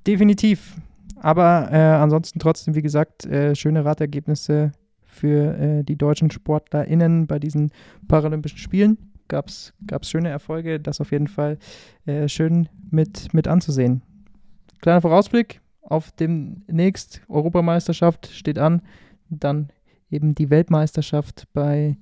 Definitiv. 0.08 0.76
Aber 1.18 1.70
äh, 1.72 1.78
ansonsten 1.78 2.40
trotzdem, 2.40 2.76
wie 2.76 2.82
gesagt, 2.82 3.26
äh, 3.26 3.56
schöne 3.56 3.84
Radergebnisse 3.84 4.72
für 5.02 5.58
äh, 5.58 5.84
die 5.84 5.98
deutschen 5.98 6.30
SportlerInnen 6.30 7.26
bei 7.28 7.40
diesen 7.40 7.72
Paralympischen 8.08 8.60
Spielen. 8.60 8.98
gab 9.28 9.48
es 9.48 9.74
schöne 10.04 10.30
Erfolge, 10.30 10.80
das 10.80 11.02
auf 11.02 11.12
jeden 11.12 11.28
Fall 11.28 11.58
äh, 12.06 12.28
schön 12.28 12.70
mit, 12.92 13.34
mit 13.34 13.48
anzusehen. 13.48 14.04
Kleiner 14.82 15.02
Vorausblick 15.02 15.62
auf 15.82 16.12
demnächst 16.12 17.22
Europameisterschaft 17.28 18.28
steht 18.28 18.60
an, 18.60 18.82
dann 19.30 19.70
eben 20.10 20.36
die 20.36 20.50
Weltmeisterschaft 20.50 21.48
bei 21.54 21.98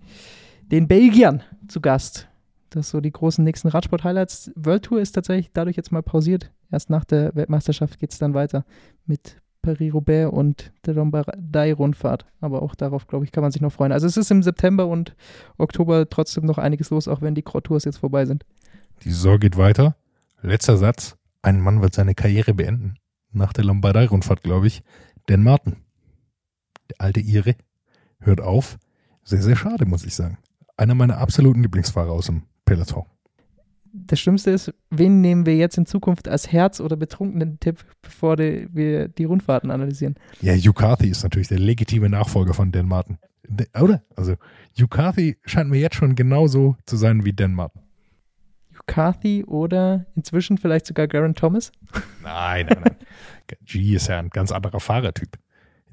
den 0.72 0.88
Belgiern 0.88 1.44
zu 1.68 1.82
Gast. 1.82 2.28
Das 2.70 2.90
so 2.90 3.02
die 3.02 3.12
großen 3.12 3.44
nächsten 3.44 3.68
Radsport-Highlights. 3.68 4.52
World 4.56 4.84
Tour 4.84 5.02
ist 5.02 5.12
tatsächlich 5.12 5.52
dadurch 5.54 5.78
jetzt 5.78 5.92
mal 5.92 6.02
pausiert. 6.02 6.52
Erst 6.72 6.90
nach 6.90 7.06
der 7.06 7.36
Weltmeisterschaft 7.36 8.00
geht 8.00 8.12
es 8.12 8.18
dann 8.18 8.34
weiter 8.34 8.66
mit 9.06 9.38
Paris-Roubaix 9.62 10.32
und 10.32 10.72
der 10.86 10.96
Lombardei-Rundfahrt. 10.96 12.26
Aber 12.42 12.62
auch 12.62 12.74
darauf, 12.74 13.08
glaube 13.08 13.26
ich, 13.26 13.32
kann 13.32 13.44
man 13.44 13.52
sich 13.52 13.62
noch 13.62 13.72
freuen. 13.72 13.92
Also 13.92 14.08
es 14.08 14.18
ist 14.18 14.32
im 14.32 14.42
September 14.42 14.88
und 14.88 15.16
Oktober 15.58 16.10
trotzdem 16.10 16.46
noch 16.46 16.58
einiges 16.58 16.90
los, 16.90 17.08
auch 17.08 17.22
wenn 17.22 17.36
die 17.36 17.44
Cross-Tours 17.44 17.86
jetzt 17.86 17.98
vorbei 17.98 18.26
sind. 18.26 18.44
Die 19.04 19.12
Saison 19.12 19.40
geht 19.40 19.58
weiter. 19.58 19.96
Letzter 20.42 20.78
Satz. 20.78 21.16
Ein 21.42 21.62
Mann 21.62 21.82
wird 21.82 21.94
seine 21.94 22.16
Karriere 22.16 22.54
beenden. 22.54 22.96
Nach 23.32 23.54
der 23.54 23.66
Lombardei-Rundfahrt, 23.66 24.44
glaube 24.44 24.68
ich. 24.68 24.84
Dan 25.28 25.44
Martin. 25.44 25.78
Der 26.90 27.02
alte 27.02 27.20
Ire. 27.20 27.56
Hört 28.24 28.42
auf. 28.42 28.78
Sehr, 29.24 29.42
sehr 29.42 29.56
schade, 29.56 29.86
muss 29.86 30.06
ich 30.06 30.16
sagen. 30.16 30.38
Einer 30.76 30.96
meiner 30.96 31.18
absoluten 31.18 31.62
Lieblingsfahrer 31.62 32.12
aus 32.12 32.26
dem 32.26 32.44
Peloton 32.66 33.06
das 33.94 34.20
Schlimmste 34.20 34.52
ist, 34.52 34.74
wen 34.90 35.22
nehmen 35.22 35.46
wir 35.46 35.56
jetzt 35.56 35.78
in 35.78 35.86
Zukunft 35.86 36.28
als 36.28 36.52
Herz- 36.52 36.82
oder 36.82 36.96
betrunkenen 36.96 37.60
Tipp, 37.60 37.86
bevor 38.02 38.36
die, 38.36 38.68
wir 38.72 39.08
die 39.08 39.26
Rundfahrten 39.26 39.70
analysieren? 39.70 40.16
Ja, 40.42 40.54
Hugh 40.54 40.74
Carthy 40.74 41.10
ist 41.10 41.24
natürlich 41.24 41.48
der 41.48 41.60
legitime 41.60 42.10
Nachfolger 42.10 42.54
von 42.54 42.72
Dan 42.72 42.88
Martin. 42.88 43.20
Oder? 43.80 44.02
Also, 44.16 44.36
Hugh 44.78 44.88
Carthy 44.88 45.38
scheint 45.46 45.70
mir 45.70 45.80
jetzt 45.80 45.96
schon 45.96 46.16
genauso 46.16 46.76
zu 46.86 46.98
sein 46.98 47.24
wie 47.24 47.34
Dan 47.34 47.54
Martin. 47.54 47.82
Hugh 48.72 48.84
Carthy 48.88 49.44
oder 49.46 50.08
inzwischen 50.16 50.58
vielleicht 50.58 50.88
sogar 50.88 51.08
Garen 51.08 51.36
Thomas? 51.36 51.72
Nein, 52.24 52.66
nein, 52.68 52.82
nein. 52.84 52.96
G 53.64 53.96
ist 53.96 54.08
ja 54.08 54.18
ein 54.18 54.30
ganz 54.30 54.52
anderer 54.52 54.80
Fahrertyp. 54.80 55.38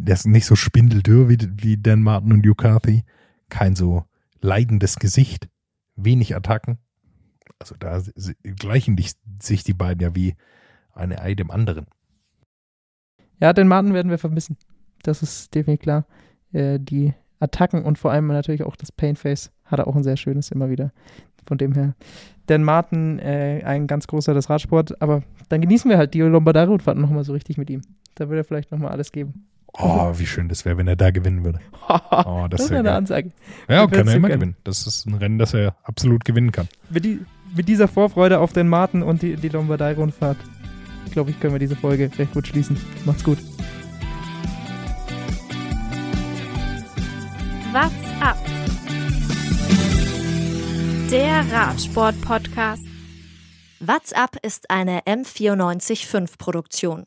Der 0.04 0.14
ist 0.14 0.26
nicht 0.26 0.46
so 0.46 0.56
spindeldürr 0.56 1.28
wie, 1.28 1.38
wie 1.56 1.76
Dan 1.76 2.02
Martin 2.02 2.32
und 2.32 2.46
Hugh. 2.46 3.02
Kein 3.48 3.76
so 3.76 4.04
leidendes 4.40 4.96
Gesicht, 4.96 5.48
wenig 5.96 6.34
Attacken 6.34 6.78
also 7.60 7.74
da 7.78 8.00
gleichen 8.58 8.98
sich 9.40 9.64
die 9.64 9.74
beiden 9.74 10.00
ja 10.00 10.14
wie 10.14 10.34
eine 10.92 11.20
Ei 11.20 11.34
dem 11.34 11.50
anderen. 11.50 11.86
Ja, 13.38 13.52
den 13.52 13.68
Martin 13.68 13.94
werden 13.94 14.10
wir 14.10 14.18
vermissen. 14.18 14.56
Das 15.02 15.22
ist 15.22 15.54
definitiv 15.54 15.82
klar. 15.82 16.06
Äh, 16.52 16.78
die 16.80 17.14
Attacken 17.38 17.84
und 17.84 17.98
vor 17.98 18.10
allem 18.10 18.26
natürlich 18.26 18.64
auch 18.64 18.76
das 18.76 18.92
Painface 18.92 19.50
hat 19.64 19.78
er 19.78 19.86
auch 19.86 19.96
ein 19.96 20.02
sehr 20.02 20.16
schönes 20.16 20.50
immer 20.50 20.68
wieder. 20.68 20.92
Von 21.46 21.56
dem 21.56 21.72
her. 21.72 21.94
Dan 22.46 22.64
Martin, 22.64 23.18
äh, 23.18 23.62
ein 23.64 23.86
ganz 23.86 24.06
großer 24.06 24.34
des 24.34 24.50
Radsport, 24.50 25.00
aber 25.00 25.22
dann 25.48 25.60
genießen 25.60 25.88
wir 25.90 25.96
halt 25.96 26.12
die 26.12 26.20
Lombardei-Rundfahrt 26.20 26.98
nochmal 26.98 27.24
so 27.24 27.32
richtig 27.32 27.56
mit 27.56 27.70
ihm. 27.70 27.82
Da 28.14 28.28
würde 28.28 28.40
er 28.40 28.44
vielleicht 28.44 28.72
nochmal 28.72 28.90
alles 28.90 29.12
geben. 29.12 29.46
Oh, 29.72 30.12
wie 30.16 30.26
schön 30.26 30.48
das 30.48 30.64
wäre, 30.64 30.76
wenn 30.78 30.88
er 30.88 30.96
da 30.96 31.10
gewinnen 31.10 31.44
würde. 31.44 31.60
Oh, 31.90 32.46
das, 32.48 32.62
das 32.62 32.70
wäre 32.70 32.80
eine 32.80 32.92
Ansage. 32.92 33.32
Ja, 33.68 33.84
kann 33.88 34.06
er 34.06 34.14
immer 34.14 34.28
gewinnen. 34.28 34.54
Das 34.62 34.86
ist 34.86 35.06
ein 35.06 35.14
Rennen, 35.14 35.38
das 35.38 35.54
er 35.54 35.74
absolut 35.82 36.24
gewinnen 36.24 36.52
kann. 36.52 36.68
Mit, 36.88 37.04
die, 37.04 37.20
mit 37.56 37.68
dieser 37.68 37.88
Vorfreude 37.88 38.38
auf 38.38 38.52
den 38.52 38.68
Martin 38.68 39.02
und 39.02 39.22
die, 39.22 39.34
die 39.34 39.48
Lombardei-Rundfahrt, 39.48 40.36
glaube 41.10 41.30
ich, 41.30 41.40
können 41.40 41.54
wir 41.54 41.58
diese 41.58 41.74
Folge 41.74 42.08
recht 42.16 42.32
gut 42.32 42.46
schließen. 42.46 42.76
Macht's 43.04 43.24
gut. 43.24 43.38
What's 47.72 47.92
up? 48.20 48.36
Der 51.10 51.44
Radsport-Podcast. 51.52 52.84
What's 53.80 54.12
up 54.12 54.36
ist 54.42 54.70
eine 54.70 55.00
M945 55.00 56.38
Produktion. 56.38 57.06